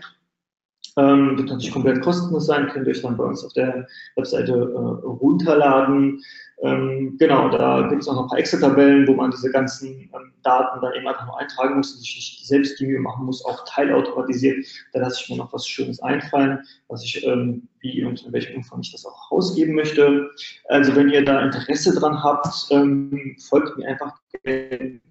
Ähm, 0.96 1.38
wird 1.38 1.50
natürlich 1.50 1.74
komplett 1.74 2.02
kostenlos 2.02 2.46
sein, 2.46 2.69
könnt 2.69 2.88
ihr 2.88 2.91
euch 2.91 3.02
dann 3.02 3.17
bei 3.17 3.24
uns 3.24 3.43
auf 3.43 3.52
der 3.54 3.88
Webseite 4.15 4.54
äh, 4.54 5.06
runterladen. 5.06 6.22
Ähm, 6.63 7.17
genau, 7.19 7.49
da 7.49 7.89
gibt 7.89 8.02
es 8.02 8.08
noch 8.08 8.21
ein 8.21 8.30
paar 8.30 8.39
Excel-Tabellen, 8.39 9.06
wo 9.06 9.15
man 9.15 9.32
diese 9.32 9.52
ganzen 9.52 10.10
ähm, 10.13 10.32
Daten 10.43 10.80
dann 10.82 10.93
eben 10.93 11.06
einfach 11.06 11.26
nur 11.26 11.38
eintragen 11.38 11.76
muss 11.76 11.93
und 11.93 11.99
sich 11.99 12.15
nicht 12.15 12.47
selbst 12.47 12.80
die 12.80 12.86
Mühe 12.86 13.02
machen 13.02 13.26
muss, 13.26 13.43
auch 13.43 13.65
teilautomatisiert. 13.65 14.65
Da 14.93 15.02
lasse 15.02 15.21
ich 15.21 15.30
mir 15.30 15.36
noch 15.36 15.52
was 15.52 15.67
Schönes 15.67 16.02
einfallen, 16.02 16.60
was 16.88 17.04
ich, 17.04 17.21
ähm, 17.26 17.67
wie 17.82 18.06
und 18.06 18.26
in 18.26 18.32
welchem 18.32 18.56
Umfang 18.56 18.80
ich 18.80 18.93
das 18.93 19.06
auch 19.06 19.30
rausgeben 19.30 19.76
möchte. 19.76 20.30
Also 20.69 20.95
wenn 20.95 21.10
ihr 21.10 21.26
da 21.26 21.41
Interesse 21.41 21.99
dran 21.99 22.23
habt, 22.23 22.47
ähm, 22.71 23.36
folgt 23.39 23.78
mir 23.78 23.89
einfach 23.89 24.17
wie 24.43 25.02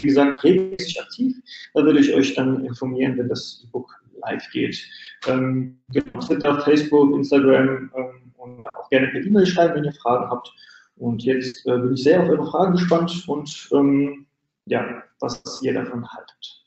gesagt, 0.00 0.44
regelmäßig 0.44 1.00
aktiv. 1.00 1.36
Da 1.74 1.84
würde 1.84 2.00
ich 2.00 2.14
euch 2.14 2.34
dann 2.34 2.64
informieren, 2.64 3.18
wenn 3.18 3.28
das 3.28 3.62
E-Book 3.64 3.94
live 4.22 4.50
geht. 4.52 4.78
Ähm, 5.26 5.80
genau, 5.88 6.20
Twitter, 6.20 6.60
Facebook, 6.62 7.14
Instagram 7.14 7.90
ähm, 7.96 8.32
und 8.36 8.74
auch 8.74 8.88
gerne 8.90 9.08
per 9.08 9.20
E-Mail 9.20 9.46
schreiben, 9.46 9.74
wenn 9.74 9.84
ihr 9.84 9.92
Fragen 9.94 10.30
habt. 10.30 10.52
Und 10.96 11.22
jetzt 11.24 11.66
äh, 11.66 11.78
bin 11.78 11.94
ich 11.94 12.02
sehr 12.02 12.22
auf 12.22 12.28
eure 12.28 12.46
Fragen 12.46 12.72
gespannt 12.72 13.24
und 13.28 13.68
ähm, 13.72 14.26
ja, 14.66 15.02
was 15.20 15.42
ihr 15.62 15.74
davon 15.74 16.06
haltet. 16.08 16.64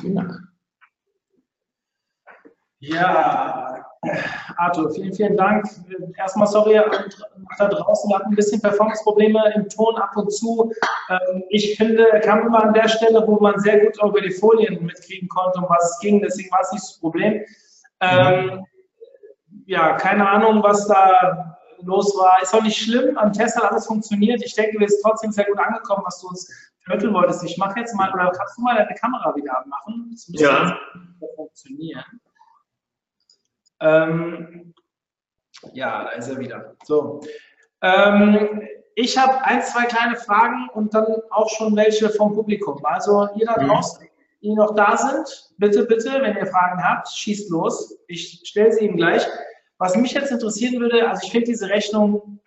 Vielen 0.00 0.16
Dank. 0.16 0.40
Ja, 2.78 3.85
Arthur, 4.56 4.90
vielen, 4.90 5.12
vielen 5.12 5.36
Dank. 5.36 5.66
Erstmal 6.16 6.46
sorry 6.46 6.80
da 7.58 7.68
draußen, 7.68 8.10
wir 8.10 8.18
hatten 8.18 8.30
ein 8.30 8.36
bisschen 8.36 8.60
Performance-Probleme 8.60 9.52
im 9.54 9.68
Ton 9.68 9.96
ab 9.96 10.16
und 10.16 10.32
zu. 10.32 10.72
Ähm, 11.08 11.44
ich 11.50 11.76
finde, 11.76 12.10
er 12.10 12.20
kam 12.20 12.46
immer 12.46 12.62
an 12.64 12.74
der 12.74 12.88
Stelle, 12.88 13.26
wo 13.26 13.38
man 13.40 13.58
sehr 13.60 13.80
gut 13.80 14.02
über 14.02 14.20
die 14.20 14.30
Folien 14.30 14.84
mitkriegen 14.84 15.28
konnte, 15.28 15.58
um 15.58 15.66
was 15.68 15.92
es 15.92 15.98
ging, 16.00 16.20
deswegen 16.20 16.50
war 16.50 16.60
es 16.62 16.72
nicht 16.72 16.84
das 16.84 16.98
Problem. 16.98 17.44
Ähm, 18.00 18.66
ja, 19.66 19.94
keine 19.94 20.28
Ahnung, 20.28 20.62
was 20.62 20.86
da 20.86 21.58
los 21.82 22.14
war. 22.18 22.42
Ist 22.42 22.54
auch 22.54 22.62
nicht 22.62 22.78
schlimm, 22.78 23.16
am 23.16 23.32
Test 23.32 23.56
hat 23.56 23.70
alles 23.70 23.86
funktioniert. 23.86 24.42
Ich 24.44 24.54
denke, 24.54 24.78
wir 24.78 24.88
sind 24.88 25.00
trotzdem 25.02 25.32
sehr 25.32 25.44
gut 25.44 25.58
angekommen, 25.58 26.02
was 26.04 26.20
du 26.20 26.28
uns 26.28 26.72
vermitteln 26.80 27.14
wolltest. 27.14 27.42
Ich 27.44 27.58
mache 27.58 27.80
jetzt 27.80 27.94
mal, 27.94 28.12
oder 28.12 28.30
kannst 28.30 28.56
du 28.56 28.62
mal 28.62 28.76
deine 28.76 28.94
Kamera 28.94 29.34
wieder 29.34 29.58
anmachen? 29.62 30.08
Das 30.12 30.28
müsste 30.28 30.44
ja. 30.44 30.78
funktionieren. 31.34 32.04
Ähm, 33.80 34.74
ja, 35.72 36.04
da 36.04 36.10
ist 36.10 36.28
er 36.28 36.38
wieder. 36.38 36.76
So. 36.84 37.20
Ähm, 37.82 38.62
ich 38.94 39.18
habe 39.18 39.44
ein, 39.44 39.62
zwei 39.62 39.84
kleine 39.84 40.16
Fragen 40.16 40.68
und 40.72 40.94
dann 40.94 41.06
auch 41.30 41.50
schon 41.50 41.76
welche 41.76 42.08
vom 42.10 42.34
Publikum. 42.34 42.84
Also 42.84 43.28
ihr 43.36 43.46
da 43.46 43.60
mhm. 43.60 43.68
draußen, 43.68 44.06
die 44.42 44.54
noch 44.54 44.74
da 44.74 44.96
sind, 44.96 45.52
bitte, 45.58 45.84
bitte, 45.84 46.22
wenn 46.22 46.36
ihr 46.36 46.46
Fragen 46.46 46.82
habt, 46.82 47.08
schießt 47.08 47.50
los. 47.50 47.98
Ich 48.06 48.42
stelle 48.44 48.72
sie 48.72 48.86
Ihnen 48.86 48.96
gleich. 48.96 49.26
Was 49.78 49.96
mich 49.96 50.12
jetzt 50.12 50.32
interessieren 50.32 50.80
würde, 50.80 51.08
also 51.08 51.22
ich 51.24 51.30
finde 51.30 51.46
diese 51.46 51.68
Rechnung 51.68 52.40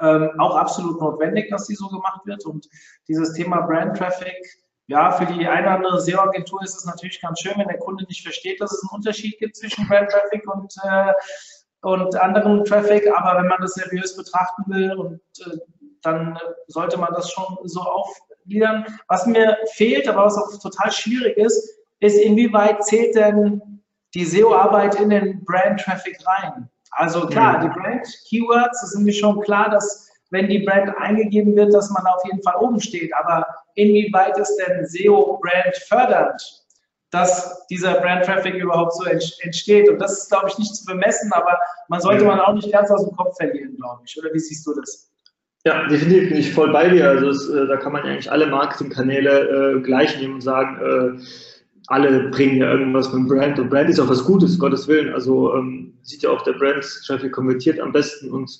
ähm, 0.00 0.30
auch 0.38 0.56
absolut 0.56 1.00
notwendig, 1.00 1.48
dass 1.50 1.66
die 1.66 1.74
so 1.74 1.88
gemacht 1.88 2.20
wird 2.26 2.44
und 2.44 2.68
dieses 3.08 3.32
Thema 3.32 3.62
Brand 3.62 3.96
Traffic 3.96 4.36
ja, 4.88 5.12
für 5.12 5.26
die 5.26 5.46
eine 5.46 5.66
oder 5.66 5.76
andere 5.76 6.00
SEO-Agentur 6.00 6.62
ist 6.62 6.76
es 6.76 6.84
natürlich 6.84 7.20
ganz 7.20 7.40
schön, 7.40 7.54
wenn 7.56 7.68
der 7.68 7.78
Kunde 7.78 8.04
nicht 8.04 8.22
versteht, 8.22 8.60
dass 8.60 8.72
es 8.72 8.82
einen 8.82 8.96
Unterschied 8.96 9.38
gibt 9.38 9.56
zwischen 9.56 9.86
Brand 9.88 10.10
Traffic 10.10 10.46
und, 10.52 10.72
äh, 10.84 11.12
und 11.82 12.16
anderem 12.16 12.64
Traffic. 12.64 13.06
Aber 13.16 13.40
wenn 13.40 13.48
man 13.48 13.60
das 13.60 13.74
seriös 13.74 14.16
betrachten 14.16 14.62
will, 14.66 14.92
und, 14.92 15.20
äh, 15.40 15.58
dann 16.02 16.38
sollte 16.68 16.98
man 16.98 17.12
das 17.14 17.30
schon 17.30 17.58
so 17.64 17.80
auf, 17.80 18.08
Mitgliedern. 18.46 18.84
Was 19.08 19.26
mir 19.26 19.58
fehlt, 19.72 20.08
aber 20.08 20.24
was 20.24 20.38
auch 20.38 20.58
total 20.60 20.90
schwierig 20.92 21.36
ist, 21.36 21.78
ist, 22.00 22.18
inwieweit 22.18 22.84
zählt 22.84 23.14
denn 23.14 23.82
die 24.14 24.24
SEO-Arbeit 24.24 25.00
in 25.00 25.10
den 25.10 25.44
Brand-Traffic 25.44 26.18
rein? 26.26 26.68
Also 26.92 27.26
klar, 27.26 27.60
die 27.60 27.68
Brand-Keywords, 27.68 28.82
es 28.82 28.94
ist 28.94 29.00
mir 29.00 29.12
schon 29.12 29.40
klar, 29.40 29.70
dass 29.70 30.08
wenn 30.30 30.48
die 30.48 30.60
Brand 30.60 30.96
eingegeben 30.98 31.54
wird, 31.56 31.74
dass 31.74 31.90
man 31.90 32.06
auf 32.06 32.22
jeden 32.24 32.42
Fall 32.42 32.56
oben 32.56 32.80
steht. 32.80 33.14
Aber 33.14 33.46
inwieweit 33.76 34.36
ist 34.38 34.56
denn 34.56 34.84
SEO-Brand 34.84 35.76
fördernd, 35.88 36.42
dass 37.10 37.66
dieser 37.68 38.00
Brand-Traffic 38.00 38.54
überhaupt 38.54 38.94
so 38.94 39.04
entsteht? 39.04 39.88
Und 39.88 39.98
das 39.98 40.18
ist, 40.18 40.30
glaube 40.30 40.48
ich, 40.48 40.58
nicht 40.58 40.74
zu 40.74 40.84
bemessen, 40.84 41.30
aber 41.32 41.56
man 41.88 42.00
sollte 42.00 42.24
man 42.24 42.40
auch 42.40 42.52
nicht 42.52 42.72
ganz 42.72 42.90
aus 42.90 43.04
dem 43.06 43.16
Kopf 43.16 43.36
verlieren, 43.36 43.76
glaube 43.76 44.02
ich. 44.04 44.18
Oder 44.18 44.32
wie 44.34 44.38
siehst 44.38 44.66
du 44.66 44.74
das? 44.74 45.10
Ja, 45.64 45.86
definitiv 45.88 46.28
bin 46.28 46.38
ich 46.38 46.52
voll 46.52 46.72
bei 46.72 46.88
dir. 46.88 47.08
Also 47.08 47.28
es, 47.28 47.48
äh, 47.48 47.66
da 47.66 47.76
kann 47.76 47.92
man 47.92 48.02
eigentlich 48.02 48.30
alle 48.30 48.46
Marketingkanäle 48.46 49.78
äh, 49.78 49.80
gleich 49.80 50.18
nehmen 50.20 50.34
und 50.34 50.40
sagen, 50.40 50.78
äh, 50.80 51.22
alle 51.88 52.30
bringen 52.30 52.58
ja 52.58 52.70
irgendwas 52.70 53.12
mit 53.12 53.28
Brand 53.28 53.58
und 53.58 53.70
Brand 53.70 53.90
ist 53.90 54.00
auch 54.00 54.08
was 54.08 54.24
Gutes, 54.24 54.58
Gottes 54.58 54.88
Willen. 54.88 55.12
Also 55.12 55.54
ähm, 55.54 55.94
sieht 56.02 56.22
ja 56.22 56.30
auch, 56.30 56.42
der 56.42 56.52
Brand-Traffic 56.52 57.32
konvertiert 57.32 57.80
am 57.80 57.92
besten 57.92 58.30
und 58.30 58.50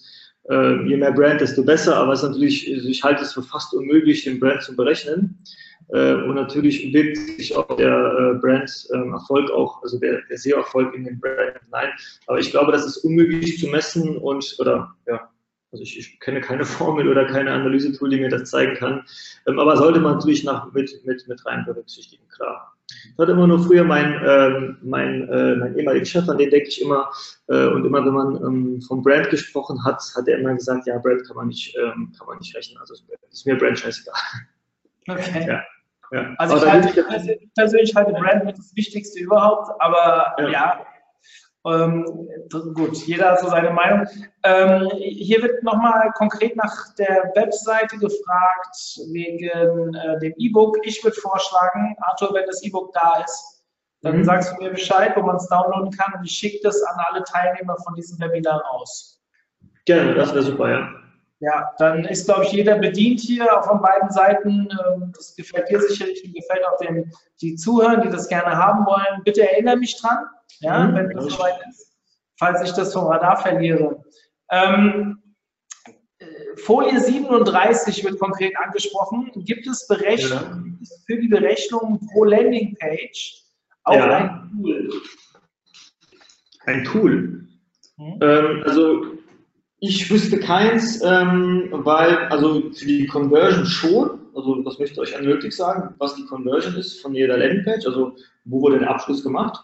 äh, 0.51 0.89
je 0.89 0.97
mehr 0.97 1.13
Brand, 1.13 1.41
desto 1.41 1.63
besser. 1.63 1.97
Aber 1.97 2.13
es 2.13 2.23
ist 2.23 2.29
natürlich, 2.29 2.73
also 2.73 2.89
ich 2.89 3.03
halte 3.03 3.23
es 3.23 3.33
für 3.33 3.43
fast 3.43 3.75
unmöglich, 3.75 4.25
den 4.25 4.41
Brand 4.41 4.63
zu 4.63 4.75
berechnen. 4.77 5.39
Äh, 5.89 6.15
und 6.15 6.35
natürlich 6.35 6.93
wirkt 6.93 7.17
sich 7.17 7.55
auch 7.57 7.77
der 7.77 7.89
äh, 7.89 8.39
Brand-Erfolg 8.39 9.51
auch, 9.51 9.83
also 9.83 9.99
der, 9.99 10.23
der 10.29 10.39
SEO-Erfolg 10.39 10.95
in 10.95 11.05
den 11.05 11.21
Brand 11.21 11.61
hinein. 11.65 11.91
Aber 12.27 12.39
ich 12.39 12.51
glaube, 12.51 12.73
das 12.73 12.85
ist 12.85 12.99
unmöglich 12.99 13.59
zu 13.59 13.69
messen 13.69 14.17
und, 14.17 14.57
oder, 14.59 14.95
ja, 15.07 15.31
also 15.73 15.83
ich, 15.83 15.99
ich, 15.99 16.21
kenne 16.21 16.41
keine 16.41 16.65
Formel 16.65 17.09
oder 17.09 17.27
keine 17.27 17.53
Analysetool, 17.53 18.11
die 18.11 18.21
mir 18.21 18.31
das 18.31 18.51
zeigen 18.51 18.75
kann. 18.75 19.05
Ähm, 19.47 19.59
aber 19.59 19.77
sollte 19.77 20.01
man 20.01 20.15
natürlich 20.15 20.45
nach, 20.45 20.73
mit, 20.73 20.91
mit, 21.05 21.27
mit 21.29 21.47
rein 21.47 21.65
berücksichtigen, 21.65 22.27
klar. 22.29 22.76
Ich 22.89 23.19
hatte 23.19 23.33
immer 23.33 23.47
nur 23.47 23.65
früher 23.65 23.85
mein, 23.85 24.21
ähm, 24.25 24.79
mein, 24.83 25.29
äh, 25.29 25.57
mein 25.57 25.77
ehemaliger 25.77 26.05
Chef, 26.05 26.29
an 26.29 26.39
den 26.39 26.51
denke 26.51 26.69
ich 26.69 26.81
immer. 26.83 27.11
Äh, 27.49 27.67
und 27.67 27.85
immer 27.85 28.05
wenn 28.05 28.13
man 28.13 28.37
ähm, 28.37 28.83
vom 28.83 29.03
Brand 29.03 29.31
gesprochen 29.31 29.83
hat, 29.85 30.03
hat 30.17 30.29
er 30.29 30.39
immer 30.39 30.55
gesagt, 30.55 30.87
ja, 30.87 30.99
Brand 30.99 31.27
kann 31.27 31.37
man 31.37 31.49
nicht, 31.49 31.77
ähm, 31.77 32.13
kann 32.17 32.27
man 32.27 32.39
nicht 32.39 32.55
rechnen. 32.55 32.79
Also 32.79 32.95
ist 33.31 33.47
mir 33.47 33.57
Brand 33.57 33.79
scheißegal. 33.79 34.15
Okay. 35.09 35.47
Ja. 35.47 35.63
Ja. 36.11 36.35
Also 36.39 36.57
ich, 36.57 36.67
halte, 36.67 37.39
ich 37.41 37.55
persönlich 37.55 37.95
halte 37.95 38.11
Brand 38.11 38.45
mit 38.45 38.59
das 38.59 38.75
Wichtigste 38.75 39.21
überhaupt, 39.21 39.71
aber 39.81 40.35
ja, 40.41 40.49
ja 40.49 40.87
ähm, 41.67 42.29
gut, 42.75 42.97
jeder 43.07 43.33
hat 43.33 43.41
so 43.41 43.49
seine 43.49 43.71
Meinung. 43.71 44.07
Ähm, 44.45 44.89
hier 44.99 45.43
wird 45.43 45.63
nochmal 45.63 46.13
konkret 46.17 46.57
nach 46.57 46.95
der 46.95 47.33
Webseite 47.35 47.99
gefragt 47.99 48.77
wegen 49.13 49.95
äh, 49.95 50.19
dem 50.21 50.35
E-Book. 50.39 50.79
Ich 50.85 51.03
würde 51.03 51.17
vorschlagen, 51.17 51.97
Arthur, 52.01 52.35
wenn 52.35 52.47
das 52.47 52.63
E-Book 52.63 52.93
da 52.93 53.23
ist, 53.25 53.65
dann 54.03 54.19
mhm. 54.19 54.25
sagst 54.25 54.53
du 54.53 54.63
mir 54.63 54.71
Bescheid, 54.71 55.13
wo 55.17 55.23
man 55.23 55.37
es 55.37 55.49
downloaden 55.49 55.91
kann 55.91 56.15
und 56.15 56.25
ich 56.25 56.33
schicke 56.33 56.61
das 56.63 56.83
an 56.83 57.05
alle 57.09 57.25
Teilnehmer 57.25 57.77
von 57.85 57.95
diesem 57.95 58.21
Webinar 58.21 58.63
raus. 58.73 59.21
Gerne, 59.87 60.15
das 60.15 60.33
wäre 60.33 60.43
super, 60.43 60.71
ja. 60.71 60.89
Ja, 61.41 61.71
dann 61.79 62.05
ist, 62.07 62.25
glaube 62.25 62.45
ich, 62.45 62.53
jeder 62.53 62.79
bedient 62.79 63.21
hier 63.21 63.47
von 63.65 63.83
beiden 63.83 64.11
Seiten. 64.11 64.69
Ähm, 64.71 65.13
das 65.15 65.35
gefällt 65.37 65.69
dir 65.69 65.81
sicherlich 65.81 66.25
und 66.25 66.35
gefällt 66.35 66.65
auch 66.67 66.79
den, 66.79 67.13
die 67.43 67.57
Zuhörer, 67.57 67.99
die 67.99 68.09
das 68.09 68.29
gerne 68.29 68.57
haben 68.57 68.87
wollen. 68.87 69.23
Bitte 69.25 69.51
erinnere 69.51 69.77
mich 69.77 70.01
dran, 70.01 70.19
ja, 70.61 70.85
mhm, 70.85 70.95
wenn 70.95 71.19
es 71.19 71.35
soweit 71.35 71.59
ist, 71.69 71.95
falls 72.39 72.63
ich 72.63 72.73
das 72.73 72.93
vom 72.95 73.07
Radar 73.07 73.37
verliere. 73.37 74.03
Ähm, 74.51 75.23
äh, 76.19 76.27
Folie 76.57 76.99
37 76.99 78.03
wird 78.03 78.19
konkret 78.19 78.57
angesprochen. 78.57 79.31
Gibt 79.35 79.67
es 79.67 79.87
Berechnungen 79.87 80.79
ja. 80.81 80.97
für 81.07 81.21
die 81.21 81.29
Berechnung 81.29 82.01
pro 82.13 82.25
Landingpage 82.25 83.43
auch 83.85 83.95
ja. 83.95 84.17
ein 84.17 84.51
Tool? 84.63 84.91
Ein 86.65 86.85
Tool? 86.85 87.49
Hm? 87.99 88.19
Ähm, 88.23 88.63
also 88.65 89.17
ich 89.81 90.11
wüsste 90.11 90.41
keins, 90.41 91.03
ähm, 91.05 91.69
weil, 91.71 92.17
also 92.29 92.71
für 92.73 92.87
die 92.87 93.07
Conversion 93.07 93.67
schon, 93.67 94.21
also 94.35 94.63
das 94.63 94.79
möchte 94.79 94.95
ich 94.95 95.01
euch 95.01 95.17
eindeutig 95.17 95.55
sagen, 95.55 95.95
was 95.99 96.15
die 96.15 96.25
Conversion 96.25 96.77
ist 96.77 97.01
von 97.01 97.15
jeder 97.15 97.37
Landingpage, 97.37 97.87
also 97.87 98.17
wo 98.45 98.63
wurde 98.63 98.79
der 98.79 98.91
Abschluss 98.91 99.23
gemacht. 99.23 99.63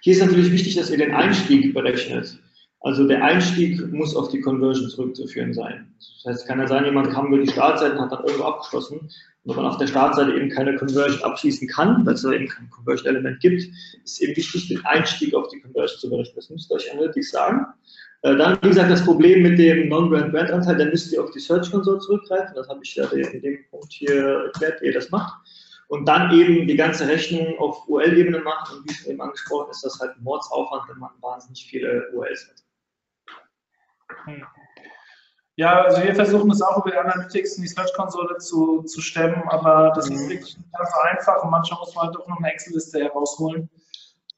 Hier 0.00 0.12
ist 0.12 0.24
natürlich 0.24 0.52
wichtig, 0.52 0.76
dass 0.76 0.90
ihr 0.90 0.98
den 0.98 1.14
Einstieg 1.14 1.74
berechnet. 1.74 2.38
Also 2.80 3.08
der 3.08 3.24
Einstieg 3.24 3.92
muss 3.92 4.14
auf 4.14 4.28
die 4.28 4.40
Conversion 4.40 4.88
zurückzuführen 4.88 5.52
sein. 5.52 5.92
Das 5.98 6.24
heißt, 6.26 6.42
es 6.42 6.46
kann 6.46 6.60
ja 6.60 6.68
sein, 6.68 6.84
jemand 6.84 7.10
kam 7.10 7.28
über 7.28 7.42
die 7.42 7.50
Startseite 7.50 7.96
und 7.96 8.02
hat 8.02 8.12
dann 8.12 8.24
irgendwo 8.24 8.44
abgeschlossen. 8.44 9.00
Und 9.00 9.10
wenn 9.56 9.56
man 9.56 9.66
auf 9.66 9.78
der 9.78 9.88
Startseite 9.88 10.34
eben 10.34 10.50
keine 10.50 10.76
Conversion 10.76 11.22
abschließen 11.24 11.66
kann, 11.68 12.06
weil 12.06 12.14
es 12.14 12.22
da 12.22 12.32
eben 12.32 12.46
kein 12.46 12.70
Conversion-Element 12.70 13.40
gibt, 13.40 13.62
ist 14.04 14.22
eben 14.22 14.36
wichtig, 14.36 14.68
den 14.68 14.84
Einstieg 14.84 15.34
auf 15.34 15.48
die 15.48 15.60
Conversion 15.60 15.98
zu 15.98 16.10
berechnen. 16.10 16.36
Das 16.36 16.50
müsst 16.50 16.70
ihr 16.70 16.74
euch 16.76 16.92
analytisch 16.92 17.30
sagen. 17.30 17.66
Äh, 18.22 18.36
dann, 18.36 18.58
wie 18.62 18.68
gesagt, 18.68 18.90
das 18.90 19.04
Problem 19.04 19.42
mit 19.42 19.58
dem 19.58 19.88
Non-Brand-Brand-Anteil, 19.88 20.76
dann 20.76 20.90
müsst 20.90 21.12
ihr 21.12 21.22
auf 21.22 21.30
die 21.30 21.40
Search 21.40 21.70
Console 21.70 21.98
zurückgreifen. 21.98 22.54
Das 22.54 22.68
habe 22.68 22.80
ich 22.82 22.94
ja 22.94 23.04
in 23.10 23.42
dem 23.42 23.58
Punkt 23.70 23.92
hier 23.92 24.44
erklärt, 24.46 24.80
wie 24.80 24.86
ihr 24.86 24.94
das 24.94 25.10
macht 25.10 25.34
und 25.88 26.06
dann 26.06 26.32
eben 26.32 26.66
die 26.66 26.76
ganze 26.76 27.06
Rechnung 27.06 27.58
auf 27.58 27.86
URL-Ebene 27.88 28.40
macht. 28.40 28.72
Und 28.72 28.88
wie 28.88 28.94
schon 28.94 29.12
eben 29.12 29.20
angesprochen, 29.20 29.70
ist 29.70 29.84
das 29.84 29.98
halt 30.00 30.16
ein 30.16 30.22
Mordsaufwand, 30.22 30.88
wenn 30.88 30.98
man 30.98 31.10
wahnsinnig 31.20 31.66
viele 31.66 32.10
URLs 32.12 32.48
hat. 32.48 32.64
Hm. 34.24 34.44
Ja, 35.58 35.82
also 35.82 36.02
wir 36.02 36.14
versuchen 36.14 36.50
es 36.50 36.60
auch 36.60 36.84
über 36.84 36.90
die 36.90 36.98
Analytics 36.98 37.56
in 37.56 37.62
die 37.62 37.68
Search-Konsole 37.68 38.36
zu, 38.38 38.82
zu 38.82 39.00
stemmen, 39.00 39.42
aber 39.48 39.92
das 39.94 40.10
ist 40.10 40.20
mhm. 40.20 40.28
wirklich 40.28 40.58
ganz 40.76 40.90
einfach 41.08 41.42
und 41.42 41.50
manchmal 41.50 41.80
muss 41.80 41.94
man 41.94 42.06
halt 42.06 42.14
doch 42.14 42.28
noch 42.28 42.36
eine 42.36 42.52
Excel-Liste 42.52 43.00
herausholen. 43.00 43.70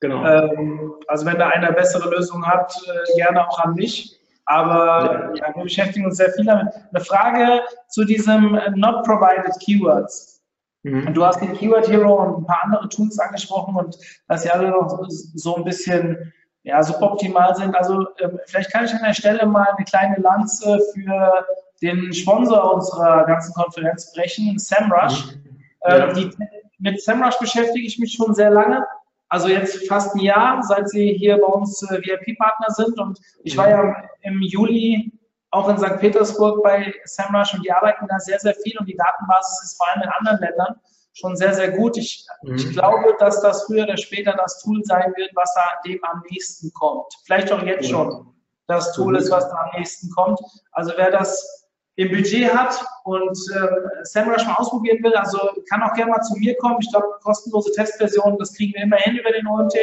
Genau. 0.01 0.25
Ähm, 0.25 0.95
also 1.09 1.27
wenn 1.27 1.39
da 1.39 1.49
einer 1.49 1.73
bessere 1.73 2.09
Lösungen 2.11 2.47
hat, 2.47 2.73
äh, 2.87 3.17
gerne 3.17 3.49
auch 3.49 3.59
an 3.59 3.75
mich. 3.75 4.21
Aber 4.47 5.33
ja. 5.35 5.47
ja. 5.49 5.55
wir 5.55 5.65
beschäftigen 5.65 6.07
uns 6.07 6.17
sehr 6.17 6.31
viel 6.33 6.45
damit. 6.45 6.69
Eine 6.93 7.05
Frage 7.05 7.61
zu 7.89 8.05
diesem 8.05 8.59
Not 8.75 9.05
Provided 9.05 9.59
Keywords. 9.61 10.43
Mhm. 10.85 11.13
Du 11.13 11.25
hast 11.25 11.41
den 11.41 11.55
Keyword 11.55 11.89
Hero 11.89 12.23
und 12.23 12.43
ein 12.43 12.47
paar 12.47 12.65
andere 12.65 12.89
Tools 12.89 13.19
angesprochen 13.19 13.77
und 13.77 13.99
dass 14.29 14.43
sie 14.43 14.51
alle 14.51 14.71
noch 14.71 15.07
so 15.09 15.57
ein 15.57 15.65
bisschen 15.65 16.33
ja, 16.63 16.83
suboptimal 16.83 17.55
sind. 17.57 17.75
Also 17.75 18.07
äh, 18.19 18.29
vielleicht 18.47 18.73
kann 18.73 18.85
ich 18.85 18.93
an 18.93 19.03
der 19.05 19.15
Stelle 19.15 19.45
mal 19.47 19.67
eine 19.77 19.85
kleine 19.85 20.17
Lanze 20.17 20.79
für 20.95 21.47
den 21.83 22.13
Sponsor 22.13 22.75
unserer 22.75 23.25
ganzen 23.25 23.55
Konferenz 23.55 24.13
brechen, 24.13 24.59
SEMrush. 24.59 25.27
Mhm. 25.27 25.61
Äh, 25.81 25.99
ja. 25.99 26.13
die, 26.13 26.31
mit 26.79 27.03
SEMrush 27.03 27.39
beschäftige 27.39 27.87
ich 27.87 27.99
mich 27.99 28.15
schon 28.15 28.35
sehr 28.35 28.51
lange. 28.51 28.85
Also 29.29 29.49
jetzt 29.49 29.87
fast 29.89 30.15
ein 30.15 30.21
Jahr, 30.21 30.63
seit 30.63 30.89
sie 30.89 31.13
hier 31.13 31.39
bei 31.39 31.47
uns 31.47 31.83
äh, 31.91 32.01
VIP-Partner 32.01 32.71
sind. 32.71 32.99
Und 32.99 33.19
ich 33.45 33.57
war 33.57 33.69
ja 33.69 34.05
im 34.23 34.41
Juli 34.41 35.13
auch 35.51 35.69
in 35.69 35.79
St. 35.79 35.99
Petersburg 35.99 36.63
bei 36.63 36.93
SEMrush 37.05 37.55
und 37.55 37.65
die 37.65 37.73
arbeiten 37.73 38.07
da 38.09 38.19
sehr, 38.19 38.39
sehr 38.39 38.55
viel 38.55 38.77
und 38.79 38.87
die 38.87 38.97
Datenbasis 38.97 39.63
ist 39.65 39.77
vor 39.77 39.87
allem 39.89 40.03
in 40.03 40.09
anderen 40.11 40.41
Ländern 40.41 40.81
schon 41.15 41.37
sehr, 41.37 41.55
sehr 41.55 41.73
gut. 41.73 41.97
Ich, 41.97 42.27
mhm. 42.43 42.57
ich 42.57 42.71
glaube, 42.71 43.17
dass 43.19 43.41
das 43.41 43.65
früher 43.65 43.85
oder 43.85 43.97
später 43.97 44.35
das 44.37 44.63
Tool 44.63 44.83
sein 44.85 45.13
wird, 45.17 45.31
was 45.35 45.53
da 45.55 45.65
dem 45.87 45.99
am 46.05 46.23
nächsten 46.31 46.71
kommt. 46.73 47.07
Vielleicht 47.25 47.51
auch 47.53 47.63
jetzt 47.63 47.89
schon 47.89 48.35
das 48.67 48.93
Tool 48.93 49.17
ist, 49.17 49.31
was 49.31 49.49
da 49.49 49.57
am 49.57 49.79
nächsten 49.79 50.11
kommt. 50.11 50.39
Also 50.73 50.93
wer 50.97 51.11
das 51.11 51.68
im 51.99 52.11
Budget 52.11 52.55
hat 52.55 52.81
und 53.03 53.37
äh, 53.57 54.05
SEMrush 54.05 54.47
mal 54.47 54.55
ausprobieren 54.55 55.03
will, 55.03 55.15
also 55.17 55.39
kann 55.69 55.83
auch 55.83 55.93
gerne 55.95 56.13
mal 56.13 56.23
zu 56.23 56.37
mir 56.39 56.57
kommen. 56.59 56.77
Ich 56.81 56.89
glaube, 56.91 57.09
kostenlose 57.25 57.73
Testversionen, 57.73 58.39
das 58.39 58.55
kriegen 58.55 58.73
wir 58.75 58.85
immer 58.85 58.99
hin 58.99 59.17
über 59.17 59.33
den 59.33 59.49
OMT. 59.49 59.75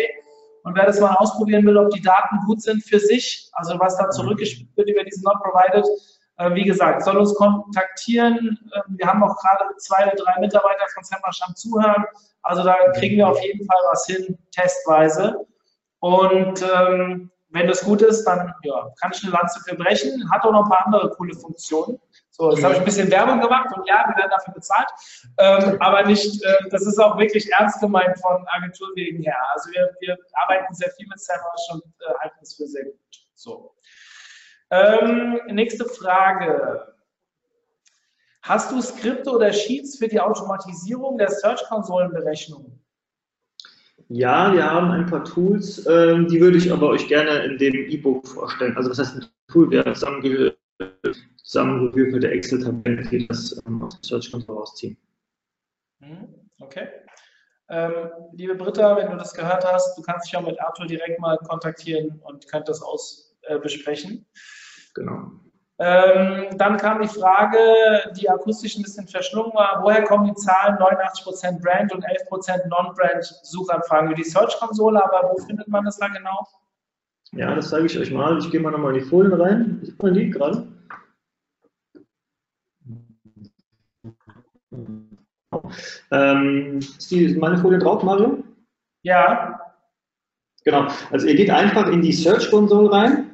Und 0.64 0.78
wer 0.78 0.86
das 0.86 1.02
mal 1.02 1.14
ausprobieren 1.16 1.66
will, 1.66 1.76
ob 1.78 1.90
die 1.90 2.02
Daten 2.02 2.40
gut 2.46 2.62
sind 2.62 2.82
für 2.86 3.02
sich, 3.02 3.50
also 3.52 3.78
was 3.80 3.98
da 3.98 4.10
zurückgespielt 4.10 4.70
wird 4.78 4.90
über 4.90 5.04
diesen 5.04 5.24
Not 5.24 5.44
Provided, 5.44 5.86
äh, 6.38 6.56
wie 6.56 6.64
gesagt, 6.64 7.04
soll 7.04 7.18
uns 7.18 7.36
kontaktieren. 7.36 8.58
Ähm, 8.74 8.96
wir 8.98 9.08
haben 9.08 9.22
auch 9.22 9.36
gerade 9.36 9.76
zwei 9.80 10.06
oder 10.06 10.16
drei 10.16 10.40
Mitarbeiter 10.40 10.86
von 10.94 11.04
SEMrush 11.04 11.42
am 11.46 11.56
Zuhören. 11.58 12.06
Also 12.44 12.64
da 12.64 12.78
kriegen 12.94 13.18
wir 13.18 13.28
auf 13.28 13.44
jeden 13.44 13.66
Fall 13.66 13.78
was 13.92 14.06
hin, 14.06 14.38
testweise. 14.52 15.46
Und 16.00 16.64
ähm, 16.64 17.30
wenn 17.50 17.68
das 17.68 17.84
gut 17.84 18.02
ist, 18.02 18.24
dann 18.24 18.54
ja, 18.64 18.90
kann 19.02 19.12
ich 19.14 19.22
eine 19.24 19.34
Lanze 19.34 19.60
für 19.68 19.76
brechen. 19.76 20.32
Hat 20.32 20.46
auch 20.46 20.54
noch 20.54 20.64
ein 20.64 20.70
paar 20.70 20.86
andere 20.86 21.10
coole 21.10 21.36
Funktionen. 21.36 22.00
So, 22.38 22.52
jetzt 22.52 22.64
habe 22.66 22.74
ich 22.74 22.80
ein 22.80 22.86
bisschen 22.86 23.10
Werbung 23.10 23.40
gemacht 23.40 23.70
und 23.74 23.88
ja, 23.88 24.04
wir 24.10 24.18
werden 24.18 24.32
dafür 24.32 24.54
bezahlt. 24.54 24.90
Ähm, 25.38 25.78
aber 25.80 26.04
nicht, 26.04 26.44
äh, 26.44 26.70
das 26.70 26.86
ist 26.86 27.00
auch 27.00 27.18
wirklich 27.18 27.50
ernst 27.54 27.80
gemeint 27.80 28.20
von 28.20 28.46
Agentur 28.48 28.90
wegen 28.96 29.24
her. 29.24 29.38
Also 29.54 29.72
wir, 29.72 29.96
wir 30.02 30.18
arbeiten 30.34 30.74
sehr 30.74 30.92
viel 30.92 31.08
mit 31.08 31.18
Servers 31.18 31.70
und 31.72 31.84
äh, 31.86 32.14
halten 32.20 32.36
es 32.42 32.56
für 32.56 32.68
sehr 32.68 32.84
gut. 32.84 33.00
So. 33.36 33.74
Ähm, 34.70 35.40
nächste 35.48 35.86
Frage. 35.86 36.94
Hast 38.42 38.70
du 38.70 38.82
Skripte 38.82 39.32
oder 39.32 39.54
Sheets 39.54 39.98
für 39.98 40.10
die 40.10 40.20
Automatisierung 40.20 41.18
der 41.18 41.30
Search-Konsolenberechnung? 41.30 42.78
Ja, 44.10 44.54
wir 44.54 44.70
haben 44.70 44.92
ein 44.92 45.06
paar 45.06 45.24
Tools, 45.24 45.88
ähm, 45.88 46.28
die 46.28 46.42
würde 46.42 46.58
ich 46.58 46.72
aber 46.72 46.90
euch 46.90 47.08
gerne 47.08 47.46
in 47.46 47.58
dem 47.58 47.74
E-Book 47.74 48.28
vorstellen. 48.28 48.76
Also 48.76 48.90
das 48.90 49.00
heißt 49.00 49.16
ein 49.16 49.26
Tool, 49.48 49.72
wir 49.72 49.86
zusammen 49.94 50.22
zusammengewürfelte 51.46 52.30
Excel-Tabellen, 52.30 53.08
die 53.10 53.28
das 53.28 53.62
ähm, 53.68 53.84
aus 53.84 54.02
der 54.02 54.08
Search 54.08 54.32
Console 54.32 54.60
rausziehen. 54.60 54.98
Mhm, 56.00 56.28
Okay. 56.60 56.88
Ähm, 57.68 58.10
liebe 58.34 58.54
Britta, 58.56 58.96
wenn 58.96 59.10
du 59.10 59.18
das 59.18 59.34
gehört 59.34 59.66
hast, 59.66 59.98
du 59.98 60.04
kannst 60.04 60.28
dich 60.28 60.38
auch 60.38 60.46
mit 60.46 60.60
Arthur 60.62 60.86
direkt 60.86 61.20
mal 61.20 61.38
kontaktieren 61.38 62.22
und 62.24 62.48
könnt 62.48 62.70
das 62.70 62.82
aus 62.84 63.36
äh, 63.42 63.58
besprechen. 63.58 64.26
Genau. 64.94 65.32
Ähm, 65.80 66.58
dann 66.58 66.78
kam 66.78 67.02
die 67.02 67.08
Frage, 67.08 67.58
die 68.16 68.30
akustisch 68.30 68.78
ein 68.78 68.84
bisschen 68.84 69.08
verschlungen 69.08 69.52
war, 69.56 69.82
woher 69.84 70.04
kommen 70.04 70.26
die 70.26 70.36
Zahlen 70.36 70.78
89% 70.78 71.62
Brand 71.62 71.92
und 71.92 72.06
11% 72.06 72.68
Non-Brand 72.68 73.26
Suchanfragen 73.44 74.08
über 74.10 74.16
die 74.16 74.24
Search-Konsole, 74.24 75.04
aber 75.04 75.32
wo 75.32 75.42
findet 75.44 75.68
man 75.68 75.84
das 75.84 75.98
da 75.98 76.08
genau? 76.08 76.48
Ja, 77.32 77.56
das 77.56 77.70
zeige 77.70 77.88
ich 77.88 77.98
euch 77.98 78.12
mal. 78.12 78.38
Ich 78.38 78.50
gehe 78.52 78.62
mal 78.62 78.72
nochmal 78.72 78.96
in 78.96 79.04
die 79.04 79.10
Folien 79.10 79.34
rein. 79.34 79.80
Sieht 79.84 80.02
man 80.02 80.14
die 80.14 80.30
gerade? 80.30 80.68
Ähm, 86.12 86.80
ist 86.80 87.12
die, 87.12 87.26
ist 87.26 87.38
meine 87.38 87.58
Folie 87.58 87.80
drauf, 87.80 88.04
Mario? 88.04 88.44
Ja, 89.04 89.60
Genau. 90.66 90.88
Also 91.12 91.28
ihr 91.28 91.36
geht 91.36 91.52
einfach 91.52 91.88
in 91.90 92.02
die 92.02 92.12
Search 92.12 92.50
Console 92.50 92.92
rein, 92.92 93.30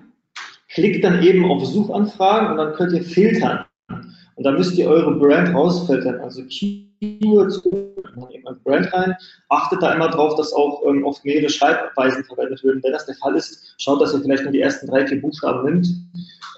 klickt 0.70 1.04
dann 1.04 1.24
eben 1.24 1.50
auf 1.50 1.66
Suchanfragen 1.66 2.52
und 2.52 2.58
dann 2.58 2.74
könnt 2.74 2.92
ihr 2.92 3.04
filtern. 3.04 3.66
Und 3.88 4.44
dann 4.46 4.56
müsst 4.56 4.78
ihr 4.78 4.90
eure 4.90 5.16
Brand 5.16 5.54
rausfiltern. 5.54 6.20
Also 6.20 6.44
Keywords, 6.44 7.64
eben 7.66 8.48
als 8.48 8.60
Brand 8.64 8.94
rein. 8.94 9.16
Achtet 9.50 9.82
da 9.82 9.94
immer 9.94 10.10
drauf, 10.10 10.36
dass 10.36 10.52
auch 10.52 10.84
ähm, 10.86 11.06
oft 11.06 11.24
mehrere 11.24 11.50
Schreibweisen 11.50 12.24
verwendet 12.26 12.64
werden. 12.64 12.82
Wenn 12.84 12.92
das 12.92 13.06
der 13.06 13.16
Fall 13.16 13.36
ist, 13.36 13.76
schaut, 13.78 14.02
dass 14.02 14.14
ihr 14.14 14.22
vielleicht 14.22 14.44
nur 14.44 14.52
die 14.52 14.62
ersten 14.62 14.88
drei, 14.88 15.08
vier 15.08 15.22
Buchstaben 15.22 15.64
nimmt. 15.64 15.88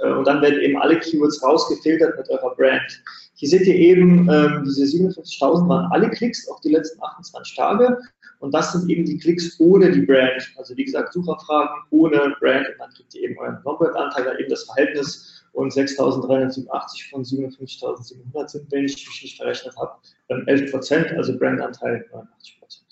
Äh, 0.02 0.12
und 0.12 0.26
dann 0.26 0.42
werden 0.42 0.60
eben 0.60 0.78
alle 0.82 1.00
Keywords 1.00 1.44
rausgefiltert 1.44 2.18
mit 2.18 2.30
eurer 2.30 2.56
Brand. 2.56 3.04
Hier 3.44 3.50
seht 3.50 3.68
ihr 3.68 3.76
eben, 3.76 4.30
ähm, 4.32 4.64
diese 4.64 4.86
57.000 4.86 5.68
waren 5.68 5.92
alle 5.92 6.10
Klicks 6.10 6.48
auf 6.48 6.62
die 6.62 6.70
letzten 6.70 7.04
28 7.04 7.58
Tage. 7.58 8.00
Und 8.40 8.54
das 8.54 8.72
sind 8.72 8.90
eben 8.90 9.04
die 9.04 9.18
Klicks 9.18 9.60
ohne 9.60 9.92
die 9.92 10.04
Brand. 10.04 10.50
Also 10.56 10.78
wie 10.78 10.86
gesagt, 10.86 11.12
Sucherfragen 11.12 11.76
ohne 11.90 12.34
Brand. 12.40 12.70
Und 12.70 12.76
dann 12.80 12.90
kriegt 12.92 13.14
ihr 13.16 13.24
eben 13.24 13.38
euren 13.38 13.58
Non-Brand-Anteil, 13.66 14.40
eben 14.40 14.50
das 14.50 14.64
Verhältnis. 14.64 15.44
Und 15.52 15.74
6.387 15.74 17.10
von 17.10 17.26
57.700 17.26 18.48
sind, 18.48 18.72
wenn 18.72 18.86
ich 18.86 19.06
mich 19.06 19.24
nicht 19.24 19.36
verrechnet 19.36 19.76
habe, 19.76 19.92
ähm, 20.30 20.46
11 20.48 20.72
Prozent, 20.72 21.12
also 21.12 21.38
Brandanteil 21.38 22.06
89 22.14 22.60
Prozent. 22.62 22.88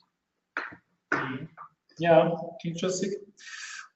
ja, 1.97 2.37
klingt 2.59 2.77
schlüssig. 2.77 3.17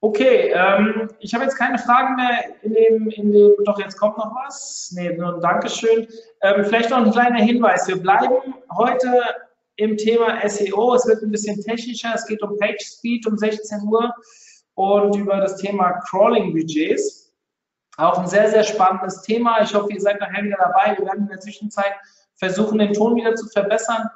Okay, 0.06 0.52
ähm, 0.54 1.08
ich 1.18 1.34
habe 1.34 1.42
jetzt 1.42 1.56
keine 1.56 1.78
Fragen 1.78 2.14
mehr 2.14 2.44
in 2.62 2.74
dem, 2.74 3.10
in 3.10 3.32
dem, 3.32 3.52
doch 3.64 3.76
jetzt 3.80 3.98
kommt 3.98 4.16
noch 4.16 4.32
was. 4.36 4.92
Nee, 4.94 5.12
nur 5.16 5.34
ein 5.34 5.40
Dankeschön. 5.40 6.06
Ähm, 6.42 6.64
vielleicht 6.64 6.90
noch 6.90 6.98
ein 6.98 7.10
kleiner 7.10 7.42
Hinweis. 7.42 7.88
Wir 7.88 8.00
bleiben 8.00 8.54
heute 8.76 9.20
im 9.74 9.96
Thema 9.96 10.48
SEO. 10.48 10.94
Es 10.94 11.08
wird 11.08 11.22
ein 11.22 11.32
bisschen 11.32 11.60
technischer. 11.60 12.12
Es 12.14 12.24
geht 12.24 12.40
um 12.40 12.56
Page 12.56 12.80
Speed 12.80 13.26
um 13.26 13.36
16 13.36 13.80
Uhr 13.82 14.14
und 14.74 15.16
über 15.16 15.38
das 15.38 15.56
Thema 15.56 15.94
Crawling 16.08 16.52
Budgets. 16.52 17.34
Auch 17.96 18.20
ein 18.20 18.28
sehr, 18.28 18.48
sehr 18.48 18.62
spannendes 18.62 19.22
Thema. 19.22 19.60
Ich 19.60 19.74
hoffe, 19.74 19.92
ihr 19.92 20.00
seid 20.00 20.20
nachher 20.20 20.44
wieder 20.44 20.58
dabei. 20.58 20.96
Wir 20.96 21.04
werden 21.04 21.22
in 21.22 21.30
der 21.30 21.40
Zwischenzeit 21.40 21.94
versuchen, 22.36 22.78
den 22.78 22.92
Ton 22.92 23.16
wieder 23.16 23.34
zu 23.34 23.48
verbessern. 23.48 24.08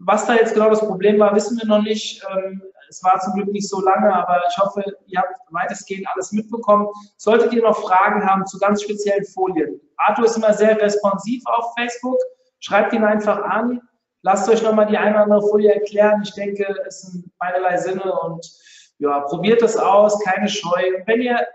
Was 0.00 0.26
da 0.26 0.34
jetzt 0.34 0.54
genau 0.54 0.70
das 0.70 0.80
Problem 0.80 1.18
war, 1.18 1.34
wissen 1.34 1.58
wir 1.58 1.66
noch 1.66 1.82
nicht. 1.82 2.24
Ähm, 2.30 2.62
es 2.88 3.02
war 3.04 3.18
zum 3.20 3.34
Glück 3.34 3.48
nicht 3.48 3.68
so 3.68 3.80
lange, 3.80 4.12
aber 4.14 4.42
ich 4.48 4.56
hoffe, 4.58 4.82
ihr 5.06 5.18
habt 5.20 5.34
weitestgehend 5.50 6.06
alles 6.14 6.32
mitbekommen. 6.32 6.88
Solltet 7.16 7.52
ihr 7.52 7.62
noch 7.62 7.76
Fragen 7.76 8.24
haben 8.24 8.46
zu 8.46 8.58
ganz 8.58 8.82
speziellen 8.82 9.24
Folien, 9.26 9.80
Arthur 9.98 10.26
ist 10.26 10.36
immer 10.36 10.54
sehr 10.54 10.80
responsiv 10.80 11.42
auf 11.46 11.74
Facebook. 11.76 12.18
Schreibt 12.60 12.92
ihn 12.92 13.04
einfach 13.04 13.42
an. 13.42 13.80
Lasst 14.22 14.48
euch 14.48 14.62
nochmal 14.62 14.86
die 14.86 14.96
eine 14.96 15.14
oder 15.14 15.24
andere 15.24 15.42
Folie 15.42 15.74
erklären. 15.74 16.22
Ich 16.24 16.34
denke, 16.34 16.66
es 16.86 17.04
in 17.12 17.30
beiderlei 17.38 17.76
Sinne 17.76 18.12
und 18.20 18.44
ja, 18.98 19.20
probiert 19.20 19.62
es 19.62 19.76
aus, 19.76 20.18
keine 20.24 20.48
Scheu. 20.48 21.02
Wenn 21.06 21.22
ihr, 21.22 21.46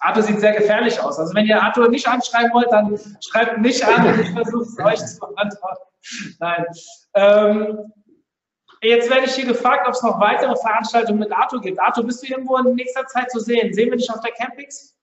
Arthur 0.00 0.22
sieht 0.22 0.40
sehr 0.40 0.52
gefährlich 0.52 1.00
aus. 1.00 1.18
Also 1.18 1.34
wenn 1.34 1.46
ihr 1.46 1.62
Arthur 1.62 1.88
nicht 1.88 2.06
anschreiben 2.06 2.52
wollt, 2.52 2.70
dann 2.70 2.98
schreibt 3.20 3.58
mich 3.58 3.84
an 3.84 4.06
und 4.06 4.20
ich 4.20 4.30
versuche 4.30 4.62
es 4.62 4.78
euch 4.84 5.06
zu 5.06 5.20
beantworten. 5.20 5.82
Nein. 6.38 6.64
Ähm, 7.14 7.92
Jetzt 8.82 9.10
werde 9.10 9.26
ich 9.26 9.32
hier 9.32 9.46
gefragt, 9.46 9.86
ob 9.88 9.94
es 9.94 10.02
noch 10.02 10.20
weitere 10.20 10.54
Veranstaltungen 10.54 11.18
mit 11.18 11.32
Arthur 11.32 11.60
gibt. 11.60 11.80
Arthur, 11.80 12.04
bist 12.04 12.22
du 12.22 12.30
irgendwo 12.30 12.56
in 12.58 12.74
nächster 12.74 13.06
Zeit 13.06 13.30
zu 13.30 13.40
sehen? 13.40 13.72
Sehen 13.72 13.90
wir 13.90 13.96
dich 13.96 14.10
auf 14.10 14.20
der 14.20 14.32
Campix? 14.32 14.94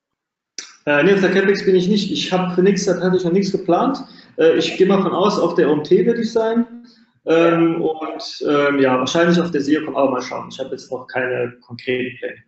Äh, 0.86 1.04
nee, 1.04 1.14
auf 1.14 1.22
der 1.22 1.32
Campix 1.32 1.66
bin 1.66 1.76
ich 1.76 1.88
nicht. 1.88 2.12
Ich 2.12 2.32
habe 2.32 2.54
für 2.54 2.62
nächste 2.62 3.00
Zeit 3.00 3.12
noch 3.12 3.32
nichts 3.32 3.52
geplant. 3.52 4.04
Äh, 4.38 4.58
ich 4.58 4.78
gehe 4.78 4.88
mal 4.88 5.02
von 5.02 5.14
aus, 5.14 5.40
auf 5.40 5.56
der 5.56 5.70
OMT 5.70 5.90
werde 5.92 6.22
ich 6.22 6.32
sein. 6.32 6.86
Ähm, 7.26 7.82
und 7.82 8.46
ähm, 8.48 8.80
ja, 8.80 9.00
wahrscheinlich 9.00 9.40
auf 9.42 9.52
der 9.52 9.62
SEOCom, 9.62 9.96
aber 9.96 10.12
mal 10.12 10.22
schauen. 10.22 10.50
Ich 10.52 10.60
habe 10.60 10.72
jetzt 10.72 10.92
noch 10.92 11.08
keine 11.08 11.54
konkreten 11.66 12.18
Pläne. 12.18 12.44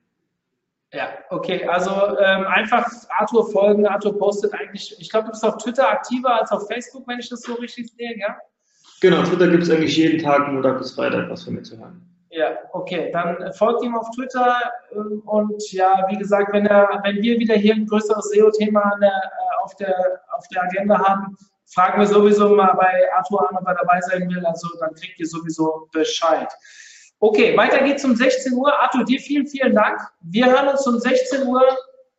Ja, 0.96 1.10
okay. 1.30 1.66
Also 1.66 1.92
ähm, 2.20 2.48
einfach 2.48 2.88
Arthur 3.10 3.52
folgen. 3.52 3.86
Arthur 3.86 4.18
postet 4.18 4.54
eigentlich, 4.54 4.96
ich 4.98 5.10
glaube, 5.10 5.26
du 5.26 5.32
bist 5.32 5.44
auf 5.44 5.58
Twitter 5.58 5.90
aktiver 5.90 6.40
als 6.40 6.52
auf 6.52 6.68
Facebook, 6.68 7.06
wenn 7.08 7.20
ich 7.20 7.30
das 7.30 7.42
so 7.42 7.56
richtig 7.56 7.92
sehe, 7.98 8.18
ja? 8.18 8.38
Genau, 9.02 9.24
Twitter 9.24 9.50
gibt 9.50 9.64
es 9.64 9.70
eigentlich 9.70 9.98
jeden 9.98 10.24
Tag, 10.24 10.48
Montag 10.48 10.78
bis 10.78 10.94
Freitag, 10.94 11.30
was 11.30 11.44
von 11.44 11.56
mir 11.56 11.64
zu 11.64 11.78
hören. 11.78 12.02
Ja, 12.30 12.58
okay, 12.72 13.12
dann 13.12 13.54
folgt 13.54 13.84
ihm 13.84 13.96
auf 13.96 14.10
Twitter 14.16 14.58
ähm, 14.94 15.22
und 15.26 15.72
ja, 15.72 16.06
wie 16.10 16.18
gesagt, 16.18 16.54
wenn, 16.54 16.66
er, 16.66 17.02
wenn 17.04 17.22
wir 17.22 17.40
wieder 17.40 17.56
hier 17.56 17.74
ein 17.74 17.86
größeres 17.86 18.30
SEO-Thema 18.30 18.98
äh, 19.02 19.10
auf, 19.64 19.76
der, 19.76 20.22
auf 20.38 20.48
der 20.48 20.64
Agenda 20.64 20.98
haben, 20.98 21.36
fragen 21.66 22.00
wir 22.00 22.08
sowieso 22.08 22.56
mal 22.56 22.74
bei 22.74 23.04
Arthur 23.18 23.50
an, 23.50 23.58
ob 23.58 23.68
er 23.68 23.76
dabei 23.76 24.00
sein 24.02 24.30
will, 24.30 24.46
also 24.46 24.68
dann 24.80 24.94
kriegt 24.96 25.20
ihr 25.20 25.28
sowieso 25.28 25.90
Bescheid. 25.92 26.50
Okay, 27.20 27.56
weiter 27.56 27.84
geht's 27.84 28.04
um 28.04 28.16
16 28.16 28.54
Uhr. 28.54 28.74
Arthur, 28.82 29.06
dir 29.06 29.20
vielen, 29.20 29.48
vielen 29.48 29.74
Dank. 29.74 30.00
Wir 30.22 30.48
hören 30.48 30.70
uns 30.70 30.86
um 30.86 31.00
16 31.00 31.48
Uhr 31.48 31.64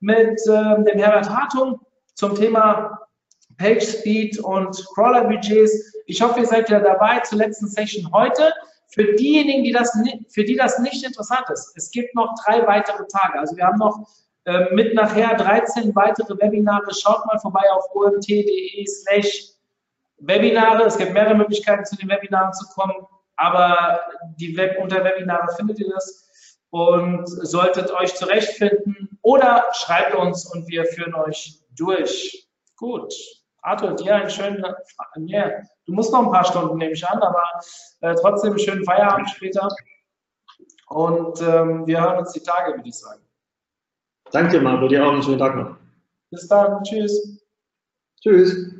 mit 0.00 0.40
äh, 0.46 0.84
dem 0.84 0.98
Herbert 0.98 1.28
Hartung 1.28 1.80
zum 2.14 2.34
Thema 2.34 2.98
Page 3.58 3.82
Speed 3.82 4.38
und 4.40 4.84
Crawler 4.94 5.24
Budgets. 5.24 5.94
Ich 6.06 6.20
hoffe, 6.22 6.40
ihr 6.40 6.46
seid 6.46 6.68
wieder 6.68 6.80
dabei 6.80 7.20
zur 7.20 7.38
letzten 7.38 7.68
Session 7.68 8.10
heute. 8.12 8.52
Für 8.88 9.14
diejenigen, 9.14 9.64
die 9.64 9.72
das, 9.72 9.92
für 10.28 10.44
die 10.44 10.56
das 10.56 10.78
nicht 10.78 11.04
interessant 11.04 11.44
ist, 11.52 11.72
es 11.76 11.90
gibt 11.90 12.14
noch 12.14 12.34
drei 12.44 12.66
weitere 12.66 13.06
Tage. 13.08 13.38
Also 13.38 13.56
wir 13.56 13.64
haben 13.64 13.78
noch 13.78 14.08
äh, 14.44 14.72
mit 14.74 14.94
nachher 14.94 15.36
13 15.36 15.94
weitere 15.94 16.38
Webinare. 16.38 16.94
Schaut 16.94 17.26
mal 17.26 17.38
vorbei 17.38 17.64
auf 17.72 17.84
omt.de 17.94 18.86
slash 18.86 19.50
Webinare. 20.18 20.84
Es 20.84 20.96
gibt 20.96 21.12
mehrere 21.12 21.34
Möglichkeiten, 21.34 21.84
zu 21.84 21.96
den 21.96 22.08
Webinaren 22.08 22.52
zu 22.52 22.66
kommen, 22.74 22.94
aber 23.36 24.00
die 24.36 24.56
Web 24.56 24.78
unter 24.80 25.04
Webinare 25.04 25.54
findet 25.56 25.78
ihr 25.78 25.90
das 25.90 26.60
und 26.70 27.26
solltet 27.26 27.90
euch 27.92 28.14
zurechtfinden 28.14 29.18
oder 29.22 29.64
schreibt 29.72 30.14
uns 30.14 30.46
und 30.52 30.68
wir 30.68 30.84
führen 30.84 31.14
euch 31.14 31.60
durch. 31.76 32.48
Gut. 32.76 33.14
Arthur, 33.62 33.94
dir 33.96 34.14
einen 34.14 34.30
schönen, 34.30 34.64
ja, 35.16 35.50
du 35.86 35.92
musst 35.92 36.12
noch 36.12 36.24
ein 36.24 36.30
paar 36.30 36.44
Stunden, 36.44 36.76
nehme 36.76 36.92
ich 36.92 37.08
an, 37.08 37.20
aber 37.20 37.42
äh, 38.00 38.14
trotzdem 38.14 38.50
einen 38.50 38.60
schönen 38.60 38.84
Feierabend 38.84 39.28
später. 39.30 39.68
Und 40.88 41.40
ähm, 41.40 41.86
wir 41.86 42.00
hören 42.00 42.18
uns 42.18 42.32
die 42.32 42.42
Tage, 42.42 42.76
würde 42.76 42.88
ich 42.88 42.96
sagen. 42.96 43.22
Danke, 44.30 44.60
Marco, 44.60 44.86
dir 44.86 45.04
auch 45.04 45.12
einen 45.12 45.22
schönen 45.22 45.38
Tag 45.38 45.56
noch. 45.56 45.76
Bis 46.30 46.46
dann, 46.46 46.82
tschüss. 46.84 47.40
Tschüss. 48.20 48.75